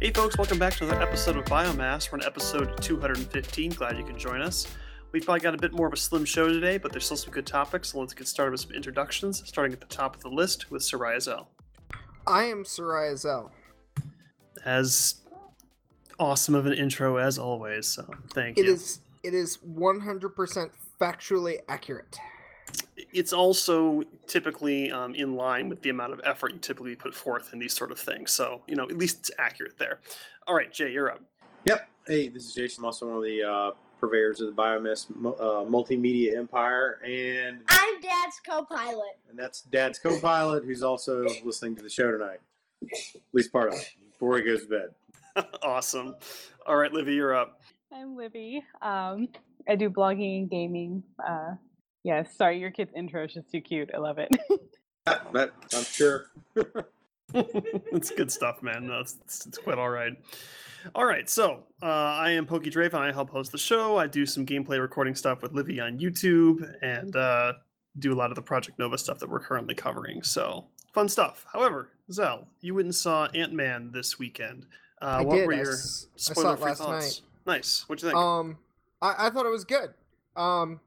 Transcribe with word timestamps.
Hey, 0.00 0.12
folks, 0.12 0.38
welcome 0.38 0.58
back 0.58 0.74
to 0.74 0.84
another 0.84 1.02
episode 1.02 1.36
of 1.36 1.44
Biomass. 1.46 2.12
We're 2.12 2.18
on 2.18 2.24
episode 2.24 2.80
215. 2.82 3.70
Glad 3.72 3.98
you 3.98 4.04
can 4.04 4.16
join 4.18 4.40
us. 4.40 4.66
We've 5.10 5.24
probably 5.24 5.40
got 5.40 5.54
a 5.54 5.58
bit 5.58 5.72
more 5.72 5.86
of 5.88 5.92
a 5.92 5.96
slim 5.96 6.24
show 6.24 6.48
today, 6.48 6.78
but 6.78 6.92
there's 6.92 7.04
still 7.04 7.16
some 7.16 7.32
good 7.32 7.46
topics, 7.46 7.90
so 7.90 7.98
let's 8.00 8.14
get 8.14 8.28
started 8.28 8.52
with 8.52 8.60
some 8.60 8.72
introductions, 8.72 9.42
starting 9.46 9.72
at 9.72 9.80
the 9.80 9.86
top 9.86 10.14
of 10.14 10.22
the 10.22 10.28
list 10.28 10.70
with 10.70 10.82
Soraya 10.82 11.20
Zell. 11.20 11.48
I 12.26 12.44
am 12.44 12.62
Soraya 12.64 13.16
Zell. 13.16 13.50
As 14.64 15.16
awesome 16.20 16.54
of 16.54 16.66
an 16.66 16.74
intro 16.74 17.16
as 17.16 17.38
always, 17.38 17.86
so 17.88 18.08
thank 18.34 18.58
It 18.58 18.66
you. 18.66 18.72
is 18.74 19.00
it 19.24 19.34
is 19.34 19.58
100% 19.58 20.70
factually 21.00 21.58
accurate. 21.68 22.18
It's 23.12 23.32
also 23.32 24.02
typically 24.26 24.90
um, 24.92 25.14
in 25.14 25.34
line 25.34 25.68
with 25.68 25.82
the 25.82 25.90
amount 25.90 26.12
of 26.12 26.20
effort 26.24 26.52
you 26.52 26.58
typically 26.58 26.94
put 26.94 27.14
forth 27.14 27.52
in 27.52 27.58
these 27.58 27.72
sort 27.72 27.90
of 27.90 27.98
things, 27.98 28.30
so, 28.30 28.62
you 28.66 28.76
know, 28.76 28.84
at 28.84 28.96
least 28.96 29.18
it's 29.20 29.30
accurate 29.38 29.78
there. 29.78 30.00
All 30.46 30.54
right, 30.54 30.72
Jay, 30.72 30.92
you're 30.92 31.10
up. 31.10 31.20
Yep. 31.64 31.88
Hey, 32.06 32.28
this 32.28 32.44
is 32.44 32.54
Jason. 32.54 32.82
I'm 32.82 32.86
also 32.86 33.06
one 33.08 33.16
of 33.16 33.22
the 33.22 33.42
uh, 33.42 33.70
purveyors 34.00 34.40
of 34.40 34.54
the 34.54 34.62
Biomass 34.62 35.10
uh, 35.10 35.64
multimedia 35.68 36.36
empire, 36.36 37.00
and 37.04 37.60
I'm 37.68 38.00
Dad's 38.00 38.40
co-pilot. 38.46 39.18
and 39.28 39.38
that's 39.38 39.62
Dad's 39.62 39.98
co-pilot, 39.98 40.64
who's 40.64 40.82
also 40.82 41.26
listening 41.44 41.76
to 41.76 41.82
the 41.82 41.90
show 41.90 42.10
tonight. 42.10 42.40
At 42.82 43.20
least 43.32 43.52
part 43.52 43.68
of 43.68 43.74
it 43.74 43.94
before 44.12 44.38
he 44.38 44.44
goes 44.44 44.66
to 44.66 44.68
bed. 44.68 45.46
awesome. 45.62 46.14
All 46.66 46.76
right, 46.76 46.92
Livy, 46.92 47.14
you're 47.14 47.34
up. 47.34 47.60
I'm 47.92 48.16
Livy. 48.16 48.62
Um, 48.82 49.28
I 49.68 49.74
do 49.76 49.90
blogging 49.90 50.40
and 50.40 50.50
gaming. 50.50 51.02
Uh, 51.26 51.54
yes, 52.04 52.36
sorry, 52.36 52.58
your 52.58 52.70
kid's 52.70 52.92
intro 52.94 53.24
is 53.24 53.34
just 53.34 53.50
too 53.50 53.60
cute. 53.60 53.90
I 53.94 53.98
love 53.98 54.18
it. 54.18 54.30
But 55.32 55.54
I'm 55.74 55.84
sure. 55.84 56.26
it's 57.34 58.10
good 58.10 58.30
stuff, 58.30 58.62
man. 58.62 58.86
No, 58.86 59.00
it's, 59.00 59.16
it's, 59.24 59.46
it's 59.46 59.58
quite 59.58 59.78
all 59.78 59.90
right. 59.90 60.12
All 60.94 61.04
right, 61.04 61.28
so 61.28 61.64
uh, 61.82 61.86
I 61.86 62.30
am 62.30 62.46
Pokey 62.46 62.70
Drave, 62.70 62.94
and 62.94 63.02
I 63.02 63.12
help 63.12 63.30
host 63.30 63.52
the 63.52 63.58
show. 63.58 63.96
I 63.96 64.06
do 64.06 64.24
some 64.24 64.46
gameplay 64.46 64.80
recording 64.80 65.14
stuff 65.14 65.42
with 65.42 65.52
Livy 65.52 65.80
on 65.80 65.98
YouTube, 65.98 66.72
and 66.82 67.14
uh, 67.16 67.54
do 67.98 68.12
a 68.12 68.16
lot 68.16 68.30
of 68.30 68.36
the 68.36 68.42
Project 68.42 68.78
Nova 68.78 68.96
stuff 68.96 69.18
that 69.18 69.28
we're 69.28 69.40
currently 69.40 69.74
covering. 69.74 70.22
So 70.22 70.66
fun 70.92 71.08
stuff. 71.08 71.44
However, 71.52 71.90
Zell, 72.12 72.46
you 72.60 72.74
went 72.74 72.86
and 72.86 72.94
saw 72.94 73.26
Ant 73.34 73.52
Man 73.52 73.90
this 73.92 74.18
weekend. 74.18 74.66
Uh, 75.02 75.04
I 75.04 75.22
what 75.22 75.36
did. 75.36 75.46
were 75.46 75.54
I 75.54 75.56
your 75.56 75.72
s- 75.72 76.06
I 76.16 76.18
saw 76.20 76.30
it 76.30 76.34
spoiler-free 76.36 76.64
last 76.66 76.78
thoughts? 76.78 77.22
Nice. 77.46 77.84
What'd 77.88 78.02
you 78.02 78.10
think? 78.10 78.18
Um, 78.18 78.58
I, 79.02 79.26
I 79.26 79.30
thought 79.30 79.46
it 79.46 79.50
was 79.52 79.64
good. 79.64 79.90
Um, 80.36 80.80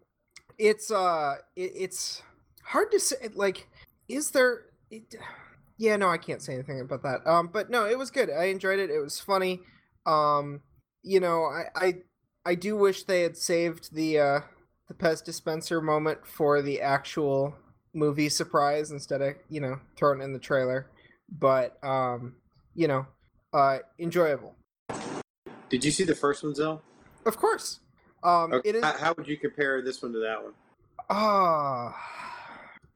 it's 0.58 0.92
uh, 0.92 1.36
it, 1.56 1.72
it's 1.76 2.22
hard 2.64 2.92
to 2.92 3.00
say. 3.00 3.16
Like, 3.34 3.68
is 4.08 4.32
there? 4.32 4.66
It, 4.90 5.16
yeah, 5.78 5.96
no, 5.98 6.10
I 6.10 6.18
can't 6.18 6.42
say 6.42 6.54
anything 6.54 6.80
about 6.80 7.04
that. 7.04 7.26
Um, 7.26 7.50
but 7.52 7.70
no, 7.70 7.86
it 7.86 7.98
was 7.98 8.12
good. 8.12 8.30
I 8.30 8.46
enjoyed 8.46 8.80
it. 8.80 8.90
It 8.90 9.00
was 9.00 9.20
funny. 9.20 9.62
Um, 10.06 10.62
you 11.04 11.20
know, 11.20 11.44
I 11.44 11.64
I, 11.76 11.94
I 12.46 12.56
do 12.56 12.76
wish 12.76 13.04
they 13.04 13.22
had 13.22 13.38
saved 13.38 13.94
the 13.94 14.20
uh 14.20 14.40
the 14.88 14.94
Pez 14.94 15.24
dispenser 15.24 15.82
moment 15.82 16.26
for 16.26 16.62
the 16.62 16.82
actual 16.82 17.56
movie 17.94 18.30
surprise 18.30 18.92
instead 18.92 19.22
of 19.22 19.36
you 19.50 19.62
know 19.62 19.80
throwing 19.98 20.22
it 20.22 20.26
in 20.26 20.34
the 20.34 20.40
trailer. 20.40 20.88
But 21.30 21.78
um, 21.84 22.36
you 22.76 22.88
know, 22.88 23.06
uh, 23.54 23.80
enjoyable. 24.00 24.56
Did 25.70 25.86
you 25.86 25.92
see 25.92 26.04
the 26.04 26.16
first 26.16 26.44
one, 26.44 26.54
Zell? 26.54 26.82
Of 27.26 27.38
course. 27.38 27.80
Um, 28.24 28.54
Okay, 28.54 28.70
it 28.70 28.76
is. 28.76 28.84
How, 28.84 29.14
would 29.18 29.28
you 29.28 29.38
compare 29.38 29.82
this 29.82 30.02
one 30.02 30.14
to 30.14 30.20
that 30.20 30.44
one? 30.44 30.54
Ah, 31.10 31.96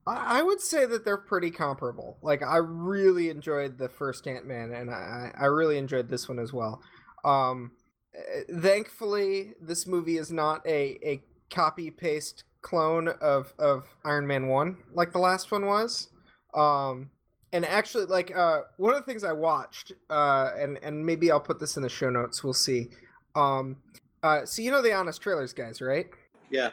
I 0.08 0.40
I 0.40 0.42
would 0.44 0.62
say 0.62 0.86
that 0.86 1.04
they're 1.04 1.18
pretty 1.18 1.52
comparable. 1.52 2.18
Like 2.22 2.44
I 2.44 2.58
really 2.58 3.30
enjoyed 3.30 3.78
the 3.78 3.90
first 3.90 4.28
Ant 4.28 4.46
Man, 4.46 4.72
and 4.72 4.90
I 4.92 5.32
I 5.38 5.46
really 5.46 5.78
enjoyed 5.78 6.10
this 6.10 6.30
one 6.30 6.40
as 6.40 6.54
well. 6.54 6.82
Um, 7.24 7.72
eh, 8.14 8.44
thankfully, 8.62 9.54
this 9.60 9.88
movie 9.88 10.18
is 10.18 10.32
not 10.32 10.66
a 10.68 10.98
a 11.04 11.24
copy 11.50 11.92
paste 11.92 12.44
clone 12.62 13.08
of 13.08 13.54
of 13.60 13.86
Iron 14.04 14.28
Man 14.28 14.48
one 14.48 14.78
like 14.94 15.12
the 15.12 15.20
last 15.20 15.52
one 15.52 15.66
was. 15.66 16.10
Um, 16.54 17.10
and 17.52 17.66
actually, 17.66 18.06
like 18.06 18.36
uh, 18.36 18.62
one 18.78 18.94
of 18.94 19.00
the 19.00 19.06
things 19.06 19.24
I 19.24 19.32
watched, 19.32 19.94
uh, 20.10 20.52
and 20.58 20.78
and 20.84 21.06
maybe 21.06 21.32
I'll 21.32 21.40
put 21.40 21.60
this 21.60 21.78
in 21.78 21.84
the 21.84 21.90
show 21.90 22.10
notes. 22.10 22.44
We'll 22.44 22.54
see. 22.54 22.90
Um, 23.36 23.78
uh, 24.26 24.46
so 24.46 24.62
you 24.62 24.72
know 24.72 24.82
the 24.82 24.92
Honest 24.92 25.22
Trailers 25.22 25.54
guys, 25.54 25.82
right? 25.82 26.08
Yeah. 26.50 26.72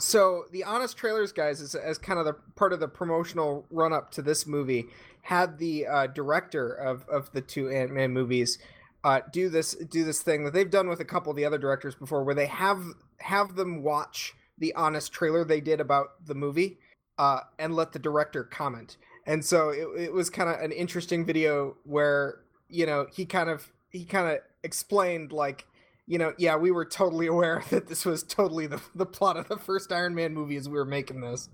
So 0.00 0.46
the 0.52 0.64
Honest 0.64 0.96
Trailers 0.96 1.32
guys, 1.32 1.60
is 1.60 1.74
as 1.74 1.98
kind 1.98 2.18
of 2.18 2.24
the 2.24 2.32
part 2.56 2.72
of 2.72 2.80
the 2.80 2.88
promotional 2.88 3.66
run 3.70 3.92
up 3.92 4.10
to 4.12 4.22
this 4.22 4.46
movie, 4.46 4.86
had 5.20 5.58
the 5.58 5.86
uh, 5.86 6.06
director 6.06 6.72
of 6.72 7.06
of 7.08 7.30
the 7.32 7.42
two 7.42 7.68
Ant 7.68 7.92
Man 7.92 8.10
movies 8.12 8.58
uh, 9.04 9.20
do 9.30 9.50
this 9.50 9.74
do 9.74 10.02
this 10.02 10.22
thing 10.22 10.44
that 10.44 10.54
they've 10.54 10.70
done 10.70 10.88
with 10.88 10.98
a 10.98 11.04
couple 11.04 11.30
of 11.30 11.36
the 11.36 11.44
other 11.44 11.58
directors 11.58 11.94
before, 11.94 12.24
where 12.24 12.34
they 12.34 12.46
have 12.46 12.82
have 13.18 13.54
them 13.54 13.82
watch 13.82 14.32
the 14.56 14.74
honest 14.74 15.12
trailer 15.12 15.44
they 15.44 15.60
did 15.60 15.80
about 15.80 16.24
the 16.26 16.34
movie 16.34 16.78
uh, 17.18 17.40
and 17.58 17.76
let 17.76 17.92
the 17.92 17.98
director 17.98 18.44
comment. 18.44 18.96
And 19.26 19.44
so 19.44 19.68
it, 19.68 20.04
it 20.04 20.12
was 20.14 20.30
kind 20.30 20.48
of 20.48 20.58
an 20.58 20.72
interesting 20.72 21.26
video 21.26 21.76
where 21.84 22.40
you 22.70 22.86
know 22.86 23.06
he 23.12 23.26
kind 23.26 23.50
of 23.50 23.70
he 23.90 24.06
kind 24.06 24.26
of 24.26 24.38
explained 24.62 25.30
like 25.30 25.66
you 26.06 26.18
know, 26.18 26.32
yeah, 26.38 26.56
we 26.56 26.70
were 26.70 26.84
totally 26.84 27.26
aware 27.34 27.62
that 27.70 27.86
this 27.88 28.04
was 28.04 28.22
totally 28.22 28.66
the, 28.66 28.80
the 28.94 29.06
plot 29.06 29.36
of 29.36 29.48
the 29.48 29.56
first 29.56 29.92
Iron 29.92 30.14
Man 30.14 30.34
movie 30.34 30.56
as 30.56 30.68
we 30.68 30.74
were 30.78 30.84
making 30.84 31.20
this. 31.20 31.48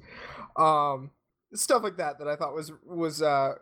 Um, 0.56 1.10
stuff 1.54 1.82
like 1.82 1.96
that 1.96 2.18
that 2.18 2.28
I 2.28 2.36
thought 2.36 2.54
was 2.54 2.72
was 2.84 3.22
uh, 3.22 3.54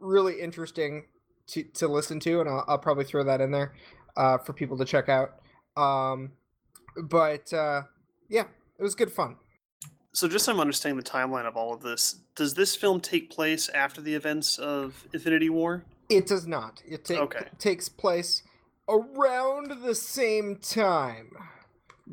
really 0.00 0.40
interesting 0.40 1.04
to, 1.48 1.62
to 1.74 1.88
listen 1.88 2.20
to, 2.20 2.40
and 2.40 2.48
I'll, 2.48 2.64
I'll 2.68 2.78
probably 2.78 3.04
throw 3.04 3.24
that 3.24 3.40
in 3.40 3.50
there 3.50 3.74
uh, 4.16 4.38
for 4.38 4.52
people 4.52 4.76
to 4.78 4.84
check 4.84 5.08
out. 5.08 5.40
Um, 5.76 6.32
but 7.02 7.52
uh, 7.52 7.82
yeah, 8.28 8.44
it 8.78 8.82
was 8.82 8.94
good 8.94 9.12
fun. 9.12 9.36
So, 10.12 10.28
just 10.28 10.46
so 10.46 10.52
I'm 10.52 10.60
understanding 10.60 10.96
the 10.96 11.08
timeline 11.08 11.44
of 11.44 11.56
all 11.58 11.74
of 11.74 11.82
this, 11.82 12.20
does 12.34 12.54
this 12.54 12.74
film 12.74 13.00
take 13.00 13.30
place 13.30 13.68
after 13.68 14.00
the 14.00 14.14
events 14.14 14.58
of 14.58 15.06
Infinity 15.12 15.50
War? 15.50 15.84
It 16.08 16.26
does 16.26 16.46
not. 16.46 16.82
It 16.88 17.04
ta- 17.04 17.16
Okay. 17.22 17.44
takes 17.58 17.88
place 17.90 18.42
around 18.88 19.82
the 19.82 19.94
same 19.94 20.56
time, 20.56 21.30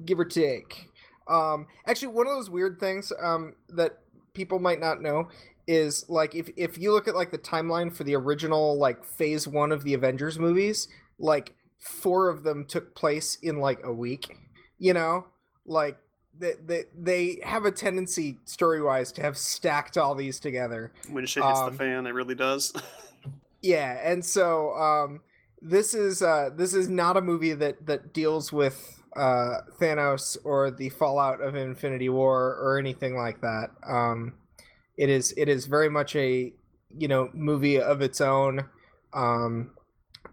give 0.05 0.19
or 0.19 0.25
take. 0.25 0.89
Um, 1.27 1.67
actually, 1.87 2.09
one 2.09 2.27
of 2.27 2.33
those 2.33 2.49
weird 2.49 2.79
things 2.79 3.11
um, 3.21 3.53
that 3.69 3.99
people 4.33 4.59
might 4.59 4.79
not 4.79 5.01
know 5.01 5.29
is 5.65 6.09
like 6.09 6.35
if 6.35 6.49
if 6.57 6.77
you 6.77 6.91
look 6.91 7.07
at 7.07 7.15
like 7.15 7.31
the 7.31 7.37
timeline 7.37 7.95
for 7.95 8.03
the 8.03 8.15
original 8.15 8.77
like 8.77 9.03
Phase 9.05 9.47
One 9.47 9.71
of 9.71 9.83
the 9.83 9.93
Avengers 9.93 10.37
movies, 10.37 10.87
like 11.19 11.53
four 11.79 12.29
of 12.29 12.43
them 12.43 12.65
took 12.65 12.95
place 12.95 13.37
in 13.41 13.59
like 13.59 13.79
a 13.83 13.93
week. 13.93 14.37
You 14.79 14.93
know, 14.93 15.27
like 15.65 15.97
they 16.37 16.53
they, 16.65 16.83
they 16.97 17.39
have 17.43 17.63
a 17.63 17.71
tendency 17.71 18.39
story 18.43 18.81
wise 18.81 19.11
to 19.13 19.21
have 19.21 19.37
stacked 19.37 19.97
all 19.97 20.15
these 20.15 20.39
together. 20.39 20.91
When 21.09 21.25
shit 21.25 21.43
hits 21.43 21.59
Um, 21.59 21.71
the 21.71 21.77
fan, 21.77 22.05
it 22.07 22.13
really 22.13 22.35
does. 22.35 22.73
Yeah, 23.65 23.97
and 24.03 24.25
so 24.25 24.73
um, 24.73 25.21
this 25.63 25.93
is 25.93 26.21
uh, 26.21 26.49
this 26.55 26.73
is 26.73 26.89
not 26.89 27.17
a 27.17 27.21
movie 27.21 27.53
that 27.53 27.85
that 27.87 28.13
deals 28.13 28.51
with 28.51 29.01
uh, 29.15 29.61
Thanos 29.79 30.37
or 30.43 30.69
the 30.69 30.89
fallout 30.89 31.41
of 31.41 31.55
Infinity 31.55 32.09
War 32.09 32.57
or 32.61 32.77
anything 32.77 33.15
like 33.15 33.41
that. 33.41 33.69
Um, 33.87 34.33
it 34.97 35.09
is 35.09 35.33
it 35.37 35.47
is 35.47 35.65
very 35.65 35.89
much 35.89 36.15
a 36.15 36.53
you 36.95 37.07
know 37.07 37.29
movie 37.33 37.79
of 37.79 38.01
its 38.01 38.19
own, 38.19 38.65
um, 39.13 39.71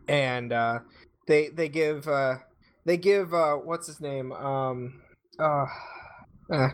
and 0.09 0.53
uh, 0.53 0.81
they 1.29 1.49
they 1.49 1.69
give 1.69 2.09
uh, 2.09 2.37
they 2.85 2.97
give 2.97 3.33
uh, 3.33 3.55
what's 3.55 3.87
his 3.87 4.01
name 4.01 4.33
um, 4.33 5.01
uh, 5.39 5.67
eh, 6.53 6.69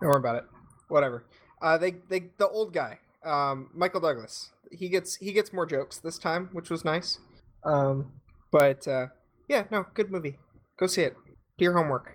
don't 0.00 0.08
worry 0.08 0.18
about 0.18 0.36
it. 0.36 0.44
Whatever. 0.88 1.24
Uh, 1.62 1.78
they 1.78 1.92
they 2.08 2.30
the 2.38 2.48
old 2.48 2.72
guy 2.74 2.98
um, 3.24 3.70
Michael 3.74 4.00
Douglas 4.00 4.50
he 4.70 4.88
gets 4.88 5.16
he 5.16 5.32
gets 5.32 5.52
more 5.52 5.66
jokes 5.66 5.98
this 5.98 6.18
time, 6.18 6.48
which 6.52 6.70
was 6.70 6.84
nice. 6.84 7.18
Um, 7.64 8.12
but 8.50 8.86
uh, 8.88 9.06
yeah, 9.48 9.64
no, 9.70 9.86
good 9.94 10.10
movie. 10.10 10.38
Go 10.78 10.86
see 10.86 11.02
it. 11.02 11.16
Do 11.58 11.64
your 11.64 11.74
homework. 11.74 12.12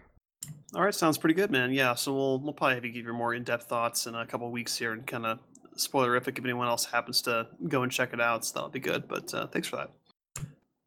All 0.73 0.83
right, 0.83 0.93
sounds 0.93 1.17
pretty 1.17 1.35
good, 1.35 1.51
man. 1.51 1.71
Yeah, 1.71 1.95
so 1.95 2.13
we'll 2.13 2.39
we'll 2.39 2.53
probably 2.53 2.75
have 2.75 2.85
you 2.85 2.91
give 2.91 3.05
your 3.05 3.13
more 3.13 3.33
in 3.33 3.43
depth 3.43 3.65
thoughts 3.65 4.07
in 4.07 4.15
a 4.15 4.25
couple 4.25 4.51
weeks 4.51 4.77
here, 4.77 4.91
and 4.91 5.05
kind 5.05 5.25
of 5.25 5.39
spoilerific 5.77 6.37
if 6.37 6.43
anyone 6.43 6.67
else 6.67 6.85
happens 6.85 7.21
to 7.23 7.47
go 7.67 7.83
and 7.83 7.91
check 7.91 8.13
it 8.13 8.21
out. 8.21 8.45
So 8.45 8.55
that'll 8.55 8.69
be 8.69 8.79
good. 8.79 9.07
But 9.07 9.33
uh, 9.33 9.47
thanks 9.47 9.67
for 9.67 9.77
that. 9.77 9.91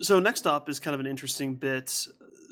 So 0.01 0.21
next 0.21 0.47
up 0.47 0.69
is 0.69 0.79
kind 0.79 0.95
of 0.95 1.01
an 1.01 1.07
interesting 1.07 1.55
bit. 1.55 1.91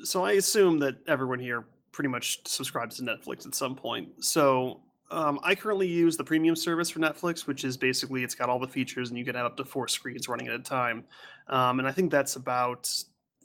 So 0.03 0.23
I 0.23 0.33
assume 0.33 0.79
that 0.79 0.95
everyone 1.07 1.39
here 1.39 1.65
pretty 1.91 2.09
much 2.09 2.39
subscribes 2.45 2.97
to 2.97 3.03
Netflix 3.03 3.45
at 3.47 3.55
some 3.55 3.75
point. 3.75 4.09
So 4.23 4.81
um, 5.09 5.39
I 5.43 5.55
currently 5.55 5.87
use 5.87 6.17
the 6.17 6.23
premium 6.23 6.55
service 6.55 6.89
for 6.89 6.99
Netflix, 6.99 7.47
which 7.47 7.63
is 7.63 7.77
basically 7.77 8.23
it's 8.23 8.35
got 8.35 8.49
all 8.49 8.59
the 8.59 8.67
features 8.67 9.09
and 9.09 9.17
you 9.17 9.25
can 9.25 9.35
have 9.35 9.45
up 9.45 9.57
to 9.57 9.65
four 9.65 9.87
screens 9.87 10.27
running 10.27 10.47
at 10.47 10.53
a 10.53 10.59
time. 10.59 11.05
Um, 11.49 11.79
and 11.79 11.87
I 11.87 11.91
think 11.91 12.11
that's 12.11 12.35
about 12.35 12.91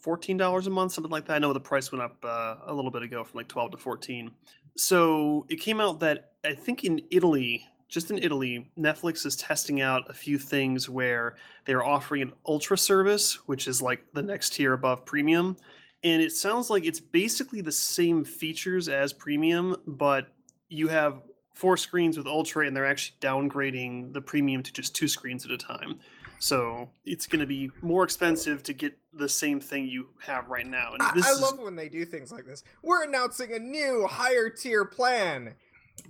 fourteen 0.01 0.37
dollars 0.37 0.67
a 0.67 0.71
month, 0.71 0.93
something 0.93 1.11
like 1.11 1.27
that. 1.27 1.35
I 1.35 1.39
know 1.39 1.53
the 1.53 1.61
price 1.61 1.93
went 1.93 2.03
up 2.03 2.17
uh, 2.25 2.57
a 2.67 2.75
little 2.75 2.91
bit 2.91 3.03
ago 3.03 3.25
from 3.25 3.39
like 3.39 3.49
twelve 3.49 3.71
to 3.73 3.77
fourteen. 3.77 4.31
So 4.77 5.47
it 5.49 5.57
came 5.57 5.81
out 5.81 6.01
that 6.01 6.33
I 6.45 6.55
think 6.55 6.85
in 6.85 7.03
Italy 7.11 7.67
just 7.93 8.11
in 8.11 8.17
Italy, 8.17 8.71
Netflix 8.79 9.27
is 9.27 9.37
testing 9.37 9.83
out 9.83 10.09
a 10.09 10.15
few 10.15 10.39
things 10.39 10.89
where 10.89 11.37
they're 11.67 11.85
offering 11.85 12.23
an 12.23 12.33
ultra 12.47 12.79
service, 12.79 13.35
which 13.47 13.69
is 13.69 13.83
like 13.83 14.03
the 14.15 14.23
next 14.23 14.55
tier 14.55 14.73
above 14.73 15.05
premium. 15.05 15.59
And 16.03 16.23
it 16.23 16.33
sounds 16.33 16.71
like 16.71 16.87
it's 16.87 17.01
basically 17.01 17.61
the 17.61 17.71
same 17.71 18.25
features 18.25 18.89
as 18.89 19.13
premium, 19.13 19.77
but 19.87 20.29
you 20.71 20.89
have 20.89 21.21
four 21.53 21.77
screens 21.77 22.17
with 22.17 22.27
ultra 22.27 22.67
and 22.67 22.75
they're 22.75 22.87
actually 22.87 23.19
downgrading 23.21 24.15
the 24.15 24.23
premium 24.23 24.63
to 24.63 24.73
just 24.73 24.97
two 24.97 25.07
screens 25.07 25.45
at 25.45 25.51
a 25.51 25.59
time. 25.59 26.01
So 26.43 26.91
it's 27.05 27.29
going 27.29 27.39
to 27.39 27.47
be 27.47 27.71
more 27.83 28.03
expensive 28.03 28.65
to 28.65 28.73
get 28.73 28.99
the 29.13 29.29
same 29.29 29.61
thing 29.61 29.87
you 29.87 30.09
have 30.27 30.49
right 30.49 30.67
now. 30.67 30.93
And 30.93 31.01
I, 31.01 31.13
this 31.15 31.25
I 31.25 31.31
is, 31.31 31.41
love 31.41 31.61
when 31.61 31.77
they 31.77 31.89
do 31.89 32.05
things 32.05 32.33
like 32.33 32.45
this. 32.45 32.65
We're 32.83 33.05
announcing 33.05 33.53
a 33.53 33.61
new 33.61 34.09
higher 34.11 34.51
tier 34.51 34.85
plan. 34.85 35.55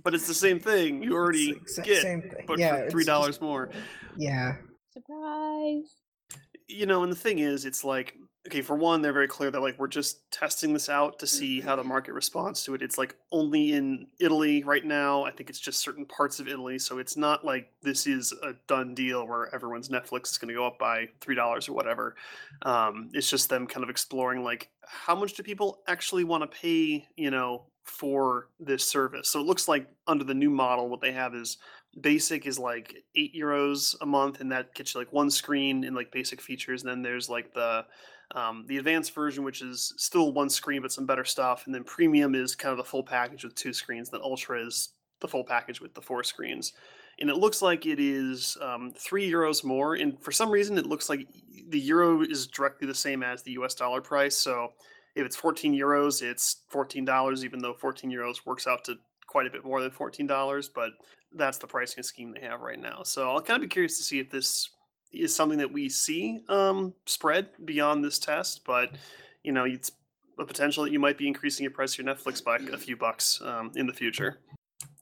but 0.03 0.15
it's 0.15 0.25
the 0.25 0.33
same 0.33 0.59
thing 0.59 1.03
you 1.03 1.13
already 1.13 1.51
It's 1.61 1.75
the 1.75 1.83
get, 1.83 2.01
same 2.01 2.23
thing. 2.23 2.45
but 2.47 2.57
yeah, 2.57 2.85
for 2.85 2.89
three 2.89 3.03
dollars 3.03 3.41
more. 3.41 3.69
Yeah. 4.17 4.55
Surprise. 4.91 5.97
you 6.67 6.87
know, 6.87 7.03
and 7.03 7.11
the 7.11 7.15
thing 7.15 7.37
is, 7.37 7.65
it's 7.65 7.83
like, 7.83 8.15
okay, 8.47 8.61
for 8.61 8.75
one, 8.75 9.01
they're 9.01 9.13
very 9.13 9.27
clear 9.27 9.49
that 9.51 9.61
like 9.61 9.79
we're 9.79 9.87
just 9.87 10.29
testing 10.31 10.73
this 10.73 10.89
out 10.89 11.17
to 11.19 11.27
see 11.27 11.61
how 11.61 11.75
the 11.77 11.83
market 11.83 12.13
responds 12.13 12.63
to 12.63 12.75
it. 12.75 12.81
It's 12.81 12.97
like 12.97 13.15
only 13.31 13.71
in 13.71 14.07
Italy 14.19 14.63
right 14.63 14.83
now. 14.83 15.23
I 15.23 15.31
think 15.31 15.49
it's 15.49 15.59
just 15.59 15.79
certain 15.79 16.05
parts 16.05 16.39
of 16.39 16.47
Italy, 16.47 16.77
so 16.77 16.97
it's 16.97 17.15
not 17.15 17.45
like 17.45 17.71
this 17.81 18.05
is 18.05 18.33
a 18.43 18.53
done 18.67 18.93
deal 18.93 19.25
where 19.25 19.53
everyone's 19.55 19.87
Netflix 19.87 20.31
is 20.31 20.37
going 20.37 20.49
to 20.49 20.55
go 20.55 20.67
up 20.67 20.77
by 20.77 21.07
three 21.21 21.35
dollars 21.35 21.69
or 21.69 21.73
whatever. 21.73 22.15
Um, 22.63 23.09
it's 23.13 23.29
just 23.29 23.49
them 23.49 23.65
kind 23.65 23.83
of 23.83 23.89
exploring 23.89 24.43
like 24.43 24.69
how 24.85 25.15
much 25.15 25.33
do 25.35 25.43
people 25.43 25.79
actually 25.87 26.25
want 26.25 26.43
to 26.43 26.57
pay, 26.57 27.07
you 27.15 27.31
know, 27.31 27.63
for 27.83 28.49
this 28.59 28.85
service. 28.85 29.29
So 29.29 29.39
it 29.39 29.45
looks 29.45 29.69
like 29.69 29.87
under 30.07 30.25
the 30.25 30.33
new 30.33 30.49
model, 30.49 30.89
what 30.89 31.01
they 31.01 31.13
have 31.13 31.33
is 31.33 31.57
basic 32.01 32.45
is 32.45 32.57
like 32.57 33.03
eight 33.15 33.35
euros 33.35 33.95
a 34.01 34.05
month 34.05 34.41
and 34.41 34.51
that 34.51 34.73
gets 34.73 34.93
you 34.93 34.99
like 34.99 35.13
one 35.13 35.29
screen 35.29 35.83
and 35.83 35.95
like 35.95 36.11
basic 36.11 36.41
features 36.41 36.81
and 36.81 36.89
then 36.89 37.01
there's 37.03 37.29
like 37.29 37.53
the 37.53 37.85
um, 38.33 38.65
the 38.67 38.77
advanced 38.77 39.13
version 39.13 39.43
which 39.43 39.61
is 39.61 39.93
still 39.97 40.31
one 40.31 40.49
screen 40.49 40.81
but 40.81 40.91
some 40.91 41.05
better 41.05 41.25
stuff 41.25 41.63
and 41.65 41.73
then 41.73 41.83
premium 41.83 42.35
is 42.35 42.55
kind 42.55 42.71
of 42.71 42.77
the 42.77 42.83
full 42.83 43.03
package 43.03 43.43
with 43.43 43.55
two 43.55 43.73
screens 43.73 44.09
then 44.09 44.21
ultra 44.23 44.65
is 44.65 44.89
the 45.21 45.27
full 45.27 45.43
package 45.43 45.81
with 45.81 45.93
the 45.93 46.01
four 46.01 46.23
screens 46.23 46.73
and 47.19 47.29
it 47.29 47.37
looks 47.37 47.61
like 47.61 47.85
it 47.85 47.99
is 47.99 48.57
um, 48.61 48.91
three 48.97 49.29
euros 49.29 49.63
more 49.63 49.95
and 49.95 50.21
for 50.21 50.31
some 50.31 50.49
reason 50.49 50.77
it 50.77 50.85
looks 50.85 51.09
like 51.09 51.27
the 51.69 51.79
euro 51.79 52.21
is 52.21 52.47
directly 52.47 52.87
the 52.87 52.93
same 52.93 53.23
as 53.23 53.43
the 53.43 53.51
us 53.51 53.75
dollar 53.75 54.01
price 54.01 54.35
so 54.35 54.69
if 55.15 55.25
it's 55.25 55.35
14 55.35 55.73
euros 55.73 56.21
it's 56.21 56.61
$14 56.71 57.43
even 57.43 57.59
though 57.59 57.73
14 57.73 58.11
euros 58.11 58.45
works 58.45 58.67
out 58.67 58.83
to 58.83 58.95
quite 59.27 59.47
a 59.47 59.49
bit 59.49 59.63
more 59.63 59.81
than 59.81 59.91
$14 59.91 60.69
but 60.75 60.91
that's 61.35 61.57
the 61.57 61.67
pricing 61.67 62.03
scheme 62.03 62.33
they 62.33 62.45
have 62.45 62.61
right 62.61 62.79
now. 62.79 63.01
So 63.03 63.29
I'll 63.29 63.41
kind 63.41 63.57
of 63.57 63.69
be 63.69 63.73
curious 63.73 63.97
to 63.97 64.03
see 64.03 64.19
if 64.19 64.29
this 64.29 64.69
is 65.13 65.35
something 65.35 65.59
that 65.59 65.71
we 65.71 65.89
see 65.89 66.41
um, 66.49 66.93
spread 67.05 67.47
beyond 67.65 68.03
this 68.03 68.19
test. 68.19 68.63
But 68.65 68.91
you 69.43 69.51
know, 69.51 69.65
it's 69.65 69.91
a 70.39 70.45
potential 70.45 70.83
that 70.83 70.91
you 70.91 70.99
might 70.99 71.17
be 71.17 71.27
increasing 71.27 71.63
your 71.63 71.71
price 71.71 71.93
of 71.97 72.05
your 72.05 72.13
Netflix 72.15 72.43
by 72.43 72.57
a 72.57 72.77
few 72.77 72.97
bucks 72.97 73.41
um, 73.45 73.71
in 73.75 73.85
the 73.87 73.93
future. 73.93 74.39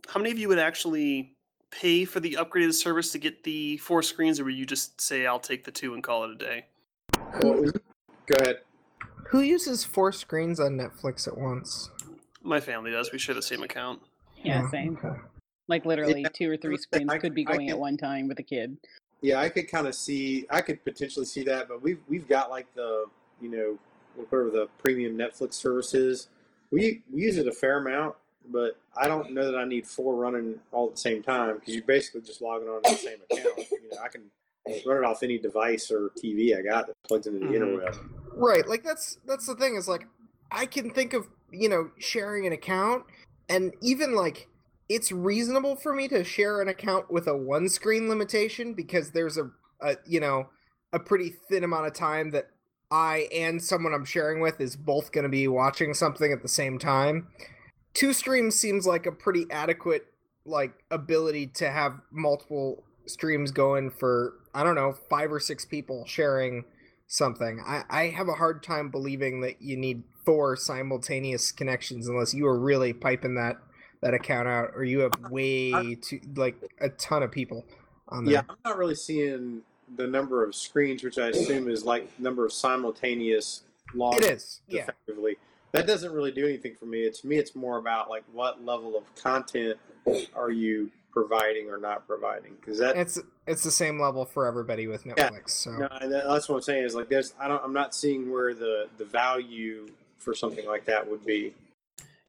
How 0.10 0.20
many 0.20 0.32
of 0.32 0.38
you 0.38 0.48
would 0.50 0.60
actually 0.60 1.34
pay 1.72 2.04
for 2.04 2.20
the 2.20 2.38
upgraded 2.40 2.74
service 2.74 3.12
to 3.14 3.18
get 3.18 3.44
the 3.44 3.78
four 3.78 4.04
screens, 4.04 4.40
or 4.40 4.44
would 4.46 4.56
you 4.56 4.66
just 4.66 5.00
say 5.00 5.26
I'll 5.26 5.40
take 5.40 5.64
the 5.64 5.72
two 5.72 5.94
and 5.94 6.04
call 6.04 6.26
it 6.26 6.32
a 6.32 6.36
day? 6.36 6.66
Go 7.40 7.64
ahead. 8.40 8.58
Who 9.30 9.40
uses 9.42 9.86
four 9.86 10.12
screens 10.12 10.60
on 10.60 10.72
Netflix 10.78 11.28
at 11.28 11.38
once? 11.38 11.90
My 12.44 12.60
family 12.60 12.92
does. 12.92 13.12
We 13.14 13.20
share 13.20 13.36
the 13.36 13.42
same 13.42 13.64
account. 13.64 14.02
Yeah, 14.44 14.64
Oh, 14.66 14.70
same. 14.72 14.98
okay. 15.02 15.18
Like 15.68 15.86
literally 15.86 16.22
Yeah, 16.24 16.30
two 16.34 16.50
or 16.52 16.58
three 16.58 16.76
screens 16.78 17.10
I- 17.10 17.18
could 17.20 17.34
be 17.34 17.48
I 17.48 17.54
going 17.54 17.70
at 17.70 17.80
one 17.80 17.96
time 17.96 18.28
with 18.28 18.40
a 18.40 18.44
kid. 18.44 18.76
Yeah, 19.22 19.40
I 19.40 19.50
could 19.50 19.70
kind 19.70 19.88
of 19.88 19.96
see. 19.96 20.46
I 20.50 20.62
could 20.62 20.84
potentially 20.84 21.26
see 21.26 21.44
that, 21.44 21.68
but 21.68 21.82
we've 21.82 22.00
we've 22.10 22.28
got 22.28 22.50
like 22.50 22.74
the 22.74 23.06
you 23.40 23.50
know 23.50 23.78
whatever 24.16 24.50
the 24.50 24.68
premium 24.80 25.18
Netflix 25.18 25.54
service 25.54 25.94
is. 25.94 26.28
We 26.72 27.04
we 27.12 27.22
use 27.22 27.38
it 27.38 27.48
a 27.48 27.52
fair 27.52 27.78
amount, 27.78 28.16
but 28.52 28.78
I 29.00 29.08
don't 29.08 29.32
know 29.32 29.52
that 29.52 29.58
I 29.58 29.66
need 29.66 29.86
four 29.86 30.16
running 30.16 30.60
all 30.72 30.88
at 30.88 30.94
the 30.94 31.02
same 31.02 31.22
time 31.22 31.56
because 31.56 31.76
you're 31.76 31.84
basically 31.84 32.22
just 32.22 32.42
logging 32.42 32.68
on 32.68 32.82
to 32.82 32.92
the 32.92 32.98
same 32.98 33.20
account. 33.30 33.58
You 33.72 33.90
know, 33.92 33.98
I 34.04 34.08
can 34.08 34.24
run 34.86 35.04
it 35.04 35.06
off 35.06 35.22
any 35.22 35.38
device 35.38 35.92
or 35.92 36.12
TV 36.18 36.58
I 36.58 36.62
got 36.62 36.88
that 36.88 36.96
plugs 37.04 37.28
into 37.28 37.40
the 37.40 37.46
Mhm. 37.46 37.80
interweb. 37.80 38.10
Right, 38.34 38.68
like 38.68 38.84
that's 38.84 39.20
that's 39.26 39.46
the 39.46 39.56
thing 39.56 39.76
is 39.76 39.88
like 39.88 40.08
I 40.52 40.66
can 40.66 40.90
think 40.90 41.14
of, 41.14 41.28
you 41.52 41.70
know, 41.70 41.92
sharing 42.00 42.48
an 42.48 42.54
account 42.54 43.06
and 43.50 43.74
even 43.82 44.16
like 44.16 44.48
it's 44.94 45.12
reasonable 45.12 45.78
for 45.78 45.94
me 45.94 46.10
to 46.10 46.24
share 46.24 46.62
an 46.62 46.68
account 46.68 47.10
with 47.10 47.26
a 47.26 47.36
one 47.36 47.70
screen 47.70 48.10
limitation 48.10 48.74
because 48.74 49.12
there's 49.12 49.38
a, 49.38 49.50
a 49.82 49.96
you 50.06 50.20
know, 50.20 50.50
a 50.92 51.00
pretty 51.00 51.34
thin 51.50 51.64
amount 51.64 51.88
of 51.88 51.94
time 51.94 52.32
that 52.32 52.48
I 52.92 53.30
and 53.34 53.64
someone 53.64 53.94
I'm 53.94 54.04
sharing 54.04 54.42
with 54.42 54.60
is 54.60 54.76
both 54.76 55.14
going 55.14 55.24
to 55.24 55.30
be 55.30 55.48
watching 55.48 55.94
something 55.94 56.34
at 56.34 56.42
the 56.42 56.50
same 56.50 56.78
time. 56.78 57.30
Two 57.94 58.12
streams 58.12 58.56
seems 58.56 58.86
like 58.86 59.06
a 59.06 59.14
pretty 59.14 59.46
adequate 59.50 60.08
like 60.46 60.74
ability 60.92 61.48
to 61.48 61.70
have 61.70 62.02
multiple 62.12 62.84
streams 63.06 63.52
going 63.52 63.92
for 63.92 64.34
I 64.54 64.64
don't 64.64 64.76
know, 64.76 64.94
five 65.10 65.32
or 65.32 65.40
six 65.40 65.64
people 65.64 66.04
sharing 66.06 66.66
something. 67.08 67.64
I, 67.66 67.84
I 67.90 68.08
have 68.08 68.28
a 68.28 68.34
hard 68.34 68.62
time 68.62 68.90
believing 68.90 69.40
that 69.42 69.62
you 69.62 69.78
need 69.78 70.04
four 70.26 70.58
simultaneous 70.58 71.54
connections 71.54 72.10
unless 72.10 72.34
you 72.34 72.46
are 72.46 72.60
really 72.60 72.92
piping 72.92 73.36
that 73.36 73.58
that 74.02 74.14
account 74.14 74.48
out 74.48 74.72
or 74.76 74.84
you 74.84 75.00
have 75.00 75.14
way 75.30 75.96
too 75.96 76.20
like 76.36 76.56
a 76.80 76.90
ton 76.90 77.24
of 77.24 77.32
people 77.32 77.66
on 78.10 78.26
there. 78.26 78.34
Yeah, 78.36 78.42
I'm 78.50 78.58
not 78.66 78.78
really 78.78 78.96
seeing 78.96 79.62
the 79.96 80.08
number 80.08 80.44
of 80.44 80.56
screens, 80.56 81.04
which 81.04 81.18
I 81.18 81.30
assume 81.30 81.70
is 81.70 81.84
like 81.86 82.08
number 82.20 82.46
of 82.46 82.54
simultaneous 82.54 83.64
logs. 83.94 84.18
It 84.18 84.24
is. 84.24 84.62
Yeah. 84.68 84.82
effectively. 84.82 85.38
That 85.72 85.88
doesn't 85.88 86.12
really 86.12 86.32
do 86.32 86.46
anything 86.46 86.76
for 86.76 86.86
me. 86.86 87.02
It's 87.02 87.24
me. 87.24 87.38
It's 87.38 87.56
more 87.56 87.78
about 87.78 88.10
like 88.10 88.24
what 88.34 88.64
level 88.66 88.98
of 88.98 89.04
content 89.16 89.78
are 90.36 90.52
you 90.52 90.92
providing 91.12 91.70
or 91.70 91.78
not 91.78 92.08
providing? 92.08 92.54
Because 92.60 92.80
that 92.80 92.98
It's 92.98 93.20
it's 93.48 93.64
the 93.64 93.72
same 93.72 94.00
level 94.00 94.26
for 94.26 94.46
everybody 94.46 94.88
with 94.88 95.06
Netflix. 95.06 95.52
So 95.52 95.72
no, 95.72 95.88
that's 96.02 96.50
what 96.50 96.56
I'm 96.56 96.62
saying 96.62 96.84
is 96.84 96.96
like 96.96 97.10
there's 97.10 97.34
I 97.40 97.48
don't 97.48 97.64
I'm 97.64 97.74
not 97.74 97.96
seeing 97.96 98.32
where 98.32 98.54
the 98.54 98.88
the 98.98 99.06
value 99.06 99.88
for 100.18 100.34
something 100.34 100.66
like 100.66 100.86
that 100.86 101.10
would 101.10 101.26
be. 101.26 101.54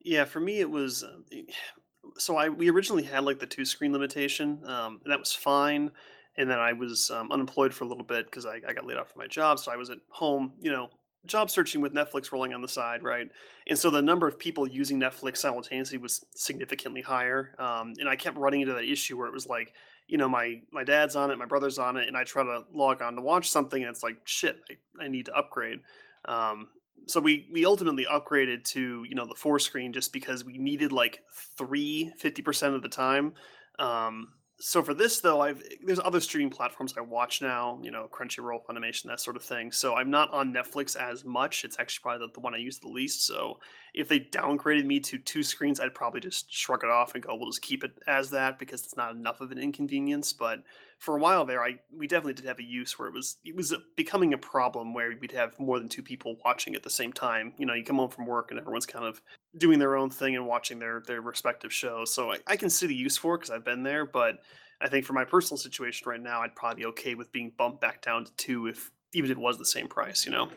Yeah, 0.05 0.25
for 0.25 0.41
me 0.41 0.61
it 0.61 0.71
was 0.71 1.05
uh, 1.05 1.19
so 2.19 2.37
I 2.37 2.49
we 2.49 2.71
originally 2.71 3.05
had 3.05 3.25
like 3.25 3.39
the 3.39 3.47
two 3.47 3.65
screen 3.65 3.93
limitation, 3.93 4.61
um, 4.67 5.01
and 5.05 5.13
that 5.13 5.19
was 5.19 5.33
fine. 5.33 5.91
And 6.39 6.49
then 6.51 6.59
I 6.59 6.73
was 6.73 7.11
um, 7.11 7.31
unemployed 7.31 7.75
for 7.75 7.85
a 7.85 7.87
little 7.87 8.05
bit 8.05 8.25
because 8.25 8.47
I, 8.47 8.59
I 8.67 8.73
got 8.73 8.87
laid 8.87 8.97
off 8.97 9.11
from 9.13 9.21
my 9.21 9.27
job, 9.27 9.59
so 9.59 9.71
I 9.71 9.77
was 9.77 9.91
at 9.91 9.99
home, 10.09 10.55
you 10.63 10.71
know, 10.73 10.89
job 11.27 11.51
searching 11.51 11.83
with 11.83 11.93
Netflix 11.93 12.33
rolling 12.33 12.55
on 12.55 12.63
the 12.63 12.69
side, 12.69 13.03
right? 13.03 13.29
And 13.67 13.79
so 13.79 13.91
the 13.91 14.01
number 14.01 14.27
of 14.27 14.39
people 14.39 14.67
using 14.67 14.99
Netflix 14.99 15.37
simultaneously 15.39 15.99
was 15.99 16.25
significantly 16.35 17.03
higher, 17.03 17.55
um, 17.59 17.93
and 17.99 18.09
I 18.09 18.17
kept 18.17 18.39
running 18.39 18.63
into 18.63 18.73
that 18.73 18.85
issue 18.85 19.19
where 19.19 19.27
it 19.27 19.33
was 19.33 19.47
like, 19.47 19.75
you 20.09 20.17
know, 20.17 20.29
my 20.29 20.63
my 20.73 20.85
dad's 20.85 21.17
on 21.17 21.31
it, 21.31 21.39
my 21.39 21.45
brother's 21.47 21.79
on 21.79 21.99
it, 21.99 22.09
and 22.09 22.17
I 22.17 22.25
try 22.25 22.43
to 22.43 22.65
log 22.73 23.03
on 23.03 23.15
to 23.17 23.23
watch 23.23 23.51
something, 23.51 23.83
and 23.83 23.91
it's 23.91 24.03
like, 24.03 24.17
shit, 24.25 24.59
I, 24.71 25.05
I 25.05 25.09
need 25.09 25.27
to 25.27 25.37
upgrade. 25.37 25.81
Um, 26.25 26.69
so 27.07 27.21
we 27.21 27.49
we 27.53 27.65
ultimately 27.65 28.07
upgraded 28.11 28.65
to 28.65 29.05
you 29.09 29.15
know 29.15 29.27
the 29.27 29.35
four 29.35 29.59
screen 29.59 29.93
just 29.93 30.13
because 30.13 30.45
we 30.45 30.59
needed 30.59 30.93
like 30.93 31.21
three 31.57 32.13
50% 32.21 32.75
of 32.75 32.83
the 32.83 32.89
time. 32.89 33.35
Um 33.79 34.29
so 34.65 34.81
for 34.81 34.95
this 34.95 35.19
though 35.19 35.41
i've 35.41 35.61
there's 35.85 35.99
other 35.99 36.21
streaming 36.21 36.49
platforms 36.49 36.95
i 36.97 37.01
watch 37.01 37.43
now 37.43 37.81
you 37.83 37.91
know 37.91 38.09
crunchyroll 38.13 38.65
funimation 38.65 39.07
that 39.07 39.21
sort 39.21 39.37
of 39.37 39.43
thing. 39.43 39.73
So 39.73 39.95
i'm 39.97 40.11
not 40.11 40.33
on 40.33 40.53
netflix 40.53 40.95
as 40.97 41.25
much. 41.25 41.65
It's 41.65 41.77
actually 41.81 42.03
probably 42.03 42.27
the, 42.29 42.33
the 42.35 42.41
one 42.41 42.55
i 42.55 42.59
use 42.59 42.79
the 42.79 42.89
least. 42.89 43.27
So 43.27 43.59
if 43.95 44.09
they 44.09 44.21
downgraded 44.21 44.85
me 44.85 45.01
to 45.01 45.19
two 45.19 45.43
screens 45.43 45.81
i'd 45.81 45.95
probably 45.95 46.21
just 46.21 46.53
shrug 46.53 46.85
it 46.85 46.91
off 46.91 47.15
and 47.15 47.25
go 47.25 47.35
we'll 47.35 47.51
just 47.51 47.63
keep 47.63 47.83
it 47.83 47.93
as 48.07 48.31
that 48.31 48.59
because 48.59 48.85
it's 48.85 48.97
not 48.97 49.15
enough 49.15 49.41
of 49.41 49.51
an 49.51 49.59
inconvenience. 49.59 50.33
But 50.33 50.61
for 51.03 51.17
a 51.17 51.19
while 51.19 51.45
there, 51.45 51.65
I 51.65 51.81
we 51.93 52.07
definitely 52.07 52.35
did 52.35 52.45
have 52.45 52.61
a 52.61 52.63
use 52.63 52.97
where 52.97 53.09
it 53.09 53.13
was 53.13 53.37
it 53.45 53.57
was 53.57 53.75
becoming 53.97 54.35
a 54.35 54.39
problem 54.39 54.95
where 54.95 55.13
we'd 55.21 55.33
have 55.33 55.59
more 55.59 55.81
than 55.81 55.89
two 55.89 56.03
people 56.03 56.37
watching 56.45 56.77
at 56.77 56.85
the 56.85 56.91
same 56.91 57.13
time. 57.13 57.55
You 57.59 57.67
know, 57.67 57.75
you 57.75 57.83
come 57.83 57.97
home 57.97 58.09
from 58.09 58.25
work 58.25 58.53
and 58.53 58.61
everyone's 58.61 58.87
kind 58.87 59.05
of 59.05 59.21
doing 59.59 59.81
their 59.81 59.97
own 59.97 60.11
thing 60.11 60.37
and 60.37 60.47
watching 60.47 60.79
their 60.79 61.03
their 61.05 61.21
respective 61.21 61.73
shows. 61.73 62.15
So 62.15 62.31
I, 62.31 62.39
I 62.47 62.57
can 62.57 62.71
see 62.71 62.87
the 62.87 62.95
use 62.95 63.17
for 63.17 63.35
it 63.35 63.39
because 63.39 63.51
I've 63.51 63.65
been 63.65 63.83
there, 63.83 64.07
but 64.07 64.43
I 64.81 64.89
think 64.89 65.05
for 65.05 65.13
my 65.13 65.25
personal 65.25 65.59
situation 65.59 66.09
right 66.09 66.23
now, 66.23 66.41
I'd 66.41 66.55
probably 66.55 66.83
be 66.83 66.87
okay 66.91 67.17
with 67.17 67.33
being 67.33 67.51
bumped 67.59 67.81
back 67.81 68.01
down 68.01 68.25
to 68.25 68.33
two 68.37 68.69
if 68.69 68.93
even 69.13 69.29
if 69.29 69.37
it 69.37 69.41
was 69.41 69.59
the 69.59 69.67
same 69.67 69.89
price. 69.89 70.25
You 70.25 70.31
know. 70.31 70.51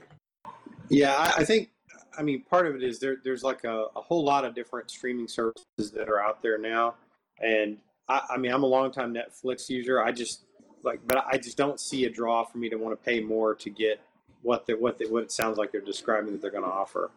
Yeah, 0.89 1.15
I, 1.15 1.41
I 1.41 1.43
think. 1.43 1.71
I 2.17 2.21
mean, 2.21 2.43
part 2.43 2.67
of 2.67 2.75
it 2.75 2.83
is 2.83 2.99
there. 2.99 3.17
There's 3.23 3.43
like 3.43 3.63
a, 3.63 3.87
a 3.95 4.01
whole 4.01 4.23
lot 4.23 4.45
of 4.45 4.53
different 4.53 4.91
streaming 4.91 5.27
services 5.27 5.91
that 5.91 6.07
are 6.07 6.21
out 6.21 6.43
there 6.43 6.59
now, 6.59 6.93
and 7.41 7.77
I, 8.07 8.21
I 8.31 8.37
mean, 8.37 8.51
I'm 8.51 8.63
a 8.63 8.67
longtime 8.67 9.13
Netflix 9.13 9.69
user. 9.69 10.01
I 10.01 10.11
just 10.11 10.43
like, 10.83 10.99
but 11.05 11.25
I 11.25 11.37
just 11.37 11.57
don't 11.57 11.79
see 11.79 12.05
a 12.05 12.09
draw 12.09 12.43
for 12.43 12.57
me 12.57 12.69
to 12.69 12.75
want 12.75 12.99
to 12.99 13.03
pay 13.03 13.19
more 13.19 13.55
to 13.55 13.69
get 13.69 13.99
what 14.41 14.65
they 14.65 14.73
what 14.73 14.97
they, 14.97 15.05
what 15.05 15.23
it 15.23 15.31
sounds 15.31 15.57
like 15.57 15.71
they're 15.71 15.81
describing 15.81 16.31
that 16.33 16.41
they're 16.41 16.51
going 16.51 16.63
to 16.63 16.69
offer. 16.69 17.11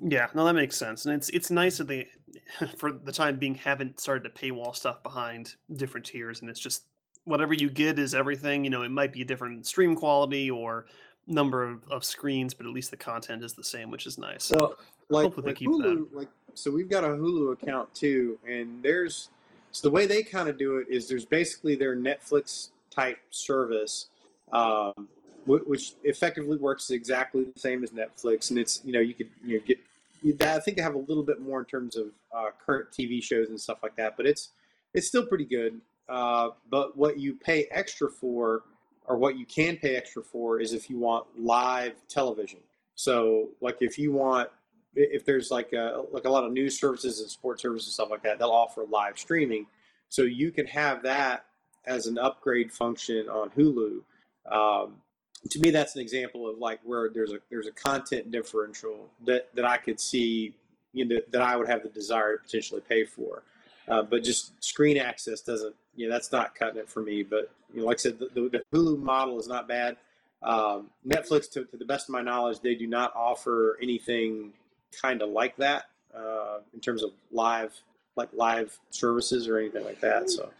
Yeah, 0.00 0.28
no, 0.34 0.44
that 0.44 0.54
makes 0.54 0.76
sense, 0.76 1.06
and 1.06 1.14
it's 1.14 1.28
it's 1.30 1.50
nice 1.50 1.78
that 1.78 1.86
they 1.86 2.08
for 2.76 2.92
the 2.92 3.12
time 3.12 3.36
being, 3.36 3.54
haven't 3.54 4.00
started 4.00 4.24
to 4.24 4.30
paywall 4.30 4.74
stuff 4.74 5.02
behind 5.02 5.54
different 5.74 6.06
tiers, 6.06 6.40
and 6.40 6.50
it's 6.50 6.60
just 6.60 6.84
whatever 7.24 7.54
you 7.54 7.70
get 7.70 7.98
is 7.98 8.14
everything. 8.14 8.64
You 8.64 8.70
know, 8.70 8.82
it 8.82 8.90
might 8.90 9.12
be 9.12 9.22
a 9.22 9.24
different 9.24 9.66
stream 9.66 9.94
quality 9.94 10.50
or 10.50 10.86
number 11.26 11.62
of, 11.62 11.82
of 11.90 12.04
screens, 12.04 12.52
but 12.54 12.66
at 12.66 12.72
least 12.72 12.90
the 12.90 12.96
content 12.96 13.42
is 13.42 13.54
the 13.54 13.64
same, 13.64 13.90
which 13.90 14.06
is 14.06 14.18
nice. 14.18 14.44
So 14.44 14.76
Well, 15.08 15.22
like, 15.24 15.36
like 15.38 15.56
keep 15.56 15.70
that. 15.70 15.78
Hulu, 15.78 16.06
like 16.12 16.28
so 16.54 16.70
we've 16.70 16.88
got 16.88 17.04
a 17.04 17.08
Hulu 17.08 17.52
account 17.52 17.94
too, 17.94 18.38
and 18.48 18.82
there's 18.82 19.28
so 19.72 19.88
the 19.88 19.92
way 19.92 20.06
they 20.06 20.22
kind 20.22 20.48
of 20.48 20.58
do 20.58 20.78
it 20.78 20.86
is 20.88 21.08
there's 21.08 21.24
basically 21.24 21.74
their 21.74 21.96
Netflix 21.96 22.68
type 22.90 23.18
service, 23.30 24.06
um, 24.52 25.08
which 25.46 25.94
effectively 26.04 26.56
works 26.56 26.90
exactly 26.90 27.44
the 27.44 27.58
same 27.58 27.82
as 27.82 27.90
Netflix, 27.90 28.50
and 28.50 28.58
it's 28.58 28.80
you 28.84 28.92
know 28.92 29.00
you 29.00 29.14
could 29.14 29.30
you 29.44 29.58
know, 29.58 29.64
get 29.66 29.78
I 30.40 30.58
think 30.60 30.76
they 30.76 30.82
have 30.82 30.94
a 30.94 30.98
little 30.98 31.22
bit 31.22 31.40
more 31.40 31.60
in 31.60 31.66
terms 31.66 31.96
of 31.96 32.06
uh, 32.34 32.50
current 32.64 32.90
TV 32.90 33.22
shows 33.22 33.50
and 33.50 33.60
stuff 33.60 33.78
like 33.82 33.96
that, 33.96 34.16
but 34.16 34.26
it's 34.26 34.50
it's 34.94 35.06
still 35.06 35.26
pretty 35.26 35.44
good. 35.44 35.80
Uh, 36.08 36.50
but 36.70 36.96
what 36.96 37.18
you 37.18 37.34
pay 37.34 37.66
extra 37.70 38.08
for, 38.10 38.62
or 39.06 39.16
what 39.16 39.36
you 39.36 39.44
can 39.46 39.76
pay 39.76 39.96
extra 39.96 40.22
for, 40.22 40.60
is 40.60 40.72
if 40.72 40.88
you 40.88 40.98
want 40.98 41.26
live 41.38 41.94
television. 42.08 42.60
So, 42.94 43.48
like, 43.60 43.78
if 43.80 43.98
you 43.98 44.12
want, 44.12 44.48
if 44.96 45.24
there's 45.24 45.50
like 45.50 45.72
a 45.72 46.04
like 46.12 46.24
a 46.24 46.30
lot 46.30 46.44
of 46.44 46.52
news 46.52 46.78
services 46.78 47.20
and 47.20 47.30
sports 47.30 47.62
services 47.62 47.88
and 47.88 47.94
stuff 47.94 48.10
like 48.10 48.22
that, 48.22 48.38
they'll 48.38 48.50
offer 48.50 48.84
live 48.88 49.18
streaming. 49.18 49.66
So 50.08 50.22
you 50.22 50.50
can 50.50 50.66
have 50.66 51.02
that 51.02 51.46
as 51.86 52.06
an 52.06 52.18
upgrade 52.18 52.72
function 52.72 53.28
on 53.28 53.50
Hulu. 53.50 54.00
Um, 54.50 54.96
to 55.50 55.58
me, 55.58 55.70
that's 55.70 55.94
an 55.94 56.00
example 56.00 56.48
of 56.48 56.58
like 56.58 56.80
where 56.84 57.10
there's 57.10 57.32
a 57.32 57.38
there's 57.50 57.66
a 57.66 57.72
content 57.72 58.30
differential 58.30 59.08
that 59.26 59.48
that 59.54 59.64
I 59.64 59.76
could 59.76 60.00
see 60.00 60.54
you 60.94 61.04
know, 61.04 61.18
that 61.30 61.42
I 61.42 61.56
would 61.56 61.68
have 61.68 61.82
the 61.82 61.88
desire 61.90 62.36
to 62.36 62.42
potentially 62.42 62.80
pay 62.88 63.04
for. 63.04 63.42
Uh, 63.86 64.02
but 64.02 64.22
just 64.22 64.52
screen 64.64 64.96
access 64.96 65.42
doesn't, 65.42 65.74
you 65.94 66.08
know, 66.08 66.14
that's 66.14 66.32
not 66.32 66.54
cutting 66.54 66.78
it 66.78 66.88
for 66.88 67.02
me. 67.02 67.22
But 67.22 67.50
you 67.74 67.80
know, 67.80 67.86
like 67.86 67.98
I 67.98 68.02
said, 68.02 68.18
the, 68.18 68.30
the, 68.32 68.48
the 68.48 68.62
Hulu 68.72 68.98
model 68.98 69.38
is 69.38 69.46
not 69.46 69.68
bad. 69.68 69.96
Um, 70.42 70.90
Netflix, 71.06 71.50
to, 71.52 71.64
to 71.64 71.76
the 71.76 71.84
best 71.84 72.08
of 72.08 72.12
my 72.12 72.22
knowledge, 72.22 72.60
they 72.60 72.74
do 72.74 72.86
not 72.86 73.12
offer 73.14 73.78
anything 73.82 74.52
kind 75.00 75.22
of 75.22 75.30
like 75.30 75.56
that 75.56 75.84
uh, 76.16 76.58
in 76.72 76.80
terms 76.80 77.02
of 77.02 77.10
live, 77.32 77.72
like 78.16 78.28
live 78.32 78.78
services 78.90 79.48
or 79.48 79.58
anything 79.58 79.84
like 79.84 80.00
that. 80.00 80.30
So, 80.30 80.50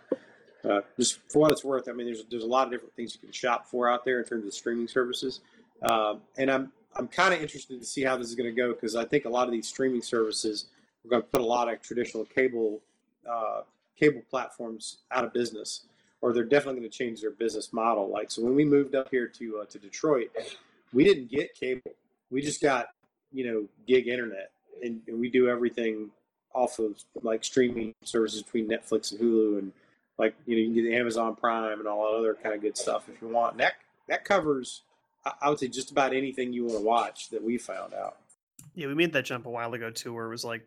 uh, 0.69 0.81
just 0.99 1.21
for 1.29 1.41
what 1.41 1.53
it's 1.53 1.65
worth, 1.65 1.89
I 1.89 1.93
mean, 1.93 2.07
there's 2.07 2.25
there's 2.31 2.45
a 2.45 2.49
lot 2.49 2.67
of 2.67 2.73
different 2.73 2.95
things 2.95 3.15
you 3.15 3.21
can 3.21 3.33
shop 3.33 3.67
for 3.67 3.89
out 3.89 4.05
there 4.05 4.21
in 4.21 4.25
terms 4.25 4.47
of 4.47 4.55
streaming 4.55 4.89
services, 4.89 5.41
um, 5.83 6.21
and 6.37 6.51
I'm 6.51 6.73
I'm 6.97 7.09
kind 7.09 7.35
of 7.35 7.41
interested 7.41 7.81
to 7.81 7.87
see 7.87 8.03
how 8.03 8.17
this 8.17 8.29
is 8.29 8.35
going 8.35 8.53
to 8.53 8.57
go 8.57 8.73
because 8.73 8.97
I 8.97 9.05
think 9.05 9.25
a 9.25 9.29
lot 9.29 9.47
of 9.47 9.53
these 9.53 9.69
streaming 9.69 10.03
services 10.03 10.67
are 11.05 11.09
going 11.09 11.23
to 11.23 11.29
put 11.29 11.41
a 11.41 11.45
lot 11.45 11.73
of 11.73 11.83
traditional 11.83 12.25
cable 12.25 12.81
uh, 13.29 13.63
cable 13.99 14.23
platforms 14.31 14.99
out 15.11 15.25
of 15.25 15.33
business, 15.33 15.83
or 16.21 16.33
they're 16.33 16.45
definitely 16.45 16.81
going 16.81 16.91
to 16.91 16.97
change 16.97 17.21
their 17.21 17.31
business 17.31 17.73
model. 17.73 18.09
Like 18.09 18.31
so, 18.31 18.43
when 18.43 18.55
we 18.55 18.65
moved 18.65 18.95
up 18.95 19.09
here 19.11 19.27
to 19.29 19.61
uh, 19.61 19.65
to 19.67 19.79
Detroit, 19.79 20.31
we 20.93 21.05
didn't 21.05 21.31
get 21.31 21.55
cable. 21.55 21.93
We 22.31 22.43
just 22.43 22.63
got 22.63 22.89
you 23.35 23.45
know 23.53 23.65
gig 23.87 24.09
internet, 24.09 24.51
and, 24.83 25.01
and 25.07 25.21
we 25.21 25.29
do 25.29 25.49
everything 25.49 26.11
off 26.55 26.79
of 26.79 26.95
like 27.23 27.45
streaming 27.45 27.95
services 28.05 28.43
between 28.43 28.69
Netflix 28.69 29.11
and 29.11 29.21
Hulu, 29.21 29.59
and 29.59 29.73
like 30.19 30.35
you 30.47 30.57
know 30.57 30.61
you 30.63 30.75
can 30.75 30.91
get 30.91 30.99
Amazon 30.99 31.35
Prime 31.37 31.81
and 31.81 31.89
all 31.89 32.13
that 32.13 32.19
other 32.19 32.35
kind 32.35 32.55
of 32.55 32.63
good 32.63 32.79
stuff 32.79 33.09
if 33.09 33.21
you 33.21 33.29
want. 33.29 33.53
And 33.53 33.61
that 33.61 33.75
that 34.09 34.25
covers, 34.25 34.83
I- 35.25 35.49
would 35.51 35.59
say, 35.59 35.69
just 35.69 35.91
about 35.91 36.15
anything 36.15 36.53
you 36.53 36.65
want 36.65 36.79
to 36.79 36.85
watch 36.85 37.31
that 37.31 37.43
we 37.43 37.59
found 37.59 37.93
out. 37.95 38.19
Yeah, 38.75 38.87
we 38.87 38.95
made 38.95 39.13
that 39.13 39.25
jump 39.25 39.47
a 39.47 39.51
while 39.51 39.75
ago 39.75 39.91
too, 39.91 40.13
where 40.15 40.27
it 40.27 40.31
was 40.31 40.45
like 40.45 40.67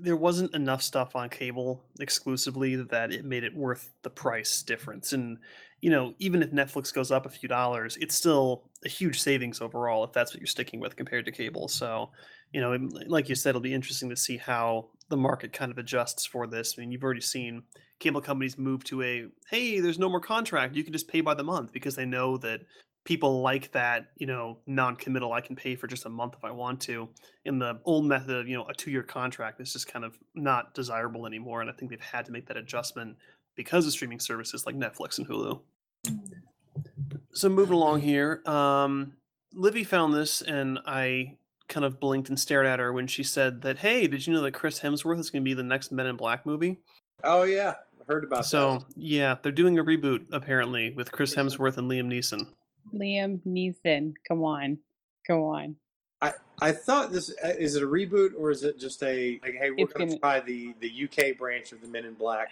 there 0.00 0.16
wasn't 0.16 0.54
enough 0.54 0.82
stuff 0.82 1.16
on 1.16 1.28
cable 1.28 1.84
exclusively 2.00 2.76
that 2.76 3.12
it 3.12 3.24
made 3.24 3.44
it 3.44 3.54
worth 3.54 3.92
the 4.02 4.10
price 4.10 4.62
difference. 4.62 5.12
And 5.12 5.38
you 5.80 5.90
know, 5.90 6.14
even 6.18 6.42
if 6.42 6.50
Netflix 6.50 6.94
goes 6.94 7.10
up 7.10 7.26
a 7.26 7.28
few 7.30 7.48
dollars, 7.48 7.98
it's 7.98 8.14
still 8.14 8.70
a 8.86 8.88
huge 8.88 9.20
savings 9.20 9.60
overall 9.60 10.02
if 10.02 10.12
that's 10.12 10.32
what 10.32 10.40
you're 10.40 10.46
sticking 10.46 10.80
with 10.80 10.96
compared 10.96 11.26
to 11.26 11.32
cable. 11.32 11.68
So, 11.68 12.10
you 12.52 12.60
know, 12.62 12.88
like 13.06 13.28
you 13.28 13.34
said, 13.34 13.50
it'll 13.50 13.60
be 13.60 13.74
interesting 13.74 14.08
to 14.08 14.16
see 14.16 14.38
how 14.38 14.88
the 15.10 15.16
market 15.16 15.52
kind 15.52 15.70
of 15.70 15.76
adjusts 15.76 16.24
for 16.24 16.46
this. 16.46 16.74
I 16.76 16.80
mean, 16.80 16.90
you've 16.90 17.04
already 17.04 17.20
seen 17.20 17.64
cable 17.98 18.22
companies 18.22 18.56
move 18.56 18.82
to 18.84 19.02
a 19.02 19.26
hey, 19.50 19.80
there's 19.80 19.98
no 19.98 20.08
more 20.08 20.20
contract, 20.20 20.74
you 20.74 20.84
can 20.84 20.92
just 20.92 21.08
pay 21.08 21.20
by 21.20 21.34
the 21.34 21.44
month 21.44 21.72
because 21.72 21.94
they 21.94 22.06
know 22.06 22.38
that 22.38 22.60
people 23.04 23.42
like 23.42 23.70
that, 23.72 24.08
you 24.16 24.26
know, 24.26 24.58
non-committal. 24.66 25.32
I 25.32 25.40
can 25.40 25.56
pay 25.56 25.76
for 25.76 25.86
just 25.86 26.06
a 26.06 26.08
month 26.08 26.34
if 26.36 26.44
I 26.44 26.50
want 26.50 26.80
to. 26.82 27.08
In 27.44 27.58
the 27.58 27.78
old 27.84 28.06
method, 28.06 28.36
of, 28.36 28.48
you 28.48 28.56
know, 28.56 28.64
a 28.64 28.74
two-year 28.74 29.02
contract 29.02 29.60
is 29.60 29.72
just 29.72 29.86
kind 29.86 30.04
of 30.04 30.18
not 30.34 30.74
desirable 30.74 31.26
anymore, 31.26 31.60
and 31.60 31.68
I 31.68 31.74
think 31.74 31.90
they've 31.90 32.00
had 32.00 32.24
to 32.26 32.32
make 32.32 32.46
that 32.46 32.56
adjustment 32.56 33.16
because 33.56 33.86
of 33.86 33.92
streaming 33.92 34.20
services 34.20 34.66
like 34.66 34.74
Netflix 34.74 35.18
and 35.18 35.28
Hulu. 35.28 35.60
So 37.32 37.48
moving 37.48 37.74
along 37.74 38.00
here, 38.00 38.42
um, 38.46 39.12
Livy 39.52 39.84
found 39.84 40.14
this, 40.14 40.40
and 40.42 40.78
I 40.86 41.36
kind 41.68 41.84
of 41.84 42.00
blinked 42.00 42.28
and 42.28 42.38
stared 42.38 42.66
at 42.66 42.78
her 42.78 42.92
when 42.92 43.06
she 43.06 43.22
said 43.22 43.62
that, 43.62 43.78
"Hey, 43.78 44.06
did 44.06 44.26
you 44.26 44.32
know 44.32 44.42
that 44.42 44.52
Chris 44.52 44.80
Hemsworth 44.80 45.18
is 45.18 45.30
going 45.30 45.42
to 45.42 45.48
be 45.48 45.54
the 45.54 45.62
next 45.62 45.92
Men 45.92 46.06
in 46.06 46.16
Black 46.16 46.44
movie?" 46.44 46.78
Oh 47.22 47.42
yeah, 47.42 47.74
I 48.00 48.04
heard 48.12 48.24
about 48.24 48.38
that. 48.38 48.44
So 48.44 48.78
that. 48.78 48.96
yeah, 48.96 49.36
they're 49.42 49.52
doing 49.52 49.78
a 49.78 49.84
reboot 49.84 50.26
apparently 50.32 50.90
with 50.90 51.12
Chris 51.12 51.34
Hemsworth 51.34 51.76
and 51.76 51.90
Liam 51.90 52.06
Neeson. 52.06 52.48
Liam 52.92 53.40
Neeson. 53.46 54.14
Come 54.26 54.42
on. 54.42 54.78
Come 55.26 55.40
on. 55.40 55.76
I 56.20 56.32
I 56.60 56.72
thought 56.72 57.12
this 57.12 57.30
uh, 57.44 57.48
is 57.58 57.76
it 57.76 57.82
a 57.82 57.86
reboot 57.86 58.30
or 58.38 58.50
is 58.50 58.64
it 58.64 58.78
just 58.78 59.02
a 59.02 59.38
like 59.42 59.54
hey 59.54 59.70
we're 59.70 59.86
going 59.86 60.10
to 60.10 60.18
try 60.18 60.40
the 60.40 60.74
the 60.80 61.04
UK 61.04 61.36
branch 61.36 61.72
of 61.72 61.80
the 61.80 61.88
Men 61.88 62.04
in 62.04 62.14
Black 62.14 62.48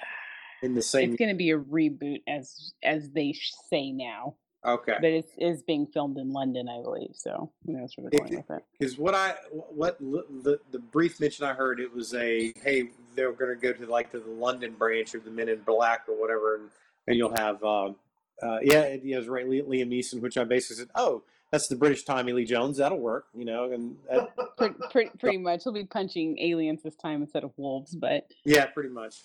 in 0.63 0.75
the 0.75 0.83
same 0.83 1.11
It's 1.11 1.19
going 1.19 1.31
to 1.31 1.37
be 1.37 1.51
a 1.51 1.59
reboot 1.59 2.23
as 2.27 2.73
as 2.83 3.11
they 3.11 3.35
say 3.71 3.93
now, 3.93 4.35
okay 4.67 4.97
but 5.01 5.11
it's 5.11 5.33
is 5.39 5.63
being 5.63 5.87
filmed 5.87 6.19
in 6.19 6.33
London, 6.33 6.69
I 6.69 6.83
believe. 6.83 7.11
So 7.15 7.53
who 7.65 7.73
knows 7.73 7.93
where 7.97 8.11
they're 8.11 8.21
If 8.21 8.31
going 8.31 8.45
with 8.49 8.59
it. 8.59 8.65
because 8.79 8.99
what 8.99 9.15
I 9.15 9.35
what 9.53 9.99
the 10.01 10.59
the 10.71 10.79
brief 10.79 11.21
mention 11.21 11.47
I 11.47 11.55
heard 11.55 11.81
it 11.81 11.95
was 11.95 12.15
a 12.15 12.53
hey 12.63 12.91
they're 13.15 13.33
going 13.33 13.55
to 13.55 13.61
go 13.61 13.73
to 13.73 13.91
like 13.91 14.11
to 14.13 14.19
the 14.19 14.31
London 14.31 14.73
branch 14.73 15.15
of 15.15 15.25
the 15.25 15.31
Men 15.31 15.49
in 15.49 15.61
Black 15.61 16.03
or 16.09 16.21
whatever 16.21 16.57
and 16.57 16.71
and 17.07 17.17
you'll 17.17 17.35
have 17.35 17.63
um, 17.65 17.97
uh, 18.43 18.59
yeah 18.63 18.83
it, 18.83 19.03
yeah, 19.05 19.17
it 19.17 19.19
was 19.21 19.29
right 19.29 19.47
Liam 19.47 19.89
Neeson 19.89 20.21
which 20.21 20.39
I 20.39 20.45
basically 20.45 20.77
said 20.77 20.91
oh 20.95 21.23
that's 21.51 21.69
the 21.69 21.77
British 21.77 22.05
Tommy 22.05 22.33
Lee 22.33 22.45
Jones 22.45 22.77
that'll 22.79 22.99
work 22.99 23.27
you 23.35 23.45
know 23.45 23.73
and 23.73 23.97
that, 24.11 24.29
Pretty, 24.57 24.75
pretty, 24.91 25.11
pretty 25.19 25.39
much, 25.39 25.65
he'll 25.65 25.73
be 25.73 25.85
punching 25.85 26.39
aliens 26.39 26.83
this 26.85 26.95
time 26.95 27.21
instead 27.23 27.43
of 27.43 27.51
wolves. 27.57 27.97
But 27.97 28.29
yeah 28.45 28.67
pretty 28.67 28.91
much 28.91 29.23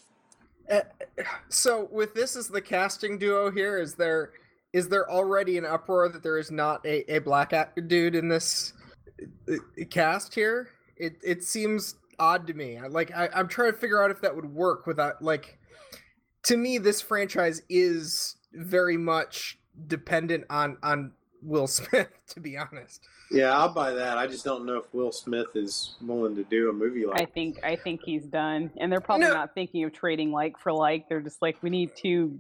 Uh, 0.72 0.82
so 1.50 1.88
with 1.92 2.14
this 2.16 2.36
as 2.36 2.48
the 2.48 2.62
casting 2.62 3.18
duo 3.20 3.52
here, 3.52 3.78
is 3.78 3.94
there 3.96 4.32
is 4.74 4.90
there 4.90 5.10
already 5.10 5.58
an 5.58 5.66
uproar 5.66 6.10
that 6.10 6.24
there 6.24 6.38
is 6.38 6.52
not 6.52 6.86
a, 6.86 7.10
a 7.16 7.20
black 7.20 7.54
act 7.54 7.88
dude 7.88 8.16
in 8.16 8.28
this 8.28 8.74
uh, 9.50 9.54
uh, 9.54 9.86
cast 9.90 10.36
here? 10.36 10.70
It 10.98 11.18
it 11.24 11.44
seems 11.44 11.96
odd 12.20 12.48
to 12.48 12.54
me. 12.54 12.78
I, 12.78 12.88
like 12.88 13.12
I, 13.16 13.30
I'm 13.34 13.48
trying 13.48 13.72
to 13.72 13.78
figure 13.78 14.04
out 14.04 14.12
if 14.12 14.22
that 14.22 14.36
would 14.36 14.54
work 14.54 14.88
without 14.88 15.22
like. 15.22 15.58
To 16.44 16.58
me, 16.58 16.78
this 16.78 17.02
franchise 17.02 17.62
is 17.70 18.36
very 18.58 18.98
much 18.98 19.58
dependent 19.88 20.46
on 20.50 20.78
on 20.84 21.12
Will 21.42 21.68
Smith. 21.68 22.10
To 22.30 22.40
be 22.42 22.58
honest. 22.58 23.02
yeah 23.32 23.58
I'll 23.58 23.74
buy 23.74 23.92
that 23.94 24.18
I 24.18 24.28
just 24.28 24.44
don't 24.44 24.66
know 24.66 24.78
if 24.78 24.94
Will 24.94 25.12
Smith 25.14 25.56
is 25.56 25.96
willing 26.02 26.36
to 26.36 26.44
do 26.44 26.70
a 26.70 26.74
movie 26.74 27.06
like 27.06 27.22
I 27.22 27.26
think 27.26 27.58
I 27.64 27.76
think 27.78 28.02
he's 28.04 28.26
done, 28.26 28.70
and 28.80 28.92
they're 28.92 29.00
probably 29.02 29.28
No. 29.28 29.34
not 29.34 29.54
thinking 29.54 29.84
of 29.86 29.94
trading 29.94 30.32
like 30.32 30.58
for 30.60 30.74
like. 30.74 31.08
They're 31.08 31.22
just 31.22 31.42
like, 31.42 31.62
we 31.64 31.70
need 31.70 31.92
two 31.96 32.40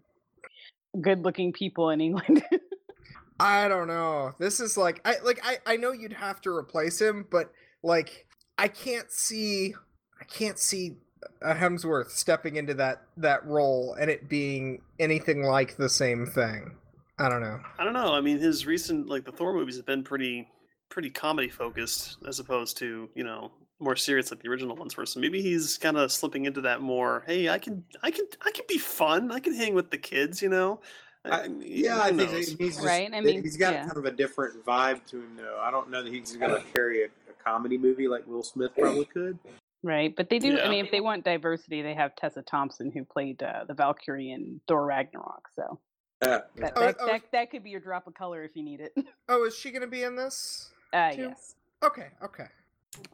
good-looking 1.00 1.54
people 1.54 1.90
in 1.92 2.02
England. 2.02 2.44
I 3.40 3.68
don't 3.68 3.88
know. 3.88 4.34
This 4.40 4.60
is 4.60 4.78
like 4.78 5.00
I 5.06 5.16
like 5.24 5.40
I 5.44 5.60
I 5.66 5.78
know 5.78 5.92
you'd 5.92 6.14
have 6.14 6.42
to 6.42 6.50
replace 6.50 7.00
him, 7.00 7.26
but 7.30 7.52
like 7.84 8.26
I 8.58 8.68
can't 8.68 9.12
see 9.12 9.74
I 10.20 10.26
can't 10.26 10.58
see 10.58 10.88
a 10.88 10.96
Hemsworth 11.44 12.12
stepping 12.12 12.56
into 12.56 12.74
that 12.76 13.04
that 13.18 13.46
role 13.46 13.96
and 14.00 14.10
it 14.10 14.30
being 14.30 14.82
anything 15.00 15.44
like 15.44 15.78
the 15.78 15.90
same 15.90 16.26
thing. 16.26 16.76
I 17.20 17.30
don't 17.30 17.42
know. 17.42 17.60
I 17.80 17.84
don't 17.84 17.94
know. 17.94 18.14
I 18.14 18.22
mean, 18.22 18.38
his 18.38 18.66
recent 18.66 19.08
like 19.08 19.26
the 19.26 19.32
Thor 19.32 19.54
movies 19.54 19.78
have 19.78 19.86
been 19.86 20.04
pretty 20.04 20.48
pretty 20.90 21.10
comedy 21.10 21.50
focused 21.50 22.18
as 22.28 22.40
opposed 22.40 22.78
to 22.78 23.10
you 23.16 23.24
know 23.24 23.52
more 23.80 23.96
serious 23.96 24.32
like 24.32 24.42
the 24.42 24.50
original 24.50 24.76
ones 24.76 24.98
were. 24.98 25.06
So 25.06 25.20
maybe 25.20 25.42
he's 25.42 25.78
kind 25.78 25.98
of 25.98 26.12
slipping 26.12 26.46
into 26.46 26.62
that 26.62 26.82
more. 26.82 27.24
Hey, 27.28 27.50
I 27.50 27.58
can 27.58 27.84
I 28.04 28.12
can 28.12 28.26
I 28.46 28.52
can 28.52 28.66
be 28.68 28.78
fun. 28.78 29.32
I 29.32 29.40
can 29.40 29.54
hang 29.54 29.74
with 29.74 29.92
the 29.92 29.98
kids. 29.98 30.42
You 30.42 30.50
know. 30.50 30.82
I, 31.26 31.50
yeah, 31.60 32.00
I 32.02 32.14
think 32.14 32.32
he's 32.32 32.54
just, 32.54 32.82
Right, 32.82 33.10
I 33.14 33.20
mean, 33.20 33.44
he's 33.44 33.58
got 33.58 33.74
yeah. 33.74 33.86
kind 33.86 33.98
of 33.98 34.06
a 34.06 34.12
different 34.12 34.64
vibe 34.66 35.06
to 35.08 35.18
him, 35.18 35.36
though. 35.36 35.60
I 35.62 35.72
don't 35.72 35.90
know 35.90 36.02
that 36.02 36.14
he's 36.14 36.38
going 36.38 36.52
to 36.52 36.62
carry 36.74 37.04
a, 37.04 37.08
a 37.08 37.34
comedy 37.44 37.78
movie 37.78 38.08
like 38.08 38.26
Will 38.28 38.44
Smith 38.44 38.72
probably 38.78 39.04
could. 39.04 39.38
Right, 39.84 40.14
but 40.16 40.30
they 40.30 40.40
do. 40.40 40.54
Yeah. 40.54 40.66
I 40.66 40.70
mean, 40.70 40.86
if 40.86 40.92
they 40.92 41.02
want 41.02 41.24
diversity, 41.24 41.82
they 41.82 41.94
have 41.94 42.16
Tessa 42.16 42.42
Thompson 42.42 42.92
who 42.92 43.04
played 43.06 43.42
uh, 43.44 43.66
the 43.68 43.74
Valkyrie 43.74 44.32
in 44.32 44.60
Thor 44.68 44.86
Ragnarok. 44.86 45.48
So 45.56 45.80
Uh, 46.22 46.40
that 46.58 46.74
Oh, 46.76 46.80
that, 46.82 46.96
oh. 47.00 47.06
that 47.08 47.22
that 47.32 47.52
could 47.52 47.64
be 47.64 47.70
your 47.70 47.80
drop 47.80 48.08
of 48.08 48.14
color 48.14 48.44
if 48.44 48.56
you 48.56 48.64
need 48.64 48.82
it. 48.82 48.94
Oh, 49.30 49.46
is 49.46 49.58
she 49.58 49.72
gonna 49.72 49.88
be 49.88 50.04
in 50.04 50.16
this? 50.16 50.72
Uh, 50.94 51.12
Two. 51.12 51.22
yes. 51.22 51.56
Okay, 51.84 52.08
okay. 52.24 52.46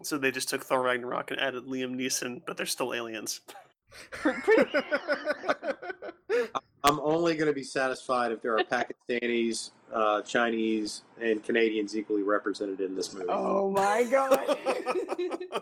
So 0.03 0.17
they 0.17 0.31
just 0.31 0.47
took 0.47 0.63
Thor 0.63 0.81
Ragnarok 0.81 1.31
and 1.31 1.39
added 1.41 1.65
Liam 1.65 1.95
Neeson, 1.95 2.41
but 2.45 2.55
they're 2.55 2.65
still 2.65 2.93
aliens. 2.93 3.41
I'm 6.83 6.99
only 6.99 7.35
going 7.35 7.47
to 7.47 7.53
be 7.53 7.63
satisfied 7.63 8.31
if 8.31 8.41
there 8.41 8.57
are 8.57 8.63
Pakistanis, 8.63 9.71
uh, 9.93 10.21
Chinese, 10.21 11.03
and 11.21 11.41
Canadians 11.43 11.95
equally 11.95 12.23
represented 12.23 12.81
in 12.81 12.95
this 12.95 13.13
movie. 13.13 13.27
oh 13.29 13.71
my 13.71 14.03
god. 14.03 14.37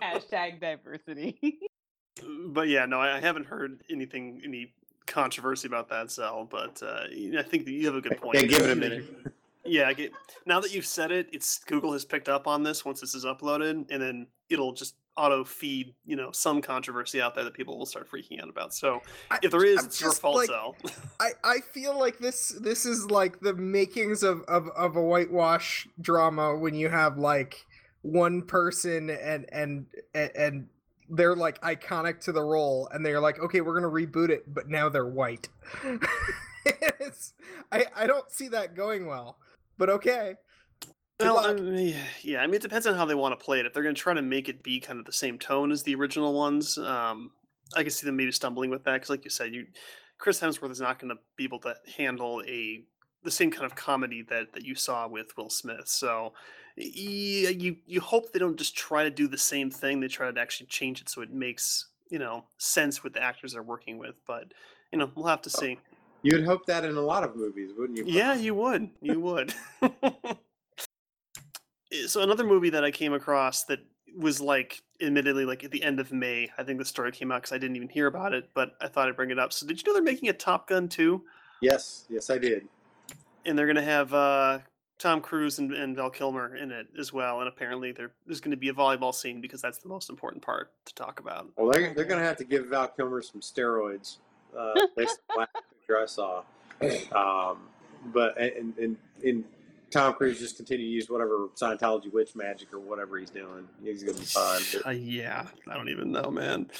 Hashtag 0.01 0.59
diversity. 0.59 1.59
but 2.47 2.67
yeah, 2.67 2.85
no, 2.85 2.99
I 2.99 3.17
I 3.17 3.19
haven't 3.19 3.45
heard 3.45 3.81
anything, 3.89 4.41
any 4.43 4.73
controversy 5.05 5.67
about 5.67 5.89
that, 5.89 6.09
Zell. 6.09 6.47
But 6.49 6.81
uh, 6.81 7.03
y- 7.11 7.33
I 7.37 7.43
think 7.43 7.65
that 7.65 7.71
you 7.71 7.85
have 7.85 7.95
a 7.95 8.01
good 8.01 8.17
point. 8.19 8.35
Yeah, 8.39 8.45
give 8.47 8.61
it 8.61 8.71
a 8.71 8.75
minute. 8.75 9.05
Yeah, 9.63 9.93
get, 9.93 10.11
now 10.47 10.59
that 10.59 10.73
you've 10.73 10.87
said 10.87 11.11
it, 11.11 11.29
it's 11.31 11.59
Google 11.59 11.93
has 11.93 12.03
picked 12.03 12.29
up 12.29 12.47
on 12.47 12.63
this 12.63 12.83
once 12.83 12.99
this 12.99 13.13
is 13.13 13.25
uploaded, 13.25 13.85
and 13.91 14.01
then 14.01 14.25
it'll 14.49 14.73
just 14.73 14.95
auto 15.17 15.43
feed, 15.43 15.93
you 16.05 16.15
know, 16.15 16.31
some 16.31 16.61
controversy 16.61 17.21
out 17.21 17.35
there 17.35 17.43
that 17.43 17.53
people 17.53 17.77
will 17.77 17.85
start 17.85 18.09
freaking 18.09 18.41
out 18.41 18.49
about. 18.49 18.73
So 18.73 19.01
I- 19.29 19.39
if 19.41 19.51
there 19.51 19.65
is, 19.65 19.83
it's 19.85 20.01
your 20.01 20.13
fault, 20.13 20.49
like. 20.49 20.49
I, 21.19 21.29
I 21.43 21.59
feel 21.59 21.97
like 21.97 22.17
this 22.19 22.49
this 22.59 22.85
is 22.85 23.09
like 23.11 23.39
the 23.39 23.53
makings 23.53 24.23
of, 24.23 24.41
of, 24.43 24.67
of 24.69 24.95
a 24.95 25.01
whitewash 25.01 25.87
drama 25.99 26.55
when 26.57 26.73
you 26.75 26.89
have 26.89 27.17
like 27.17 27.65
one 28.01 28.41
person 28.41 29.09
and 29.09 29.45
and 29.51 29.85
and, 30.13 30.31
and 30.35 30.67
they're 31.09 31.35
like 31.35 31.61
iconic 31.61 32.21
to 32.21 32.31
the 32.31 32.41
role 32.41 32.87
and 32.91 33.05
they're 33.05 33.19
like 33.19 33.39
okay 33.39 33.61
we're 33.61 33.75
gonna 33.79 33.91
reboot 33.91 34.29
it 34.29 34.51
but 34.51 34.69
now 34.69 34.89
they're 34.89 35.05
white 35.05 35.49
it's, 36.65 37.33
I, 37.71 37.85
I 37.95 38.07
don't 38.07 38.31
see 38.31 38.47
that 38.47 38.75
going 38.75 39.05
well 39.05 39.37
but 39.77 39.89
okay 39.89 40.35
Well, 41.21 41.37
I 41.39 41.53
mean, 41.53 41.95
yeah, 42.21 42.39
I 42.39 42.47
mean, 42.47 42.55
it 42.55 42.61
depends 42.61 42.87
on 42.87 42.95
how 42.95 43.05
they 43.05 43.15
want 43.15 43.37
to 43.37 43.43
play 43.43 43.59
it. 43.59 43.65
If 43.65 43.73
they're 43.73 43.83
going 43.83 43.95
to 43.95 44.01
try 44.01 44.13
to 44.13 44.21
make 44.21 44.49
it 44.49 44.63
be 44.63 44.79
kind 44.79 44.99
of 44.99 45.05
the 45.05 45.13
same 45.13 45.37
tone 45.37 45.71
as 45.71 45.83
the 45.83 45.95
original 45.95 46.33
ones, 46.33 46.77
um, 46.77 47.31
I 47.75 47.83
can 47.83 47.91
see 47.91 48.05
them 48.05 48.17
maybe 48.17 48.31
stumbling 48.31 48.69
with 48.69 48.83
that 48.83 48.93
because, 48.93 49.09
like 49.09 49.23
you 49.23 49.29
said, 49.29 49.53
you 49.53 49.67
Chris 50.17 50.39
Hemsworth 50.39 50.71
is 50.71 50.81
not 50.81 50.99
going 50.99 51.09
to 51.09 51.21
be 51.35 51.43
able 51.43 51.59
to 51.59 51.75
handle 51.97 52.43
a 52.47 52.83
the 53.23 53.31
same 53.31 53.51
kind 53.51 53.65
of 53.65 53.75
comedy 53.75 54.23
that 54.29 54.53
that 54.53 54.65
you 54.65 54.75
saw 54.75 55.07
with 55.07 55.35
Will 55.37 55.49
Smith. 55.49 55.87
So, 55.87 56.33
y- 56.77 56.91
you 56.93 57.77
you 57.85 58.01
hope 58.01 58.31
they 58.31 58.39
don't 58.39 58.57
just 58.57 58.75
try 58.75 59.03
to 59.03 59.09
do 59.09 59.27
the 59.27 59.37
same 59.37 59.71
thing. 59.71 59.99
They 59.99 60.07
try 60.07 60.31
to 60.31 60.39
actually 60.39 60.67
change 60.67 61.01
it 61.01 61.09
so 61.09 61.21
it 61.21 61.31
makes 61.31 61.87
you 62.09 62.19
know 62.19 62.45
sense 62.57 63.03
with 63.03 63.13
the 63.13 63.23
actors 63.23 63.53
they're 63.53 63.63
working 63.63 63.97
with. 63.97 64.15
But 64.27 64.53
you 64.91 64.99
know, 64.99 65.09
we'll 65.15 65.27
have 65.27 65.41
to 65.43 65.49
see. 65.49 65.79
You'd 66.23 66.45
hope 66.45 66.67
that 66.67 66.85
in 66.85 66.95
a 66.95 67.01
lot 67.01 67.23
of 67.23 67.35
movies, 67.35 67.71
wouldn't 67.75 67.97
you? 67.97 68.03
Yeah, 68.05 68.35
you 68.35 68.53
would. 68.53 68.89
You 69.01 69.19
would. 69.19 69.53
Eh, 71.91 72.07
so 72.07 72.21
another 72.21 72.43
movie 72.43 72.69
that 72.71 72.83
I 72.83 72.91
came 72.91 73.13
across 73.13 73.63
that 73.65 73.79
was 74.17 74.41
like 74.41 74.81
admittedly 75.01 75.45
like 75.45 75.63
at 75.63 75.71
the 75.71 75.83
end 75.83 75.99
of 75.99 76.11
May. 76.11 76.49
I 76.57 76.63
think 76.63 76.79
the 76.79 76.85
story 76.85 77.11
came 77.11 77.31
out 77.31 77.41
because 77.41 77.53
I 77.53 77.57
didn't 77.57 77.75
even 77.75 77.89
hear 77.89 78.07
about 78.07 78.33
it, 78.33 78.49
but 78.53 78.73
I 78.81 78.87
thought 78.87 79.07
I'd 79.07 79.15
bring 79.15 79.31
it 79.31 79.39
up. 79.39 79.53
So 79.53 79.65
did 79.65 79.81
you 79.81 79.87
know 79.87 79.93
they're 79.93 80.03
making 80.03 80.29
a 80.29 80.33
Top 80.33 80.67
Gun 80.67 80.87
too? 80.87 81.23
Yes, 81.61 82.05
yes, 82.09 82.29
I 82.29 82.37
did. 82.37 82.67
And 83.45 83.57
they're 83.57 83.67
gonna 83.67 83.81
have 83.81 84.13
uh 84.13 84.59
Tom 85.01 85.19
Cruise 85.19 85.57
and, 85.57 85.73
and 85.73 85.95
Val 85.95 86.11
Kilmer 86.11 86.55
in 86.55 86.71
it 86.71 86.85
as 86.99 87.11
well. 87.11 87.39
And 87.39 87.47
apparently 87.47 87.91
there, 87.91 88.11
there's 88.27 88.39
going 88.39 88.51
to 88.51 88.57
be 88.57 88.69
a 88.69 88.73
volleyball 88.73 89.15
scene 89.15 89.41
because 89.41 89.59
that's 89.59 89.79
the 89.79 89.89
most 89.89 90.11
important 90.11 90.43
part 90.43 90.71
to 90.85 90.93
talk 90.93 91.19
about. 91.19 91.47
Well, 91.57 91.71
they're, 91.71 91.91
they're 91.95 92.05
going 92.05 92.19
to 92.19 92.25
have 92.25 92.37
to 92.37 92.43
give 92.43 92.67
Val 92.67 92.87
Kilmer 92.87 93.23
some 93.23 93.41
steroids, 93.41 94.17
uh, 94.55 94.75
based 94.95 95.17
on 95.31 95.33
the 95.33 95.39
last 95.39 95.65
picture 95.71 95.97
I 95.99 96.05
saw. 96.05 96.43
Um, 97.15 97.57
but 98.13 98.39
and, 98.39 98.77
and, 98.77 98.95
and 99.23 99.43
Tom 99.91 100.13
Cruise 100.13 100.39
just 100.39 100.57
continue 100.57 100.85
to 100.85 100.91
use 100.91 101.09
whatever 101.09 101.49
Scientology 101.55 102.11
witch 102.11 102.35
magic 102.35 102.73
or 102.73 102.79
whatever 102.79 103.17
he's 103.17 103.29
doing. 103.29 103.67
He's 103.83 104.03
to 104.03 104.13
be 104.13 104.25
fine. 104.25 104.61
Uh, 104.85 104.91
yeah, 104.91 105.47
I 105.69 105.75
don't 105.75 105.89
even 105.89 106.11
know, 106.11 106.31
man. 106.31 106.71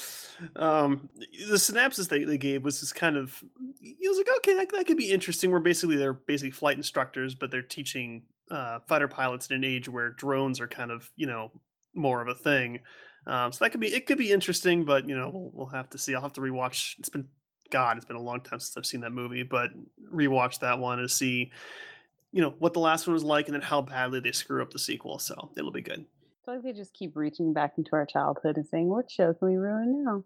Um, 0.56 1.08
the 1.48 1.58
synopsis 1.58 2.06
they, 2.06 2.24
they 2.24 2.38
gave 2.38 2.64
was 2.64 2.80
just 2.80 2.94
kind 2.94 3.16
of, 3.16 3.42
he 3.80 4.08
was 4.08 4.16
like, 4.16 4.28
okay, 4.38 4.54
that, 4.54 4.70
that 4.70 4.86
could 4.86 4.96
be 4.96 5.10
interesting. 5.10 5.50
We're 5.50 5.60
basically 5.60 5.96
they're 5.96 6.12
basically 6.12 6.50
flight 6.50 6.76
instructors, 6.76 7.34
but 7.34 7.50
they're 7.50 7.62
teaching 7.62 8.22
uh, 8.50 8.80
fighter 8.86 9.08
pilots 9.08 9.48
in 9.48 9.56
an 9.56 9.64
age 9.64 9.88
where 9.88 10.10
drones 10.10 10.60
are 10.60 10.68
kind 10.68 10.90
of, 10.90 11.10
you 11.16 11.26
know, 11.26 11.52
more 11.94 12.22
of 12.22 12.28
a 12.28 12.34
thing. 12.34 12.80
Um, 13.26 13.52
so 13.52 13.64
that 13.64 13.70
could 13.70 13.80
be, 13.80 13.88
it 13.88 14.06
could 14.06 14.18
be 14.18 14.32
interesting, 14.32 14.84
but 14.84 15.08
you 15.08 15.16
know, 15.16 15.30
we'll, 15.32 15.50
we'll 15.52 15.66
have 15.66 15.90
to 15.90 15.98
see. 15.98 16.14
I'll 16.14 16.22
have 16.22 16.32
to 16.34 16.40
rewatch. 16.40 16.98
It's 16.98 17.08
been, 17.08 17.28
God, 17.70 17.96
it's 17.96 18.06
been 18.06 18.16
a 18.16 18.22
long 18.22 18.40
time 18.40 18.60
since 18.60 18.76
I've 18.76 18.86
seen 18.86 19.00
that 19.02 19.12
movie, 19.12 19.42
but 19.44 19.70
rewatch 20.12 20.60
that 20.60 20.78
one 20.78 20.98
to 20.98 21.08
see, 21.08 21.52
you 22.32 22.42
know, 22.42 22.54
what 22.58 22.72
the 22.72 22.80
last 22.80 23.06
one 23.06 23.14
was 23.14 23.24
like, 23.24 23.46
and 23.46 23.54
then 23.54 23.62
how 23.62 23.82
badly 23.82 24.20
they 24.20 24.32
screw 24.32 24.62
up 24.62 24.72
the 24.72 24.78
sequel. 24.78 25.18
So 25.18 25.50
it'll 25.56 25.70
be 25.70 25.82
good. 25.82 26.00
I 26.00 26.44
feel 26.44 26.54
like 26.54 26.64
they 26.64 26.72
just 26.72 26.94
keep 26.94 27.14
reaching 27.14 27.52
back 27.52 27.74
into 27.78 27.90
our 27.92 28.06
childhood 28.06 28.56
and 28.56 28.66
saying, 28.66 28.88
"What 28.88 29.10
show 29.10 29.32
can 29.34 29.48
we 29.48 29.56
ruin 29.56 30.04
now?" 30.04 30.24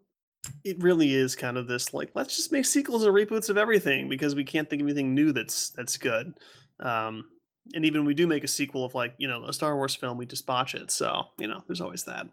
it 0.65 0.81
really 0.81 1.13
is 1.13 1.35
kind 1.35 1.57
of 1.57 1.67
this 1.67 1.93
like 1.93 2.11
let's 2.15 2.37
just 2.37 2.53
make 2.53 2.65
sequels 2.65 3.05
and 3.05 3.13
reboots 3.13 3.51
of 3.51 3.59
everything 3.59 4.09
because 4.09 4.37
we 4.37 4.45
can't 4.45 4.71
think 4.71 4.81
of 4.81 4.87
anything 4.87 5.13
new 5.13 5.33
that's 5.33 5.71
that's 5.71 5.97
good 5.97 6.35
um 6.79 7.25
and 7.75 7.85
even 7.85 8.03
when 8.03 8.07
we 8.07 8.15
do 8.15 8.29
make 8.29 8.45
a 8.45 8.49
sequel 8.49 8.85
of 8.85 8.95
like 8.95 9.13
you 9.19 9.27
know 9.27 9.45
a 9.47 9.53
star 9.53 9.75
wars 9.75 9.97
film 9.97 10.17
we 10.17 10.25
just 10.25 10.47
botch 10.47 10.77
it 10.77 10.89
so 10.93 11.25
you 11.37 11.49
know 11.49 11.65
there's 11.67 11.81
always 11.81 12.05
that 12.05 12.29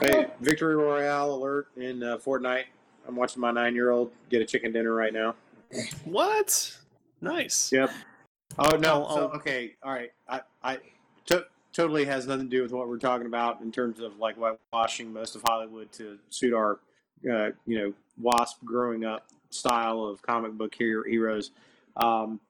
hey, 0.00 0.26
Victory 0.40 0.76
Royale 0.76 1.34
alert 1.34 1.68
in 1.76 2.02
uh, 2.02 2.18
Fortnite. 2.18 2.64
I'm 3.08 3.16
watching 3.16 3.40
my 3.40 3.50
nine 3.50 3.74
year 3.74 3.90
old 3.90 4.10
get 4.30 4.42
a 4.42 4.44
chicken 4.44 4.72
dinner 4.72 4.92
right 4.92 5.12
now. 5.12 5.34
what 6.04 6.76
nice 7.20 7.72
Yep. 7.72 7.90
Oh 8.58 8.76
no. 8.76 9.06
So 9.10 9.28
I'll- 9.28 9.36
okay, 9.36 9.74
all 9.82 9.92
right. 9.92 10.12
I 10.28 10.40
I 10.62 10.78
to, 11.26 11.46
totally 11.72 12.04
has 12.06 12.26
nothing 12.26 12.48
to 12.50 12.56
do 12.56 12.62
with 12.62 12.72
what 12.72 12.88
we're 12.88 12.98
talking 12.98 13.26
about 13.26 13.60
in 13.60 13.70
terms 13.72 14.00
of 14.00 14.18
like 14.18 14.36
whitewashing 14.36 15.12
most 15.12 15.36
of 15.36 15.42
Hollywood 15.42 15.92
to 15.92 16.18
suit 16.30 16.54
our 16.54 16.80
uh, 17.30 17.50
you 17.66 17.78
know 17.78 17.92
wasp 18.20 18.64
growing 18.64 19.04
up 19.04 19.26
style 19.50 20.04
of 20.04 20.22
comic 20.22 20.52
book 20.52 20.74
hero, 20.74 21.04
heroes. 21.04 21.50
Um, 21.96 22.40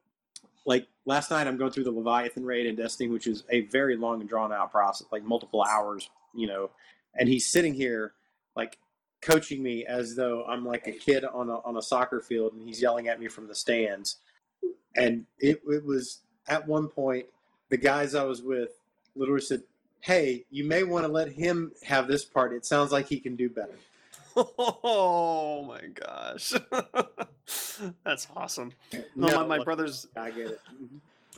like 0.64 0.86
last 1.06 1.30
night, 1.30 1.46
I'm 1.46 1.56
going 1.56 1.70
through 1.72 1.84
the 1.84 1.92
Leviathan 1.92 2.44
raid 2.44 2.66
in 2.66 2.76
Destiny, 2.76 3.08
which 3.10 3.26
is 3.26 3.44
a 3.50 3.62
very 3.62 3.96
long 3.96 4.20
and 4.20 4.28
drawn 4.28 4.52
out 4.52 4.70
process, 4.70 5.06
like 5.10 5.24
multiple 5.24 5.62
hours. 5.62 6.08
You 6.34 6.46
know, 6.48 6.70
and 7.18 7.28
he's 7.28 7.46
sitting 7.46 7.74
here 7.74 8.12
like 8.54 8.78
coaching 9.22 9.62
me 9.62 9.84
as 9.86 10.14
though 10.14 10.44
I'm 10.44 10.64
like 10.64 10.86
a 10.86 10.92
kid 10.92 11.24
on 11.24 11.48
a 11.48 11.58
on 11.60 11.76
a 11.76 11.82
soccer 11.82 12.20
field, 12.20 12.52
and 12.52 12.62
he's 12.62 12.80
yelling 12.80 13.08
at 13.08 13.18
me 13.18 13.28
from 13.28 13.48
the 13.48 13.54
stands 13.54 14.18
and 14.96 15.24
it, 15.38 15.62
it 15.68 15.84
was 15.84 16.20
at 16.48 16.66
one 16.66 16.88
point 16.88 17.26
the 17.68 17.76
guys 17.76 18.14
I 18.14 18.24
was 18.24 18.42
with 18.42 18.70
literally 19.14 19.40
said, 19.40 19.62
"Hey, 20.00 20.44
you 20.50 20.64
may 20.64 20.82
want 20.82 21.04
to 21.06 21.12
let 21.12 21.32
him 21.32 21.72
have 21.84 22.08
this 22.08 22.24
part. 22.24 22.52
It 22.52 22.64
sounds 22.64 22.92
like 22.92 23.08
he 23.08 23.20
can 23.20 23.36
do 23.36 23.48
better." 23.48 23.76
oh 24.36 25.64
my 25.66 25.80
gosh 25.94 26.52
that's 28.04 28.28
awesome 28.36 28.70
no, 29.14 29.28
No, 29.28 29.46
my, 29.46 29.56
my 29.56 29.64
brother's 29.64 30.08
I 30.14 30.30
get 30.30 30.48
it. 30.48 30.60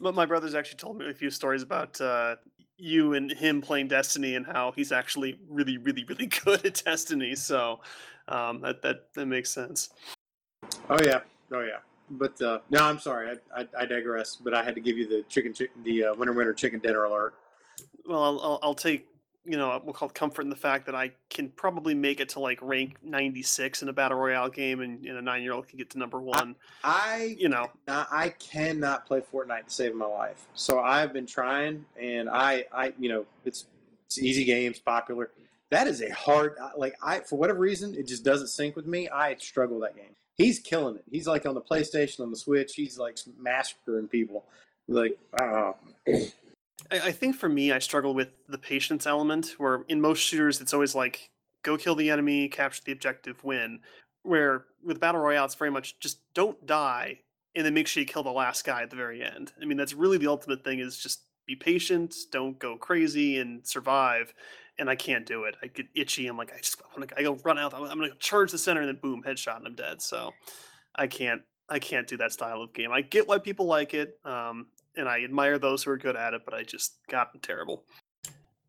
But 0.00 0.14
my 0.14 0.26
brother's 0.26 0.54
actually 0.54 0.78
told 0.78 0.98
me 0.98 1.08
a 1.08 1.14
few 1.14 1.30
stories 1.30 1.62
about 1.62 2.00
uh, 2.00 2.36
you 2.76 3.14
and 3.14 3.30
him 3.32 3.60
playing 3.60 3.88
Destiny 3.88 4.36
and 4.36 4.46
how 4.46 4.72
he's 4.72 4.92
actually 4.92 5.38
really, 5.48 5.76
really, 5.76 6.04
really 6.04 6.26
good 6.44 6.64
at 6.64 6.82
Destiny. 6.84 7.34
So 7.34 7.80
um, 8.28 8.60
that 8.60 8.82
that 8.82 9.12
that 9.14 9.26
makes 9.26 9.50
sense. 9.50 9.90
Oh 10.88 10.98
yeah, 11.02 11.20
oh 11.52 11.60
yeah. 11.60 11.78
But 12.10 12.40
uh, 12.40 12.60
no, 12.70 12.84
I'm 12.84 12.98
sorry. 12.98 13.38
I, 13.54 13.60
I, 13.60 13.68
I 13.80 13.86
digress. 13.86 14.36
But 14.36 14.54
I 14.54 14.62
had 14.62 14.74
to 14.74 14.80
give 14.80 14.96
you 14.96 15.08
the 15.08 15.24
chicken, 15.28 15.52
chicken 15.52 15.82
the 15.82 16.04
uh, 16.04 16.14
winter 16.14 16.32
winter 16.32 16.54
chicken 16.54 16.80
dinner 16.80 17.04
alert. 17.04 17.34
Well, 18.06 18.22
I'll, 18.22 18.40
I'll, 18.40 18.58
I'll 18.62 18.74
take 18.74 19.06
you 19.48 19.56
know 19.56 19.80
we'll 19.82 19.94
call 19.94 20.08
it 20.08 20.14
comfort 20.14 20.42
in 20.42 20.50
the 20.50 20.56
fact 20.56 20.86
that 20.86 20.94
I 20.94 21.12
can 21.30 21.48
probably 21.48 21.94
make 21.94 22.20
it 22.20 22.28
to 22.30 22.40
like 22.40 22.58
rank 22.60 22.96
96 23.02 23.82
in 23.82 23.88
a 23.88 23.92
battle 23.92 24.18
royale 24.18 24.50
game, 24.50 24.80
and, 24.80 25.04
and 25.06 25.16
a 25.16 25.22
nine 25.22 25.42
year 25.42 25.52
old 25.52 25.68
can 25.68 25.78
get 25.78 25.90
to 25.90 25.98
number 25.98 26.20
one. 26.20 26.54
I 26.84 27.36
You 27.38 27.48
know, 27.48 27.70
I 27.88 28.34
cannot 28.38 29.06
play 29.06 29.20
Fortnite 29.20 29.66
to 29.66 29.70
save 29.70 29.94
my 29.94 30.06
life. 30.06 30.46
So 30.54 30.80
I've 30.80 31.12
been 31.12 31.26
trying, 31.26 31.84
and 32.00 32.28
I, 32.28 32.66
I, 32.72 32.92
you 32.98 33.08
know, 33.08 33.24
it's 33.44 33.66
it's 34.06 34.18
easy 34.18 34.44
games, 34.44 34.78
popular. 34.78 35.30
That 35.70 35.86
is 35.86 36.02
a 36.02 36.10
hard, 36.14 36.56
like 36.76 36.94
I 37.02 37.20
for 37.20 37.38
whatever 37.38 37.60
reason, 37.60 37.94
it 37.94 38.06
just 38.06 38.24
doesn't 38.24 38.48
sync 38.48 38.76
with 38.76 38.86
me. 38.86 39.08
I 39.08 39.34
struggle 39.36 39.80
that 39.80 39.96
game. 39.96 40.14
He's 40.38 40.60
killing 40.60 40.96
it. 40.96 41.04
He's 41.10 41.26
like 41.26 41.46
on 41.46 41.54
the 41.54 41.60
PlayStation, 41.60 42.20
on 42.20 42.30
the 42.30 42.36
Switch. 42.36 42.74
He's 42.74 42.96
like 42.96 43.18
massacring 43.38 44.06
people. 44.06 44.44
Like, 44.86 45.18
uh, 45.38 45.72
I, 46.06 46.28
I 46.90 47.12
think 47.12 47.36
for 47.36 47.48
me, 47.48 47.72
I 47.72 47.80
struggle 47.80 48.14
with 48.14 48.28
the 48.48 48.56
patience 48.56 49.06
element, 49.06 49.56
where 49.58 49.82
in 49.88 50.00
most 50.00 50.20
shooters, 50.20 50.60
it's 50.60 50.72
always 50.72 50.94
like 50.94 51.28
go 51.64 51.76
kill 51.76 51.96
the 51.96 52.10
enemy, 52.10 52.48
capture 52.48 52.82
the 52.84 52.92
objective, 52.92 53.42
win. 53.42 53.80
Where 54.22 54.64
with 54.84 55.00
battle 55.00 55.20
royale, 55.20 55.44
it's 55.44 55.56
very 55.56 55.70
much 55.70 55.98
just 55.98 56.20
don't 56.34 56.64
die, 56.64 57.20
and 57.56 57.66
then 57.66 57.74
make 57.74 57.88
sure 57.88 58.00
you 58.00 58.06
kill 58.06 58.22
the 58.22 58.30
last 58.30 58.64
guy 58.64 58.82
at 58.82 58.90
the 58.90 58.96
very 58.96 59.22
end. 59.22 59.52
I 59.60 59.64
mean, 59.64 59.76
that's 59.76 59.94
really 59.94 60.18
the 60.18 60.28
ultimate 60.28 60.62
thing: 60.62 60.78
is 60.78 60.96
just 60.96 61.22
be 61.48 61.56
patient, 61.56 62.14
don't 62.30 62.56
go 62.60 62.76
crazy, 62.76 63.38
and 63.38 63.66
survive. 63.66 64.32
And 64.78 64.88
I 64.88 64.94
can't 64.94 65.26
do 65.26 65.42
it. 65.42 65.56
I 65.60 65.66
get 65.66 65.86
itchy. 65.96 66.28
I'm 66.28 66.36
like, 66.36 66.52
I 66.54 66.58
just 66.58 66.80
want 66.96 67.08
to. 67.08 67.18
I 67.18 67.24
go 67.24 67.36
run 67.42 67.58
out. 67.58 67.74
I'm, 67.74 67.82
I'm 67.82 67.98
going 67.98 68.12
to 68.12 68.18
charge 68.18 68.52
the 68.52 68.58
center, 68.58 68.80
and 68.80 68.88
then 68.88 69.00
boom, 69.02 69.24
headshot, 69.26 69.56
and 69.56 69.66
I'm 69.66 69.74
dead. 69.74 70.00
So 70.00 70.30
I 70.94 71.08
can't. 71.08 71.42
I 71.68 71.80
can't 71.80 72.06
do 72.06 72.16
that 72.18 72.32
style 72.32 72.62
of 72.62 72.72
game. 72.72 72.92
I 72.92 73.00
get 73.00 73.26
why 73.26 73.38
people 73.38 73.66
like 73.66 73.92
it. 73.92 74.18
Um, 74.24 74.68
and 74.96 75.08
I 75.08 75.22
admire 75.22 75.58
those 75.58 75.82
who 75.82 75.90
are 75.90 75.96
good 75.96 76.16
at 76.16 76.34
it, 76.34 76.42
but 76.44 76.54
I 76.54 76.62
just 76.62 76.98
got 77.08 77.30
terrible. 77.42 77.84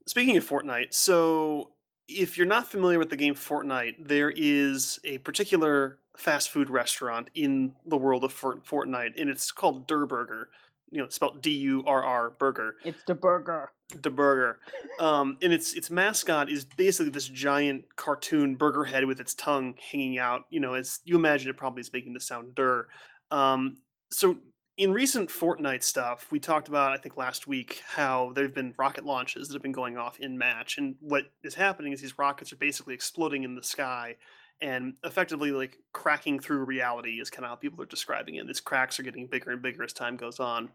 Speaking 0.05 0.37
of 0.37 0.47
Fortnite, 0.47 0.93
so 0.93 1.71
if 2.07 2.37
you're 2.37 2.47
not 2.47 2.67
familiar 2.67 2.99
with 2.99 3.09
the 3.09 3.15
game 3.15 3.35
Fortnite, 3.35 3.95
there 3.99 4.31
is 4.35 4.99
a 5.03 5.19
particular 5.19 5.99
fast 6.17 6.49
food 6.49 6.69
restaurant 6.69 7.29
in 7.35 7.73
the 7.85 7.97
world 7.97 8.23
of 8.23 8.33
Fortnite, 8.33 9.19
and 9.19 9.29
it's 9.29 9.51
called 9.51 9.87
Durr 9.87 10.05
Burger. 10.05 10.49
You 10.91 10.99
know, 10.99 11.05
it's 11.05 11.15
spelled 11.15 11.41
D 11.41 11.51
U 11.51 11.83
R 11.85 12.03
R 12.03 12.31
Burger. 12.31 12.75
It's 12.83 13.03
the 13.05 13.15
burger. 13.15 13.71
the 14.01 14.09
burger. 14.09 14.59
Um, 14.99 15.37
and 15.41 15.53
its 15.53 15.73
its 15.73 15.89
mascot 15.89 16.49
is 16.49 16.65
basically 16.65 17.11
this 17.11 17.27
giant 17.27 17.95
cartoon 17.95 18.55
burger 18.55 18.83
head 18.83 19.05
with 19.05 19.19
its 19.19 19.33
tongue 19.33 19.75
hanging 19.91 20.17
out. 20.17 20.45
You 20.49 20.59
know, 20.59 20.73
as 20.73 20.99
you 21.03 21.15
imagine, 21.15 21.49
it 21.49 21.57
probably 21.57 21.81
is 21.81 21.93
making 21.93 22.13
the 22.13 22.19
sound 22.19 22.55
"dur." 22.55 22.87
Um, 23.31 23.77
so 24.11 24.37
in 24.77 24.93
recent 24.93 25.29
Fortnite 25.29 25.83
stuff, 25.83 26.27
we 26.31 26.39
talked 26.39 26.69
about 26.69 26.93
I 26.93 26.97
think 26.97 27.17
last 27.17 27.47
week 27.47 27.81
how 27.85 28.31
there 28.33 28.45
have 28.45 28.55
been 28.55 28.73
rocket 28.77 29.05
launches 29.05 29.47
that 29.47 29.53
have 29.53 29.61
been 29.61 29.71
going 29.71 29.97
off 29.97 30.19
in 30.19 30.37
match, 30.37 30.77
and 30.77 30.95
what 31.01 31.25
is 31.43 31.55
happening 31.55 31.93
is 31.93 32.01
these 32.01 32.17
rockets 32.17 32.53
are 32.53 32.57
basically 32.57 32.93
exploding 32.93 33.43
in 33.43 33.55
the 33.55 33.63
sky. 33.63 34.15
And 34.61 34.95
effectively, 35.03 35.51
like 35.51 35.77
cracking 35.93 36.39
through 36.39 36.65
reality 36.65 37.21
is 37.21 37.29
kind 37.29 37.45
of 37.45 37.49
how 37.49 37.55
people 37.55 37.81
are 37.81 37.87
describing 37.87 38.35
it. 38.35 38.47
These 38.47 38.59
cracks 38.59 38.99
are 38.99 39.03
getting 39.03 39.27
bigger 39.27 39.51
and 39.51 39.61
bigger 39.61 39.83
as 39.83 39.93
time 39.93 40.17
goes 40.17 40.39
on. 40.39 40.69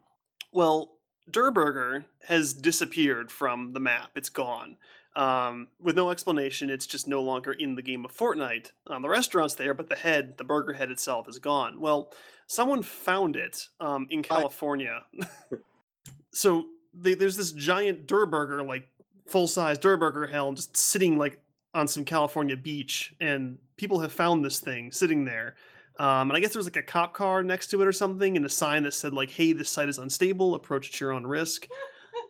Well, 0.53 0.99
Durr 1.31 1.51
Burger 1.51 2.07
has 2.27 2.55
disappeared 2.55 3.31
from 3.31 3.73
the 3.73 3.81
map. 3.81 4.11
It's 4.17 4.29
gone. 4.29 4.77
Um, 5.17 5.69
with 5.81 5.97
no 5.97 6.11
explanation, 6.11 6.71
it's 6.71 6.87
just 6.87 7.07
no 7.07 7.23
longer 7.23 7.53
in 7.53 7.77
the 7.77 7.83
game 7.83 8.05
of 8.05 8.17
Fortnite. 8.17 8.73
Um, 8.89 9.03
the 9.03 9.09
restaurant's 9.09 9.55
there, 9.55 9.73
but 9.73 9.89
the 9.89 9.97
head, 9.97 10.37
the 10.39 10.45
burger 10.45 10.73
head 10.73 10.91
itself, 10.91 11.29
is 11.29 11.39
gone. 11.39 11.81
Well, 11.81 12.13
someone 12.47 12.83
found 12.83 13.37
it 13.37 13.69
um, 13.81 14.09
in 14.11 14.23
California. 14.23 15.05
so 16.33 16.65
they, 16.93 17.15
there's 17.15 17.37
this 17.37 17.53
giant 17.53 18.07
Durr 18.07 18.27
Burger, 18.27 18.63
like 18.65 18.89
full 19.27 19.47
size 19.47 19.79
Durr 19.79 19.97
Burger 19.97 20.27
hell, 20.27 20.53
just 20.53 20.77
sitting 20.77 21.17
like 21.17 21.41
on 21.75 21.87
some 21.87 22.05
California 22.05 22.57
beach, 22.57 23.15
and 23.21 23.59
people 23.77 24.01
have 24.01 24.13
found 24.13 24.45
this 24.45 24.61
thing 24.61 24.93
sitting 24.93 25.25
there. 25.25 25.55
Um, 25.99 26.31
and 26.31 26.33
I 26.33 26.41
guess 26.41 26.53
there 26.53 26.59
was 26.59 26.67
like 26.67 26.77
a 26.77 26.83
cop 26.83 27.15
car 27.15 27.43
next 27.43 27.69
to 27.69 27.81
it 27.81 27.87
or 27.87 27.93
something, 27.93 28.37
and 28.37 28.45
a 28.45 28.49
sign 28.49 28.83
that 28.83 28.95
said 28.95 29.13
like, 29.13 29.31
"Hey, 29.31 29.53
this 29.53 29.71
site 29.71 29.89
is 29.89 29.99
unstable. 29.99 30.55
Approach 30.55 30.89
at 30.93 31.01
your 31.01 31.13
own 31.13 31.27
risk." 31.27 31.67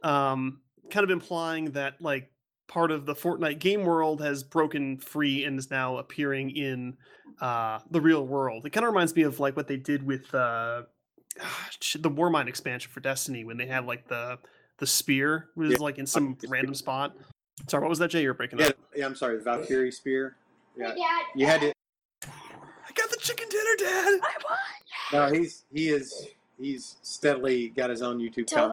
Um, 0.02 0.61
kind 0.90 1.02
of 1.04 1.09
implying 1.11 1.70
that 1.72 1.94
like 2.00 2.30
part 2.68 2.90
of 2.90 3.07
the 3.07 3.14
Fortnite 3.14 3.59
game 3.59 3.85
world 3.85 4.20
has 4.20 4.42
broken 4.42 4.98
free 4.98 5.44
and 5.44 5.59
is 5.59 5.70
now 5.70 5.96
appearing 5.96 6.50
in 6.50 6.98
uh, 7.40 7.78
the 7.90 8.02
real 8.02 8.26
world. 8.26 8.66
It 8.66 8.70
kind 8.70 8.85
of 8.85 8.92
reminds 8.92 9.14
me 9.16 9.22
of 9.22 9.40
like 9.40 9.57
what 9.57 9.66
they 9.66 9.78
did 9.78 10.02
with 10.02 10.35
uh, 10.35 10.83
the 11.98 12.11
Warmind 12.11 12.48
expansion 12.48 12.90
for 12.92 13.00
Destiny 13.00 13.44
when 13.44 13.57
they 13.57 13.66
had 13.66 13.87
like 13.87 14.09
the 14.09 14.38
the 14.78 14.87
spear 14.87 15.48
was 15.57 15.70
Yeah, 15.72 15.76
like 15.80 15.96
in 15.98 16.07
some 16.07 16.37
random 16.48 16.74
spot. 16.74 17.16
Sorry, 17.68 17.80
what 17.83 17.88
was 17.88 17.98
that, 18.00 18.09
Jay? 18.11 18.22
You're 18.22 18.35
breaking 18.35 18.59
Yeah, 18.59 18.66
up. 18.68 18.76
yeah, 18.94 19.07
I'm 19.07 19.16
sorry, 19.16 19.38
the 19.38 19.44
Valkyrie 19.44 19.92
spear. 19.92 20.37
Yeah, 20.77 20.89
Dad, 20.89 21.23
you 21.35 21.47
had 21.47 21.61
to. 21.61 21.73
I 22.25 22.93
got 22.95 23.11
the 23.11 23.17
chicken 23.21 23.49
dinner, 23.49 23.77
Dad. 23.79 24.21
No, 25.13 25.29
he's 25.33 25.65
he 25.73 25.89
is 25.89 26.29
he's 26.59 26.97
steadily 27.03 27.69
got 27.69 27.91
his 27.91 28.03
own 28.03 28.19
YouTube 28.19 28.47
Tell- 28.47 28.59
channel. 28.59 28.73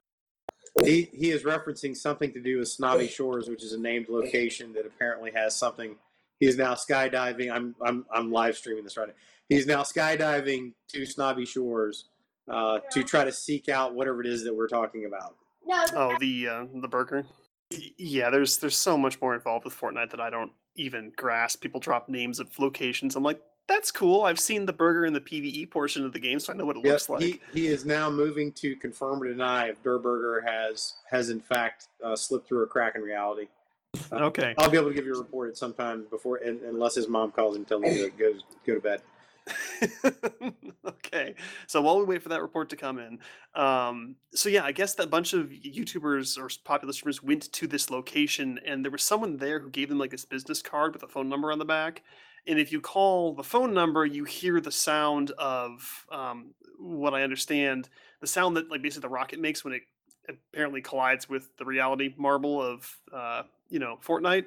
He 0.83 1.09
he 1.13 1.31
is 1.31 1.43
referencing 1.43 1.95
something 1.95 2.31
to 2.33 2.39
do 2.39 2.59
with 2.59 2.69
Snobby 2.69 3.07
Shores, 3.07 3.49
which 3.49 3.63
is 3.63 3.73
a 3.73 3.79
named 3.79 4.07
location 4.09 4.73
that 4.73 4.85
apparently 4.85 5.31
has 5.35 5.55
something. 5.55 5.95
He 6.39 6.47
is 6.47 6.57
now 6.57 6.73
skydiving. 6.73 7.51
I'm 7.51 7.75
I'm 7.85 8.05
I'm 8.13 8.31
live 8.31 8.55
streaming 8.57 8.83
this 8.83 8.97
right 8.97 9.07
now. 9.07 9.13
He's 9.49 9.67
now 9.67 9.83
skydiving 9.83 10.71
to 10.93 11.05
Snobby 11.05 11.45
Shores 11.45 12.05
uh, 12.49 12.79
to 12.91 13.03
try 13.03 13.25
to 13.25 13.31
seek 13.31 13.67
out 13.69 13.93
whatever 13.93 14.21
it 14.21 14.27
is 14.27 14.43
that 14.45 14.55
we're 14.55 14.69
talking 14.69 15.05
about. 15.05 15.35
No, 15.67 15.85
Oh, 15.93 16.15
the 16.19 16.47
uh, 16.47 16.65
the 16.73 16.87
burger. 16.87 17.25
Yeah, 17.97 18.29
there's 18.29 18.57
there's 18.57 18.77
so 18.77 18.97
much 18.97 19.21
more 19.21 19.35
involved 19.35 19.65
with 19.65 19.79
Fortnite 19.79 20.09
that 20.11 20.21
I 20.21 20.29
don't 20.29 20.51
even 20.81 21.11
grasp. 21.15 21.61
People 21.61 21.79
drop 21.79 22.09
names 22.09 22.39
of 22.39 22.57
locations. 22.59 23.15
I'm 23.15 23.23
like, 23.23 23.41
that's 23.67 23.91
cool. 23.91 24.23
I've 24.23 24.39
seen 24.39 24.65
the 24.65 24.73
burger 24.73 25.05
in 25.05 25.13
the 25.13 25.21
PVE 25.21 25.69
portion 25.69 26.05
of 26.05 26.11
the 26.13 26.19
game, 26.19 26.39
so 26.39 26.51
I 26.51 26.55
know 26.55 26.65
what 26.65 26.77
it 26.77 26.83
Yep, 26.83 26.91
looks 26.91 27.09
like. 27.09 27.21
he, 27.21 27.39
he 27.53 27.67
is 27.67 27.85
now 27.85 28.09
moving 28.09 28.51
to 28.53 28.75
confirm 28.75 29.21
or 29.21 29.27
deny 29.27 29.67
if 29.69 29.81
Durr 29.83 29.99
Burger 29.99 30.41
has 30.45 30.95
has 31.09 31.29
in 31.29 31.39
fact 31.39 31.87
uh, 32.03 32.15
slipped 32.15 32.47
through 32.47 32.63
a 32.63 32.67
crack 32.67 32.95
in 32.95 33.01
reality. 33.01 33.47
okay. 34.11 34.55
I'll 34.57 34.69
be 34.69 34.77
able 34.77 34.89
to 34.89 34.93
give 34.95 35.05
you 35.05 35.15
a 35.15 35.17
report 35.17 35.49
at 35.49 35.57
some 35.57 35.73
time 35.73 36.05
before, 36.09 36.41
un 36.45 36.59
unless 36.65 36.95
his 36.95 37.07
mom 37.07 37.31
calls 37.31 37.55
and 37.55 37.67
tells 37.67 37.81
me 37.83 37.89
to 37.97 38.09
go 38.09 38.33
go 38.65 38.73
to 38.75 38.79
bed. 38.81 39.01
okay. 40.85 41.35
So 41.67 41.81
while 41.81 41.97
we 41.99 42.05
wait 42.05 42.23
for 42.23 42.29
that 42.29 42.41
report 42.41 42.69
to 42.69 42.75
come 42.75 42.99
in, 42.99 43.19
um, 43.55 44.15
so 44.33 44.49
yeah, 44.49 44.63
I 44.63 44.71
guess 44.71 44.95
that 44.95 45.09
bunch 45.09 45.33
of 45.33 45.47
YouTubers 45.49 46.37
or 46.37 46.49
popular 46.63 46.93
streamers 46.93 47.23
went 47.23 47.51
to 47.51 47.67
this 47.67 47.89
location, 47.89 48.59
and 48.65 48.83
there 48.83 48.91
was 48.91 49.03
someone 49.03 49.37
there 49.37 49.59
who 49.59 49.69
gave 49.69 49.89
them 49.89 49.97
like 49.97 50.11
this 50.11 50.25
business 50.25 50.61
card 50.61 50.93
with 50.93 51.03
a 51.03 51.07
phone 51.07 51.29
number 51.29 51.51
on 51.51 51.59
the 51.59 51.65
back. 51.65 52.03
And 52.47 52.57
if 52.57 52.71
you 52.71 52.81
call 52.81 53.33
the 53.33 53.43
phone 53.43 53.73
number, 53.73 54.05
you 54.05 54.23
hear 54.23 54.59
the 54.59 54.71
sound 54.71 55.31
of 55.31 56.05
um, 56.11 56.53
what 56.79 57.13
I 57.13 57.21
understand, 57.23 57.89
the 58.19 58.27
sound 58.27 58.57
that 58.57 58.69
like 58.69 58.81
basically 58.81 59.07
the 59.07 59.13
rocket 59.13 59.39
makes 59.39 59.63
when 59.63 59.73
it 59.73 59.83
apparently 60.27 60.81
collides 60.81 61.29
with 61.29 61.55
the 61.57 61.65
reality 61.65 62.13
marble 62.17 62.61
of 62.61 62.97
uh, 63.13 63.43
you 63.69 63.79
know 63.79 63.99
Fortnite. 64.03 64.45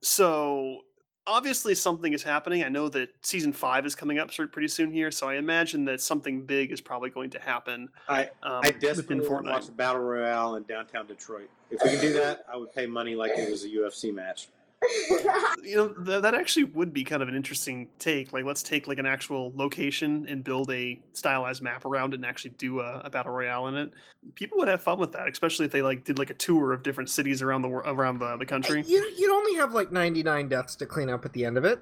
So 0.00 0.80
obviously 1.26 1.74
something 1.74 2.12
is 2.12 2.22
happening. 2.22 2.64
I 2.64 2.68
know 2.68 2.88
that 2.90 3.10
season 3.22 3.52
five 3.52 3.86
is 3.86 3.94
coming 3.94 4.18
up 4.18 4.30
pretty 4.32 4.68
soon 4.68 4.90
here, 4.90 5.10
so 5.10 5.28
I 5.28 5.34
imagine 5.36 5.84
that 5.86 6.00
something 6.00 6.44
big 6.44 6.72
is 6.72 6.80
probably 6.80 7.10
going 7.10 7.30
to 7.30 7.38
happen. 7.38 7.88
I 8.08 8.24
Um, 8.42 8.60
I 8.64 8.70
desperately 8.70 9.28
want 9.28 9.46
to 9.46 9.52
watch 9.52 9.62
Fortnite. 9.64 9.76
battle 9.76 10.02
royale 10.02 10.56
in 10.56 10.64
downtown 10.64 11.06
Detroit. 11.06 11.48
If 11.70 11.82
we 11.82 11.90
can 11.90 12.00
do 12.00 12.12
that, 12.14 12.44
I 12.52 12.56
would 12.56 12.72
pay 12.72 12.86
money 12.86 13.14
like 13.14 13.32
it 13.36 13.50
was 13.50 13.64
a 13.64 13.68
UFC 13.68 14.12
match. 14.12 14.48
You 15.62 15.76
know 15.76 15.88
th- 15.88 16.22
that 16.22 16.34
actually 16.34 16.64
would 16.64 16.92
be 16.92 17.04
kind 17.04 17.22
of 17.22 17.28
an 17.28 17.36
interesting 17.36 17.88
take. 17.98 18.32
Like, 18.32 18.44
let's 18.44 18.62
take 18.64 18.88
like 18.88 18.98
an 18.98 19.06
actual 19.06 19.52
location 19.54 20.26
and 20.28 20.42
build 20.42 20.70
a 20.72 21.00
stylized 21.12 21.62
map 21.62 21.84
around 21.84 22.14
it 22.14 22.16
and 22.16 22.26
actually 22.26 22.50
do 22.58 22.80
a, 22.80 23.00
a 23.04 23.10
battle 23.10 23.32
royale 23.32 23.68
in 23.68 23.76
it. 23.76 23.92
People 24.34 24.58
would 24.58 24.68
have 24.68 24.82
fun 24.82 24.98
with 24.98 25.12
that, 25.12 25.28
especially 25.28 25.66
if 25.66 25.72
they 25.72 25.82
like 25.82 26.04
did 26.04 26.18
like 26.18 26.30
a 26.30 26.34
tour 26.34 26.72
of 26.72 26.82
different 26.82 27.10
cities 27.10 27.42
around 27.42 27.62
the 27.62 27.68
wor- 27.68 27.84
around 27.86 28.18
the, 28.18 28.36
the 28.38 28.46
country. 28.46 28.82
You, 28.86 29.08
you'd 29.16 29.32
only 29.32 29.54
have 29.54 29.72
like 29.72 29.92
99 29.92 30.48
deaths 30.48 30.74
to 30.76 30.86
clean 30.86 31.08
up 31.08 31.24
at 31.24 31.32
the 31.32 31.44
end 31.44 31.56
of 31.56 31.64
it. 31.64 31.80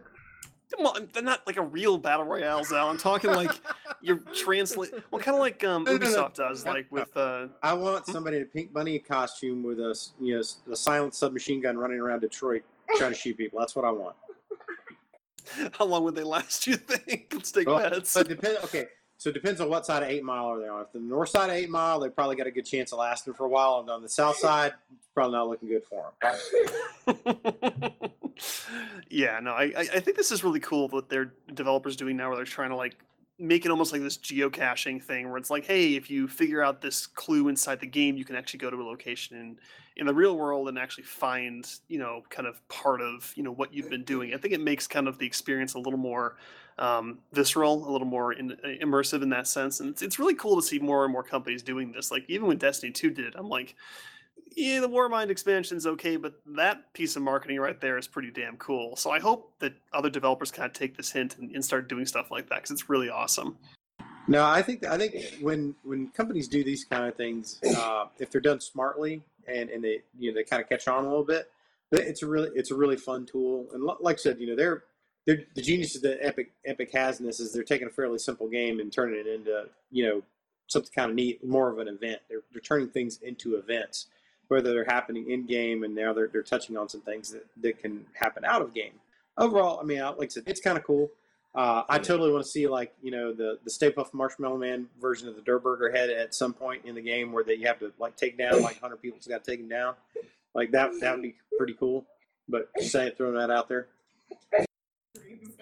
Well, 0.79 0.97
they're 1.13 1.23
not 1.23 1.47
like 1.47 1.57
a 1.57 1.63
real 1.63 1.99
battle 1.99 2.27
royale, 2.27 2.63
Zal. 2.65 2.89
I'm 2.89 2.99
talking 2.99 3.31
like 3.31 3.51
you're 4.01 4.19
translate. 4.35 4.91
Well, 5.11 5.21
kind 5.21 5.35
of 5.35 5.41
like 5.41 5.65
um. 5.65 5.85
Ubisoft 5.85 6.35
does, 6.35 6.65
like 6.65 6.87
with 6.91 7.17
uh, 7.17 7.49
I 7.63 7.73
want 7.73 8.07
somebody 8.07 8.37
in 8.37 8.43
a 8.45 8.47
pink 8.47 8.73
bunny 8.73 8.99
costume 8.99 9.63
with 9.63 9.81
a 9.81 9.99
you 10.21 10.37
know 10.37 10.43
a 10.73 10.77
silent 10.77 11.15
submachine 11.15 11.61
gun 11.61 11.77
running 11.77 11.99
around 11.99 12.21
Detroit 12.21 12.63
trying 12.96 13.12
to 13.12 13.18
shoot 13.18 13.37
people. 13.37 13.59
That's 13.59 13.74
what 13.76 13.85
I 13.85 13.90
want. 13.90 14.16
how 15.72 15.85
long 15.85 16.05
would 16.05 16.14
they 16.14 16.22
last? 16.22 16.66
You 16.66 16.76
think? 16.76 17.31
Let's 17.33 17.53
take 17.53 17.66
Well, 17.66 17.79
bets. 17.79 18.14
But 18.14 18.29
depend. 18.29 18.59
Okay, 18.64 18.87
so 19.16 19.31
it 19.31 19.35
depends 19.35 19.61
on 19.61 19.68
what 19.68 19.87
side 19.87 20.03
of 20.03 20.09
Eight 20.09 20.24
Mile 20.24 20.46
are 20.46 20.61
they 20.61 20.68
on. 20.68 20.83
If 20.83 20.92
the 20.92 21.00
north 21.00 21.29
side 21.29 21.50
of 21.50 21.57
Eight 21.57 21.70
Mile, 21.70 22.00
they 22.00 22.09
probably 22.09 22.37
got 22.37 22.46
a 22.46 22.50
good 22.50 22.66
chance 22.66 22.92
of 22.92 22.98
lasting 22.98 23.35
for 23.35 23.44
a 23.44 23.48
while, 23.48 23.81
and 23.81 23.90
on 23.90 24.03
the 24.03 24.09
south 24.09 24.37
side, 24.37 24.72
it's 24.96 25.09
probably 25.14 25.33
not 25.33 25.48
looking 25.48 25.68
good 25.68 25.83
for 25.85 26.12
them. 26.22 27.92
yeah, 29.11 29.40
no, 29.40 29.53
I, 29.53 29.64
I 29.76 29.81
I 29.81 30.00
think 30.00 30.16
this 30.16 30.33
is 30.33 30.44
really 30.44 30.61
cool 30.61 30.88
what 30.88 31.09
their 31.09 31.33
developers 31.55 31.96
doing 31.96 32.16
now, 32.16 32.29
where 32.29 32.37
they're 32.37 32.44
trying 32.44 32.70
to 32.70 32.76
like 32.76 32.96
make 33.40 33.64
it 33.64 33.70
almost 33.70 33.92
like 33.92 34.03
this 34.03 34.18
geocaching 34.18 35.03
thing, 35.03 35.29
where 35.29 35.38
it's 35.38 35.50
like, 35.50 35.64
hey, 35.64 35.94
if 35.94 36.11
you 36.11 36.29
figure 36.29 36.62
out 36.62 36.81
this 36.81 37.07
clue 37.07 37.48
inside 37.48 37.81
the 37.81 37.87
game, 37.87 38.16
you 38.16 38.24
can 38.24 38.37
actually 38.37 38.59
go 38.59 38.70
to 38.70 38.76
a 38.76 38.85
location 38.85 39.37
in 39.37 39.59
in 39.96 40.07
the 40.07 40.14
real 40.14 40.37
world 40.37 40.68
and 40.68 40.79
actually 40.79 41.05
find, 41.05 41.68
you 41.88 41.98
know, 41.98 42.22
kind 42.31 42.46
of 42.46 42.66
part 42.68 43.00
of 43.00 43.33
you 43.37 43.42
know 43.42 43.53
what 43.53 43.72
you've 43.74 43.90
been 43.90 44.05
doing. 44.05 44.33
I 44.35 44.37
think 44.37 44.55
it 44.55 44.61
makes 44.61 44.87
kind 44.87 45.09
of 45.09 45.18
the 45.18 45.26
experience 45.26 45.74
a 45.74 45.79
little 45.79 45.98
more 45.98 46.37
um, 46.79 47.18
visceral, 47.33 47.88
a 47.88 47.90
little 47.90 48.07
more 48.07 48.33
in, 48.33 48.53
uh, 48.53 48.68
immersive 48.83 49.22
in 49.22 49.31
that 49.31 49.46
sense, 49.46 49.81
and 49.81 49.90
it's, 49.90 50.03
it's 50.03 50.18
really 50.18 50.35
cool 50.35 50.57
to 50.57 50.62
see 50.62 50.79
more 50.79 51.05
and 51.05 51.12
more 51.12 51.22
companies 51.22 51.62
doing 51.62 51.92
this. 51.92 52.11
Like 52.11 52.24
even 52.29 52.46
when 52.46 52.59
Destiny 52.59 52.92
Two 52.92 53.11
did 53.11 53.24
it, 53.26 53.35
I'm 53.37 53.48
like 53.48 53.74
yeah, 54.57 54.81
the 54.81 54.89
Warmind 54.89 55.31
expansion's 55.31 55.87
okay, 55.87 56.17
but 56.17 56.35
that 56.47 56.93
piece 56.93 57.17
of 57.17 57.23
marketing 57.23 57.59
right 57.61 57.81
there 57.81 57.99
is 57.99 58.07
pretty 58.07 58.31
damn 58.31 58.57
cool. 58.57 58.97
So 58.97 59.11
I 59.11 59.21
hope 59.21 59.53
that 59.61 59.75
other 59.93 60.11
developers 60.11 60.51
kind 60.51 60.67
of 60.67 60.73
take 60.73 60.97
this 60.97 61.13
hint 61.13 61.37
and, 61.39 61.51
and 61.55 61.65
start 61.65 61.89
doing 61.89 62.07
stuff 62.07 62.31
like 62.31 62.49
that 62.49 62.57
because 62.57 62.71
it's 62.71 62.89
really 62.89 63.09
awesome. 63.09 63.59
No, 64.29 64.45
I 64.45 64.63
think 64.63 64.87
I 64.87 64.97
think 64.97 65.39
when 65.41 65.75
when 65.83 66.09
companies 66.09 66.47
do 66.49 66.63
these 66.63 66.85
kind 66.85 67.07
of 67.07 67.17
things, 67.17 67.59
uh, 67.77 68.07
if 68.19 68.31
they're 68.31 68.41
done 68.41 68.61
smartly 68.61 69.23
and, 69.49 69.71
and 69.71 69.83
they 69.83 70.03
you 70.19 70.31
know 70.31 70.35
they 70.35 70.45
kind 70.45 70.63
of 70.63 70.69
catch 70.69 70.87
on 70.89 71.05
a 71.05 71.09
little 71.09 71.25
bit, 71.25 71.51
it's 71.93 72.23
a 72.23 72.27
really 72.27 72.51
it's 72.55 72.71
a 72.71 72.75
really 72.75 72.97
fun 72.97 73.27
tool. 73.27 73.67
And 73.73 73.83
like 74.01 74.15
I 74.15 74.19
said, 74.19 74.39
you 74.39 74.47
know 74.47 74.57
they're 74.57 74.85
they're 75.27 75.45
the 75.55 75.63
geniuses 75.63 76.03
that 76.03 76.25
Epic 76.25 76.53
Epic 76.65 76.91
has 76.95 77.21
in 77.21 77.27
this 77.27 77.41
is 77.41 77.53
they're 77.53 77.65
taking 77.65 77.89
a 77.89 77.91
fairly 77.91 78.19
simple 78.19 78.49
game 78.49 78.81
and 78.81 78.93
turning 78.93 79.19
it 79.19 79.27
into 79.27 79.65
you 79.91 80.07
know 80.07 80.23
something 80.71 80.93
kind 80.95 81.11
of 81.11 81.17
neat, 81.17 81.45
more 81.45 81.71
of 81.71 81.79
an 81.79 81.89
event. 81.89 82.21
They're 82.29 82.43
they're 82.53 82.61
turning 82.61 82.89
things 82.89 83.19
into 83.23 83.57
events, 83.57 84.07
whether 84.51 84.73
they're 84.73 84.85
happening 84.85 85.31
in 85.31 85.47
game 85.47 85.85
and 85.85 85.95
now 85.95 86.13
they're 86.13 86.29
they're 86.29 86.43
touching 86.43 86.77
on 86.77 86.89
some 86.89 87.01
things 87.01 87.31
that, 87.31 87.47
that 87.63 87.79
can 87.81 88.05
happen 88.15 88.45
out 88.45 88.61
of 88.61 88.75
game. 88.75 88.93
Overall, 89.39 89.79
I 89.81 89.85
mean, 89.85 90.01
like 90.01 90.25
I 90.25 90.29
said, 90.29 90.43
it's 90.47 90.61
kind 90.61 90.77
of 90.77 90.85
cool. 90.85 91.09
Uh, 91.55 91.83
I 91.89 91.99
totally 91.99 92.33
want 92.33 92.45
to 92.45 92.51
see 92.51 92.67
like 92.67 92.93
you 93.01 93.11
know 93.11 93.33
the 93.33 93.59
the 93.65 93.71
Stay 93.71 93.91
Puft 93.91 94.13
Marshmallow 94.13 94.59
Man 94.59 94.89
version 95.01 95.29
of 95.29 95.37
the 95.37 95.43
Durr 95.43 95.61
Burger 95.61 95.91
head 95.91 96.11
at 96.11 96.35
some 96.35 96.53
point 96.53 96.85
in 96.85 96.95
the 96.95 97.01
game 97.01 97.33
where 97.33 97.45
that 97.45 97.59
you 97.59 97.67
have 97.67 97.79
to 97.79 97.93
like 97.99 98.17
take 98.17 98.37
down 98.37 98.55
like 98.63 98.81
100 98.83 98.97
people's 98.97 99.27
got 99.27 99.45
to 99.45 99.51
take 99.51 99.61
him 99.61 99.69
down. 99.69 99.95
Like 100.55 100.73
that 100.73 100.91
that 101.01 101.13
would 101.13 101.23
be 101.23 101.37
pretty 101.57 101.75
cool. 101.75 102.05
But 102.49 102.69
just 102.77 102.91
saying, 102.91 103.13
throwing 103.17 103.37
that 103.37 103.51
out 103.51 103.69
there. 103.69 103.87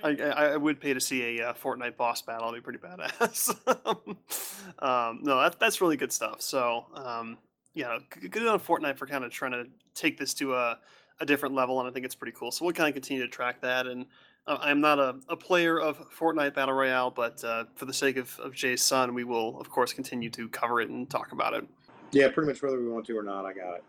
I, 0.03 0.11
I, 0.11 0.44
I 0.53 0.57
would 0.57 0.81
pay 0.81 0.94
to 0.94 1.01
see 1.01 1.38
a 1.38 1.48
uh, 1.48 1.55
Fortnite 1.55 1.96
boss 1.96 2.22
battle. 2.22 2.48
It'd 2.48 2.64
be 2.64 2.64
pretty 2.64 2.79
badass. 2.79 3.51
um, 4.79 5.20
no, 5.22 5.40
that, 5.40 5.59
that's 5.59 5.81
really 5.81 5.96
good 5.96 6.12
stuff. 6.12 6.40
So, 6.40 6.87
um, 6.94 7.37
yeah, 7.78 7.98
g- 8.20 8.28
good 8.28 8.46
on 8.46 8.58
Fortnite 8.58 8.98
for 8.98 9.06
kind 9.06 9.24
of 9.24 9.30
trying 9.30 9.52
to 9.52 9.66
take 9.94 10.18
this 10.18 10.34
to 10.34 10.54
a, 10.56 10.78
a 11.20 11.26
different 11.26 11.54
level, 11.54 11.78
and 11.78 11.88
I 11.88 11.92
think 11.92 12.04
it's 12.04 12.14
pretty 12.16 12.36
cool. 12.36 12.50
So 12.50 12.64
we'll 12.64 12.74
kind 12.74 12.88
of 12.88 12.94
continue 12.94 13.22
to 13.22 13.28
track 13.28 13.60
that. 13.60 13.86
And 13.86 14.06
uh, 14.48 14.58
I'm 14.60 14.80
not 14.80 14.98
a, 14.98 15.14
a 15.28 15.36
player 15.36 15.78
of 15.78 16.10
Fortnite 16.10 16.54
Battle 16.54 16.74
Royale, 16.74 17.12
but 17.12 17.42
uh, 17.44 17.66
for 17.76 17.84
the 17.84 17.92
sake 17.92 18.16
of, 18.16 18.36
of 18.40 18.52
Jay's 18.52 18.82
son, 18.82 19.14
we 19.14 19.22
will, 19.22 19.60
of 19.60 19.70
course, 19.70 19.92
continue 19.92 20.28
to 20.30 20.48
cover 20.48 20.80
it 20.80 20.90
and 20.90 21.08
talk 21.08 21.30
about 21.30 21.54
it. 21.54 21.68
Yeah, 22.10 22.28
pretty 22.30 22.48
much 22.48 22.60
whether 22.62 22.80
we 22.80 22.88
want 22.88 23.06
to 23.06 23.16
or 23.16 23.22
not, 23.22 23.46
I 23.46 23.52
got 23.52 23.76
it. 23.76 23.84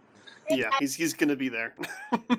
Yeah, 0.51 0.69
he's 0.79 0.95
he's 0.95 1.13
gonna 1.13 1.35
be 1.35 1.47
there. 1.47 1.75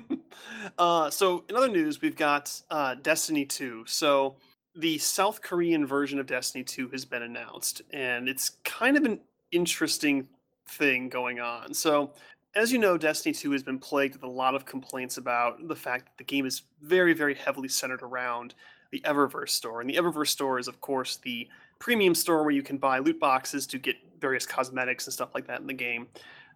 uh, 0.77 1.09
so 1.09 1.45
in 1.49 1.55
other 1.55 1.69
news, 1.69 2.01
we've 2.01 2.17
got 2.17 2.61
uh, 2.69 2.95
Destiny 2.95 3.45
2. 3.45 3.85
So 3.87 4.35
the 4.75 4.97
South 4.97 5.41
Korean 5.41 5.85
version 5.85 6.19
of 6.19 6.27
Destiny 6.27 6.65
2 6.65 6.89
has 6.89 7.05
been 7.05 7.23
announced, 7.23 7.81
and 7.91 8.27
it's 8.27 8.51
kind 8.65 8.97
of 8.97 9.05
an 9.05 9.21
interesting 9.53 10.27
thing 10.71 11.09
going 11.09 11.39
on. 11.39 11.73
So 11.73 12.11
as 12.55 12.71
you 12.71 12.79
know, 12.79 12.97
Destiny 12.97 13.33
2 13.33 13.51
has 13.51 13.63
been 13.63 13.79
plagued 13.79 14.15
with 14.15 14.23
a 14.23 14.27
lot 14.27 14.55
of 14.55 14.65
complaints 14.65 15.17
about 15.17 15.67
the 15.67 15.75
fact 15.75 16.05
that 16.05 16.17
the 16.17 16.23
game 16.23 16.45
is 16.45 16.63
very, 16.81 17.13
very 17.13 17.33
heavily 17.33 17.69
centered 17.69 18.01
around 18.01 18.55
the 18.91 19.01
Eververse 19.05 19.49
store. 19.51 19.79
And 19.79 19.89
the 19.89 19.95
Eververse 19.95 20.27
store 20.27 20.59
is, 20.59 20.67
of 20.67 20.81
course, 20.81 21.17
the 21.17 21.47
premium 21.79 22.13
store 22.13 22.43
where 22.43 22.51
you 22.51 22.61
can 22.61 22.77
buy 22.77 22.99
loot 22.99 23.19
boxes 23.19 23.65
to 23.67 23.79
get 23.79 23.95
various 24.19 24.45
cosmetics 24.45 25.07
and 25.07 25.13
stuff 25.13 25.29
like 25.33 25.47
that 25.47 25.61
in 25.61 25.67
the 25.67 25.73
game. 25.73 26.07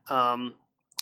Um, 0.09 0.55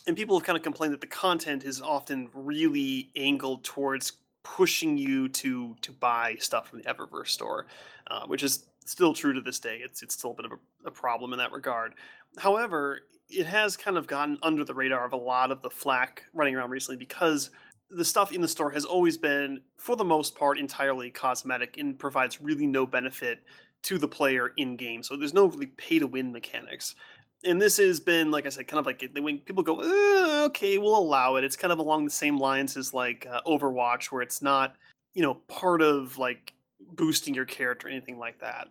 and 0.05 0.15
people 0.15 0.37
have 0.37 0.45
kind 0.45 0.57
of 0.57 0.63
complained 0.63 0.93
that 0.93 1.01
the 1.01 1.07
content 1.07 1.63
is 1.63 1.81
often 1.81 2.29
really 2.33 3.09
angled 3.15 3.63
towards 3.63 4.13
pushing 4.43 4.97
you 4.97 5.29
to 5.29 5.75
to 5.81 5.91
buy 5.93 6.35
stuff 6.39 6.69
from 6.69 6.81
the 6.81 6.85
Eververse 6.85 7.29
store, 7.29 7.65
uh, 8.07 8.25
which 8.27 8.43
is 8.43 8.65
still 8.85 9.13
true 9.13 9.33
to 9.33 9.41
this 9.41 9.59
day. 9.59 9.79
It's 9.83 10.03
it's 10.03 10.13
still 10.13 10.31
a 10.31 10.33
bit 10.35 10.45
of 10.45 10.51
a, 10.51 10.87
a 10.87 10.91
problem 10.91 11.33
in 11.33 11.39
that 11.39 11.51
regard. 11.51 11.95
However, 12.37 13.01
it 13.29 13.45
has 13.45 13.77
kind 13.77 13.97
of 13.97 14.07
gotten 14.07 14.37
under 14.43 14.63
the 14.63 14.73
radar 14.73 15.05
of 15.05 15.13
a 15.13 15.17
lot 15.17 15.51
of 15.51 15.61
the 15.61 15.69
flack 15.69 16.23
running 16.33 16.55
around 16.55 16.69
recently 16.69 16.97
because 16.97 17.49
the 17.89 18.05
stuff 18.05 18.31
in 18.31 18.41
the 18.41 18.47
store 18.47 18.71
has 18.71 18.85
always 18.85 19.17
been, 19.17 19.61
for 19.77 19.95
the 19.95 20.03
most 20.03 20.35
part, 20.35 20.57
entirely 20.57 21.09
cosmetic 21.09 21.77
and 21.77 21.97
provides 21.97 22.41
really 22.41 22.65
no 22.65 22.85
benefit 22.85 23.43
to 23.83 23.97
the 23.97 24.07
player 24.07 24.53
in 24.57 24.75
game. 24.75 25.03
So 25.03 25.15
there's 25.15 25.33
no 25.33 25.45
really 25.45 25.67
pay 25.67 25.99
to 25.99 26.07
win 26.07 26.31
mechanics 26.31 26.95
and 27.43 27.61
this 27.61 27.77
has 27.77 27.99
been 27.99 28.31
like 28.31 28.45
I 28.45 28.49
said, 28.49 28.67
kind 28.67 28.79
of 28.79 28.85
like 28.85 29.03
when 29.19 29.39
people 29.39 29.63
go, 29.63 29.79
eh, 29.81 30.43
okay, 30.45 30.77
we'll 30.77 30.97
allow 30.97 31.35
it. 31.35 31.43
It's 31.43 31.55
kind 31.55 31.71
of 31.71 31.79
along 31.79 32.05
the 32.05 32.11
same 32.11 32.37
lines 32.37 32.77
as 32.77 32.93
like 32.93 33.27
uh, 33.29 33.41
Overwatch, 33.45 34.05
where 34.05 34.21
it's 34.21 34.41
not, 34.41 34.75
you 35.13 35.21
know, 35.21 35.35
part 35.47 35.81
of 35.81 36.17
like 36.17 36.53
boosting 36.93 37.33
your 37.33 37.45
character 37.45 37.87
or 37.87 37.91
anything 37.91 38.17
like 38.17 38.39
that. 38.39 38.67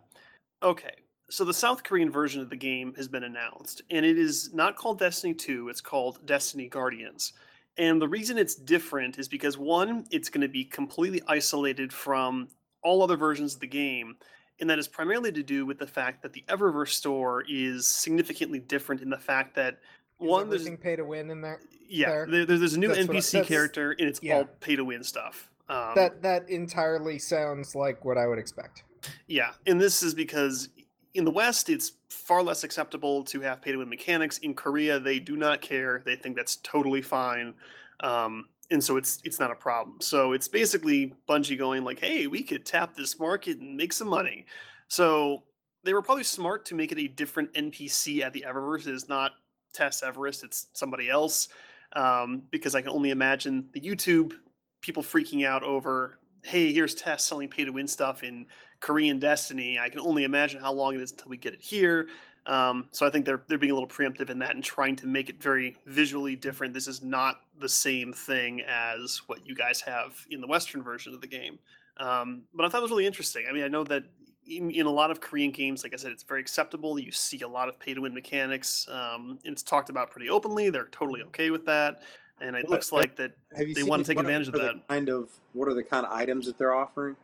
Okay, 0.62 0.94
so 1.32 1.44
the 1.44 1.54
South 1.54 1.82
Korean 1.82 2.10
version 2.10 2.42
of 2.42 2.50
the 2.50 2.56
game 2.56 2.92
has 2.94 3.08
been 3.08 3.24
announced, 3.24 3.80
and 3.90 4.04
it 4.04 4.18
is 4.18 4.52
not 4.52 4.76
called 4.76 4.98
Destiny 4.98 5.32
2. 5.32 5.68
It's 5.70 5.80
called 5.80 6.24
Destiny 6.26 6.68
Guardians. 6.68 7.32
And 7.78 8.00
the 8.00 8.08
reason 8.08 8.36
it's 8.36 8.54
different 8.54 9.18
is 9.18 9.28
because 9.28 9.56
one, 9.56 10.04
it's 10.10 10.28
going 10.28 10.42
to 10.42 10.48
be 10.48 10.62
completely 10.64 11.22
isolated 11.26 11.90
from 11.90 12.48
all 12.82 13.02
other 13.02 13.16
versions 13.16 13.54
of 13.54 13.60
the 13.60 13.66
game 13.66 14.16
and 14.60 14.68
that 14.70 14.78
is 14.78 14.86
primarily 14.86 15.32
to 15.32 15.42
do 15.42 15.66
with 15.66 15.78
the 15.78 15.86
fact 15.86 16.22
that 16.22 16.32
the 16.32 16.44
Eververse 16.48 16.90
store 16.90 17.42
is 17.48 17.86
significantly 17.86 18.60
different 18.60 19.02
in 19.02 19.10
the 19.10 19.18
fact 19.18 19.54
that 19.56 19.74
Is 20.20 20.28
one 20.28 20.50
there's 20.50 20.68
pay 20.80 20.94
to 20.96 21.04
win 21.04 21.30
in 21.30 21.40
there. 21.40 21.60
yeah 21.88 22.08
there? 22.10 22.26
there, 22.26 22.46
there's 22.46 22.60
there's 22.60 22.74
a 22.74 22.78
new 22.78 22.88
That's 22.88 23.08
what 23.08 23.16
I- 23.16 23.18
NPC 23.20 23.44
character 23.46 23.92
and 23.98 24.08
it's 24.08 24.20
yeah. 24.22 24.36
all 24.36 24.44
pay 24.60 24.76
to 24.76 24.84
win 24.84 25.02
stuff. 25.02 25.50
Um, 25.68 25.92
That 25.96 26.22
that 26.22 26.48
entirely 26.48 27.18
sounds 27.18 27.74
like 27.74 28.04
what 28.04 28.18
I 28.18 28.26
would 28.26 28.38
expect. 28.38 28.84
yeah, 29.26 29.52
and 29.66 29.80
this 29.80 30.02
is 30.02 30.14
because 30.14 30.68
in 31.14 31.24
the 31.24 31.30
West 31.30 31.68
it's 31.68 31.92
far 32.08 32.42
less 32.42 32.64
acceptable 32.64 33.22
to 33.24 33.40
have 33.40 33.60
pay 33.62 33.72
to 33.72 33.78
win 33.78 33.88
mechanics. 33.88 34.38
In 34.38 34.54
Korea, 34.54 34.98
they 34.98 35.18
do 35.18 35.36
not 35.36 35.60
care; 35.60 36.02
they 36.04 36.16
think 36.16 36.36
that's 36.36 36.56
totally 36.56 37.02
fine. 37.02 37.54
Um, 38.00 38.46
and 38.70 38.82
so 38.82 38.96
it's 38.96 39.20
it's 39.24 39.38
not 39.38 39.50
a 39.50 39.54
problem. 39.54 40.00
So 40.00 40.32
it's 40.32 40.48
basically 40.48 41.14
Bungie 41.28 41.58
going 41.58 41.84
like, 41.84 42.00
"Hey, 42.00 42.26
we 42.26 42.42
could 42.42 42.64
tap 42.64 42.94
this 42.94 43.18
market 43.18 43.58
and 43.58 43.76
make 43.76 43.92
some 43.92 44.08
money." 44.08 44.46
So 44.88 45.44
they 45.84 45.94
were 45.94 46.02
probably 46.02 46.24
smart 46.24 46.64
to 46.66 46.74
make 46.74 46.92
it 46.92 46.98
a 46.98 47.08
different 47.08 47.52
NPC 47.54 48.22
at 48.22 48.32
the 48.32 48.44
Eververse. 48.46 48.86
It 48.86 48.94
is 48.94 49.08
not 49.08 49.32
Tess 49.74 50.02
Everis; 50.02 50.42
it's 50.42 50.68
somebody 50.72 51.10
else. 51.10 51.48
Um, 51.94 52.44
because 52.50 52.74
I 52.74 52.80
can 52.80 52.90
only 52.90 53.10
imagine 53.10 53.68
the 53.74 53.80
YouTube 53.80 54.32
people 54.80 55.02
freaking 55.02 55.46
out 55.46 55.62
over, 55.62 56.18
"Hey, 56.42 56.72
here's 56.72 56.94
Tess 56.94 57.24
selling 57.24 57.48
pay 57.48 57.66
to 57.66 57.72
win 57.72 57.86
stuff 57.86 58.22
in 58.22 58.46
Korean 58.82 59.18
Destiny." 59.18 59.78
I 59.78 59.88
can 59.88 60.00
only 60.00 60.24
imagine 60.24 60.60
how 60.60 60.74
long 60.74 60.94
it 60.94 61.00
is 61.00 61.12
until 61.12 61.30
we 61.30 61.38
get 61.38 61.54
it 61.54 61.62
here. 61.62 62.08
Um, 62.44 62.88
so 62.90 63.06
I 63.06 63.10
think 63.10 63.24
they're 63.24 63.42
they're 63.48 63.58
being 63.58 63.70
a 63.70 63.74
little 63.74 63.88
preemptive 63.88 64.28
in 64.28 64.38
that 64.40 64.54
and 64.54 64.62
trying 64.62 64.96
to 64.96 65.06
make 65.06 65.30
it 65.30 65.40
very 65.40 65.76
visually 65.86 66.36
different. 66.36 66.74
This 66.74 66.88
is 66.88 67.02
not 67.02 67.40
the 67.58 67.68
same 67.68 68.12
thing 68.12 68.62
as 68.62 69.22
what 69.26 69.46
you 69.46 69.54
guys 69.54 69.80
have 69.82 70.14
in 70.30 70.40
the 70.40 70.46
Western 70.46 70.82
version 70.82 71.14
of 71.14 71.20
the 71.20 71.26
game. 71.26 71.58
Um, 71.98 72.42
but 72.54 72.66
I 72.66 72.68
thought 72.68 72.78
it 72.78 72.82
was 72.82 72.90
really 72.90 73.06
interesting. 73.06 73.44
I 73.48 73.52
mean, 73.52 73.64
I 73.64 73.68
know 73.68 73.84
that 73.84 74.04
in, 74.46 74.70
in 74.70 74.86
a 74.86 74.90
lot 74.90 75.10
of 75.10 75.20
Korean 75.20 75.52
games, 75.52 75.84
like 75.84 75.92
I 75.92 75.96
said, 75.96 76.10
it's 76.10 76.24
very 76.24 76.40
acceptable. 76.40 76.98
You 76.98 77.12
see 77.12 77.40
a 77.42 77.48
lot 77.48 77.68
of 77.68 77.78
pay 77.78 77.94
to 77.94 78.00
win 78.00 78.14
mechanics. 78.14 78.88
Um, 78.90 79.38
it's 79.44 79.62
talked 79.62 79.88
about 79.90 80.10
pretty 80.10 80.28
openly. 80.28 80.70
They're 80.70 80.88
totally 80.90 81.22
okay 81.22 81.50
with 81.50 81.64
that. 81.66 82.02
And 82.40 82.56
it 82.56 82.68
looks 82.68 82.90
like 82.90 83.14
that 83.16 83.32
They 83.56 83.84
wanna 83.84 84.02
take 84.02 84.18
advantage 84.18 84.48
of 84.48 84.54
what 84.54 84.62
are 84.62 84.66
the 84.66 84.72
that. 84.72 84.88
Kind 84.88 85.08
of 85.08 85.28
what 85.52 85.68
are 85.68 85.74
the 85.74 85.84
kind 85.84 86.04
of 86.04 86.10
items 86.10 86.46
that 86.46 86.58
they're 86.58 86.74
offering? 86.74 87.14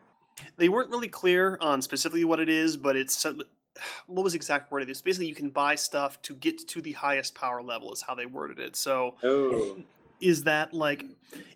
They 0.57 0.69
weren't 0.69 0.91
really 0.91 1.09
clear 1.09 1.59
on 1.61 1.83
specifically 1.83 2.25
what 2.25 2.41
it 2.41 2.49
is, 2.49 2.77
but 2.77 2.97
it's 2.97 3.25
what 4.07 4.25
was 4.25 4.33
the 4.33 4.37
exact 4.37 4.71
word 4.71 4.83
of 4.83 4.89
this? 4.89 5.03
Basically, 5.03 5.27
you 5.27 5.35
can 5.35 5.51
buy 5.51 5.75
stuff 5.75 6.21
to 6.23 6.35
get 6.35 6.67
to 6.69 6.81
the 6.81 6.93
highest 6.93 7.35
power 7.35 7.63
level, 7.63 7.93
is 7.93 8.03
how 8.03 8.15
they 8.15 8.27
worded 8.27 8.59
it. 8.59 8.77
So 8.77 9.15
Oh, 9.23 9.79
is 10.21 10.43
that 10.45 10.75
like 10.75 11.05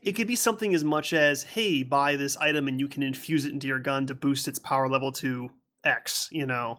it 0.02 0.12
could 0.12 0.26
be 0.26 0.36
something 0.36 0.74
as 0.74 0.84
much 0.84 1.12
as 1.12 1.42
hey 1.42 1.82
buy 1.82 2.16
this 2.16 2.36
item 2.36 2.68
and 2.68 2.78
you 2.78 2.88
can 2.88 3.02
infuse 3.02 3.44
it 3.44 3.52
into 3.52 3.66
your 3.66 3.78
gun 3.78 4.06
to 4.06 4.14
boost 4.14 4.48
its 4.48 4.58
power 4.58 4.88
level 4.88 5.10
to 5.10 5.50
x 5.84 6.28
you 6.30 6.46
know 6.46 6.78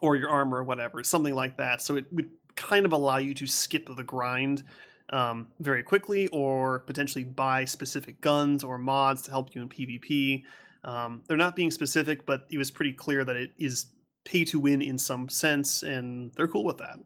or 0.00 0.16
your 0.16 0.28
armor 0.28 0.58
or 0.58 0.64
whatever 0.64 1.02
something 1.02 1.34
like 1.34 1.56
that 1.56 1.82
so 1.82 1.96
it 1.96 2.04
would 2.12 2.30
kind 2.56 2.86
of 2.86 2.92
allow 2.92 3.16
you 3.16 3.34
to 3.34 3.46
skip 3.46 3.88
the 3.96 4.04
grind 4.04 4.62
um, 5.10 5.48
very 5.60 5.82
quickly 5.82 6.28
or 6.28 6.80
potentially 6.80 7.24
buy 7.24 7.64
specific 7.64 8.20
guns 8.20 8.64
or 8.64 8.78
mods 8.78 9.22
to 9.22 9.30
help 9.30 9.54
you 9.54 9.62
in 9.62 9.68
pvp 9.68 10.42
um, 10.84 11.22
they're 11.26 11.36
not 11.36 11.56
being 11.56 11.70
specific 11.70 12.24
but 12.26 12.46
it 12.50 12.58
was 12.58 12.70
pretty 12.70 12.92
clear 12.92 13.24
that 13.24 13.36
it 13.36 13.52
is 13.58 13.86
pay 14.24 14.44
to 14.44 14.58
win 14.58 14.80
in 14.80 14.98
some 14.98 15.28
sense 15.28 15.82
and 15.82 16.32
they're 16.36 16.48
cool 16.48 16.64
with 16.64 16.78
that 16.78 16.98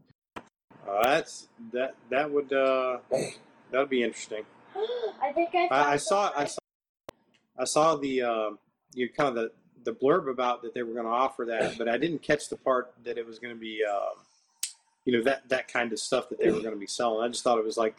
uh, 0.88 1.02
that's 1.02 1.48
that 1.72 1.94
that 2.10 2.30
would 2.30 2.52
uh 2.52 2.98
that 3.70 3.78
would 3.78 3.90
be 3.90 4.02
interesting. 4.02 4.44
I 5.22 5.32
think 5.32 5.50
I. 5.54 5.66
I, 5.66 5.92
I 5.92 5.96
saw 5.96 6.32
I 6.34 6.44
saw 6.44 6.58
I 7.58 7.64
saw 7.64 7.96
the 7.96 8.22
uh, 8.22 8.50
you 8.94 9.08
kind 9.10 9.28
of 9.28 9.34
the 9.34 9.52
the 9.84 9.92
blurb 9.92 10.30
about 10.30 10.62
that 10.62 10.74
they 10.74 10.82
were 10.82 10.92
going 10.92 11.06
to 11.06 11.10
offer 11.10 11.44
that, 11.46 11.78
but 11.78 11.88
I 11.88 11.96
didn't 11.98 12.22
catch 12.22 12.48
the 12.48 12.56
part 12.56 12.92
that 13.04 13.16
it 13.16 13.26
was 13.26 13.38
going 13.38 13.54
to 13.54 13.60
be 13.60 13.80
um, 13.84 14.16
you 15.04 15.12
know 15.12 15.22
that 15.22 15.48
that 15.48 15.68
kind 15.68 15.92
of 15.92 15.98
stuff 15.98 16.28
that 16.30 16.38
they 16.38 16.50
were 16.50 16.60
going 16.60 16.74
to 16.74 16.80
be 16.80 16.86
selling. 16.86 17.24
I 17.24 17.28
just 17.28 17.44
thought 17.44 17.58
it 17.58 17.64
was 17.64 17.76
like 17.76 17.96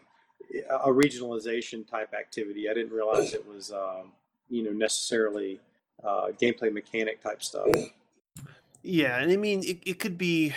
a 0.69 0.89
regionalization 0.89 1.87
type 1.87 2.13
activity. 2.13 2.69
I 2.69 2.73
didn't 2.73 2.91
realize 2.93 3.33
it 3.33 3.47
was 3.47 3.71
um, 3.71 4.13
you 4.49 4.63
know 4.63 4.71
necessarily 4.71 5.59
uh, 6.03 6.27
gameplay 6.41 6.71
mechanic 6.71 7.21
type 7.21 7.43
stuff. 7.43 7.67
Yeah, 8.83 9.19
and 9.19 9.31
I 9.31 9.35
mean, 9.35 9.63
it, 9.63 9.79
it 9.85 9.99
could 9.99 10.17
be. 10.17 10.53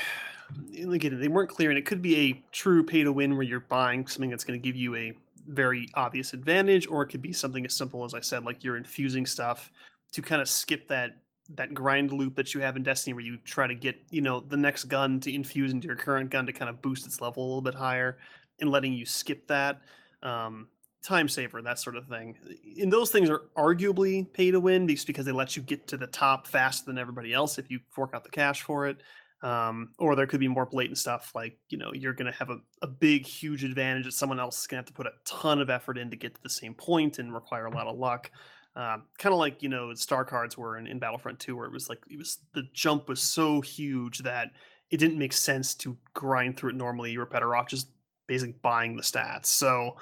Again, 0.76 1.18
they 1.18 1.28
weren't 1.28 1.48
clear, 1.48 1.70
and 1.70 1.78
it 1.78 1.87
could 1.87 2.02
be 2.02 2.31
a 2.31 2.42
true 2.52 2.85
pay 2.85 3.02
to 3.05 3.12
win 3.12 3.37
where 3.37 3.42
you're 3.42 3.61
buying 3.61 4.07
something 4.07 4.28
that's 4.28 4.44
going 4.44 4.61
to 4.61 4.62
give 4.62 4.76
you 4.76 4.94
a 4.96 5.14
very 5.48 5.88
obvious 5.94 6.35
advantage, 6.35 6.87
or 6.87 7.02
it 7.02 7.07
could 7.07 7.22
be 7.22 7.33
something 7.33 7.64
as 7.64 7.74
simple 7.74 8.05
as 8.05 8.12
I 8.12 8.20
said, 8.20 8.44
like 8.44 8.62
you're 8.62 8.76
infusing 8.76 9.24
stuff 9.24 9.70
to 10.12 10.22
kind 10.22 10.42
of 10.42 10.48
skip 10.48 10.88
that 10.88 11.16
that 11.55 11.74
grind 11.74 12.12
loop 12.12 12.37
that 12.37 12.55
you 12.55 12.61
have 12.61 12.76
in 12.76 12.83
Destiny, 12.83 13.14
where 13.14 13.24
you 13.24 13.38
try 13.44 13.66
to 13.66 13.74
get 13.74 13.96
you 14.11 14.20
know 14.20 14.40
the 14.40 14.57
next 14.57 14.85
gun 14.85 15.20
to 15.20 15.35
infuse 15.35 15.72
into 15.72 15.87
your 15.87 15.96
current 15.96 16.31
gun 16.31 16.46
to 16.46 16.52
kind 16.52 16.68
of 16.68 16.83
boost 16.83 17.07
its 17.07 17.20
level 17.20 17.42
a 17.42 17.46
little 17.46 17.62
bit 17.62 17.74
higher, 17.74 18.18
and 18.61 18.70
letting 18.70 18.92
you 18.92 19.07
skip 19.07 19.46
that. 19.48 19.81
Um, 20.22 20.68
time 21.02 21.28
saver, 21.28 21.60
that 21.62 21.78
sort 21.78 21.96
of 21.96 22.06
thing. 22.06 22.36
And 22.80 22.92
those 22.92 23.10
things 23.10 23.28
are 23.28 23.42
arguably 23.56 24.32
pay 24.32 24.50
to 24.50 24.60
win 24.60 24.86
just 24.88 25.06
because 25.06 25.26
they 25.26 25.32
let 25.32 25.56
you 25.56 25.62
get 25.62 25.86
to 25.88 25.96
the 25.96 26.06
top 26.06 26.46
faster 26.46 26.86
than 26.86 26.98
everybody 26.98 27.32
else 27.32 27.58
if 27.58 27.70
you 27.70 27.80
fork 27.90 28.14
out 28.14 28.24
the 28.24 28.30
cash 28.30 28.62
for 28.62 28.86
it. 28.86 29.02
Um, 29.42 29.90
or 29.98 30.14
there 30.14 30.28
could 30.28 30.38
be 30.38 30.46
more 30.46 30.66
blatant 30.66 30.98
stuff 30.98 31.32
like, 31.34 31.58
you 31.68 31.76
know, 31.76 31.92
you're 31.92 32.12
going 32.12 32.30
to 32.30 32.38
have 32.38 32.50
a, 32.50 32.58
a 32.80 32.86
big, 32.86 33.26
huge 33.26 33.64
advantage 33.64 34.04
that 34.04 34.12
someone 34.12 34.38
else 34.38 34.60
is 34.60 34.66
going 34.68 34.76
to 34.76 34.86
have 34.86 34.86
to 34.86 34.92
put 34.92 35.06
a 35.06 35.12
ton 35.24 35.60
of 35.60 35.68
effort 35.68 35.98
in 35.98 36.10
to 36.10 36.16
get 36.16 36.36
to 36.36 36.42
the 36.42 36.48
same 36.48 36.74
point 36.74 37.18
and 37.18 37.34
require 37.34 37.66
a 37.66 37.74
lot 37.74 37.88
of 37.88 37.98
luck. 37.98 38.30
Um, 38.76 39.02
kind 39.18 39.32
of 39.32 39.40
like, 39.40 39.60
you 39.60 39.68
know, 39.68 39.92
star 39.94 40.24
cards 40.24 40.56
were 40.56 40.78
in, 40.78 40.86
in 40.86 41.00
Battlefront 41.00 41.40
2, 41.40 41.56
where 41.56 41.66
it 41.66 41.72
was 41.72 41.88
like, 41.88 41.98
it 42.08 42.16
was 42.16 42.38
the 42.54 42.62
jump 42.72 43.08
was 43.08 43.20
so 43.20 43.60
huge 43.60 44.18
that 44.20 44.52
it 44.90 44.98
didn't 44.98 45.18
make 45.18 45.32
sense 45.32 45.74
to 45.74 45.96
grind 46.14 46.56
through 46.56 46.70
it 46.70 46.76
normally. 46.76 47.10
You 47.10 47.18
were 47.18 47.26
better 47.26 47.56
off 47.56 47.66
just 47.66 47.88
basically 48.28 48.54
buying 48.62 48.94
the 48.94 49.02
stats. 49.02 49.46
So, 49.46 49.96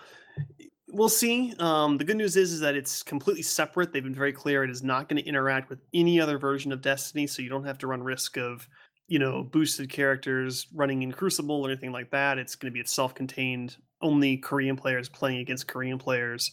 We'll 0.93 1.09
see. 1.09 1.55
Um, 1.59 1.99
the 1.99 2.05
good 2.05 2.17
news 2.17 2.37
is, 2.37 2.53
is 2.53 2.61
that 2.61 2.75
it's 2.75 3.03
completely 3.03 3.43
separate. 3.43 3.93
They've 3.93 4.03
been 4.03 4.15
very 4.15 4.33
clear 4.33 4.65
it 4.65 4.71
is 4.71 4.83
not 4.83 5.09
going 5.09 5.23
to 5.23 5.29
interact 5.29 5.71
with 5.71 5.79
any 5.95 6.21
other 6.21 6.37
version 6.37 6.73
of 6.73 6.83
Destiny, 6.83 7.27
so 7.27 7.43
you 7.43 7.49
don't 7.49 7.65
have 7.65 7.79
to 7.79 7.87
run 7.87 8.03
risk 8.03 8.37
of, 8.37 8.69
you 9.07 9.19
know, 9.19 9.43
boosted 9.43 9.89
characters 9.89 10.67
running 10.75 11.03
in 11.03 11.13
Crucible 11.13 11.65
or 11.65 11.71
anything 11.71 11.93
like 11.93 12.11
that. 12.11 12.39
It's 12.39 12.57
going 12.57 12.73
to 12.73 12.79
be 12.79 12.85
self-contained, 12.85 13.77
only 14.03 14.37
Korean 14.37 14.77
players 14.77 15.09
playing 15.09 15.39
against 15.39 15.69
Korean 15.69 15.99
players. 15.99 16.51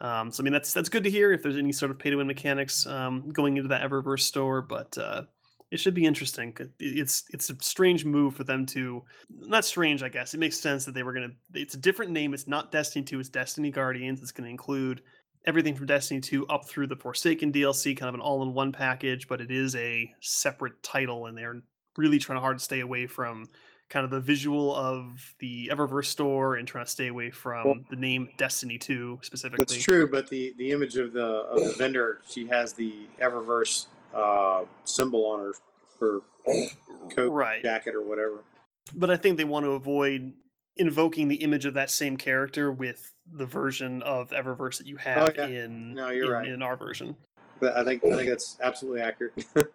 Um, 0.00 0.30
so 0.30 0.42
I 0.42 0.44
mean, 0.44 0.52
that's 0.52 0.72
that's 0.72 0.88
good 0.88 1.04
to 1.04 1.10
hear. 1.10 1.32
If 1.32 1.42
there's 1.42 1.56
any 1.56 1.72
sort 1.72 1.90
of 1.90 1.98
pay-to-win 1.98 2.26
mechanics 2.26 2.86
um, 2.86 3.30
going 3.30 3.56
into 3.56 3.68
that 3.68 3.88
Eververse 3.88 4.20
store, 4.20 4.62
but 4.62 4.96
uh, 4.98 5.22
it 5.70 5.78
should 5.78 5.94
be 5.94 6.06
interesting. 6.06 6.56
It's 6.78 7.24
it's 7.30 7.50
a 7.50 7.56
strange 7.60 8.04
move 8.04 8.34
for 8.34 8.44
them 8.44 8.64
to 8.66 9.02
not 9.28 9.64
strange, 9.64 10.02
I 10.02 10.08
guess. 10.08 10.32
It 10.32 10.38
makes 10.38 10.58
sense 10.58 10.84
that 10.84 10.94
they 10.94 11.02
were 11.02 11.12
gonna. 11.12 11.30
It's 11.52 11.74
a 11.74 11.78
different 11.78 12.12
name. 12.12 12.32
It's 12.32 12.48
not 12.48 12.72
Destiny 12.72 13.04
Two. 13.04 13.20
It's 13.20 13.28
Destiny 13.28 13.70
Guardians. 13.70 14.22
It's 14.22 14.32
gonna 14.32 14.48
include 14.48 15.02
everything 15.44 15.74
from 15.74 15.86
Destiny 15.86 16.20
Two 16.20 16.46
up 16.46 16.66
through 16.66 16.86
the 16.86 16.96
Forsaken 16.96 17.52
DLC, 17.52 17.96
kind 17.96 18.08
of 18.08 18.14
an 18.14 18.20
all-in-one 18.20 18.72
package. 18.72 19.28
But 19.28 19.40
it 19.40 19.50
is 19.50 19.76
a 19.76 20.10
separate 20.20 20.82
title, 20.82 21.26
and 21.26 21.36
they're 21.36 21.60
really 21.98 22.18
trying 22.18 22.40
hard 22.40 22.58
to 22.58 22.64
stay 22.64 22.80
away 22.80 23.06
from 23.06 23.46
kind 23.90 24.04
of 24.04 24.10
the 24.10 24.20
visual 24.20 24.74
of 24.74 25.34
the 25.38 25.70
Eververse 25.72 26.06
store 26.06 26.56
and 26.56 26.68
trying 26.68 26.84
to 26.84 26.90
stay 26.90 27.08
away 27.08 27.30
from 27.30 27.84
the 27.90 27.96
name 27.96 28.30
Destiny 28.38 28.78
Two 28.78 29.18
specifically. 29.20 29.66
That's 29.66 29.84
true, 29.84 30.10
but 30.10 30.30
the, 30.30 30.54
the 30.56 30.70
image 30.70 30.96
of 30.96 31.12
the 31.12 31.26
of 31.26 31.62
the 31.62 31.74
vendor, 31.74 32.22
she 32.26 32.46
has 32.46 32.72
the 32.72 32.94
Eververse 33.20 33.86
uh, 34.18 34.64
symbol 34.84 35.26
on 35.26 35.40
her 35.40 35.52
her 36.00 36.20
coat 37.14 37.30
Right. 37.30 37.62
jacket 37.62 37.94
or 37.94 38.02
whatever. 38.02 38.38
but 38.94 39.10
I 39.10 39.16
think 39.16 39.36
they 39.36 39.44
want 39.44 39.64
to 39.66 39.72
avoid 39.72 40.32
invoking 40.76 41.26
the 41.28 41.36
image 41.36 41.64
of 41.66 41.74
that 41.74 41.90
same 41.90 42.16
character 42.16 42.70
with 42.70 43.12
the 43.32 43.44
version 43.46 44.00
of 44.02 44.30
Eververse 44.30 44.78
that 44.78 44.86
you 44.86 44.96
have 44.96 45.28
Oh, 45.28 45.32
yeah. 45.36 45.46
in 45.64 45.94
No, 45.94 46.10
you're 46.10 46.26
in, 46.26 46.30
right. 46.32 46.48
in 46.48 46.62
our 46.62 46.76
version. 46.76 47.16
But 47.60 47.76
I 47.76 47.84
think 47.84 48.04
I 48.04 48.14
think 48.16 48.28
that's 48.28 48.56
absolutely 48.62 49.00
accurate. 49.02 49.32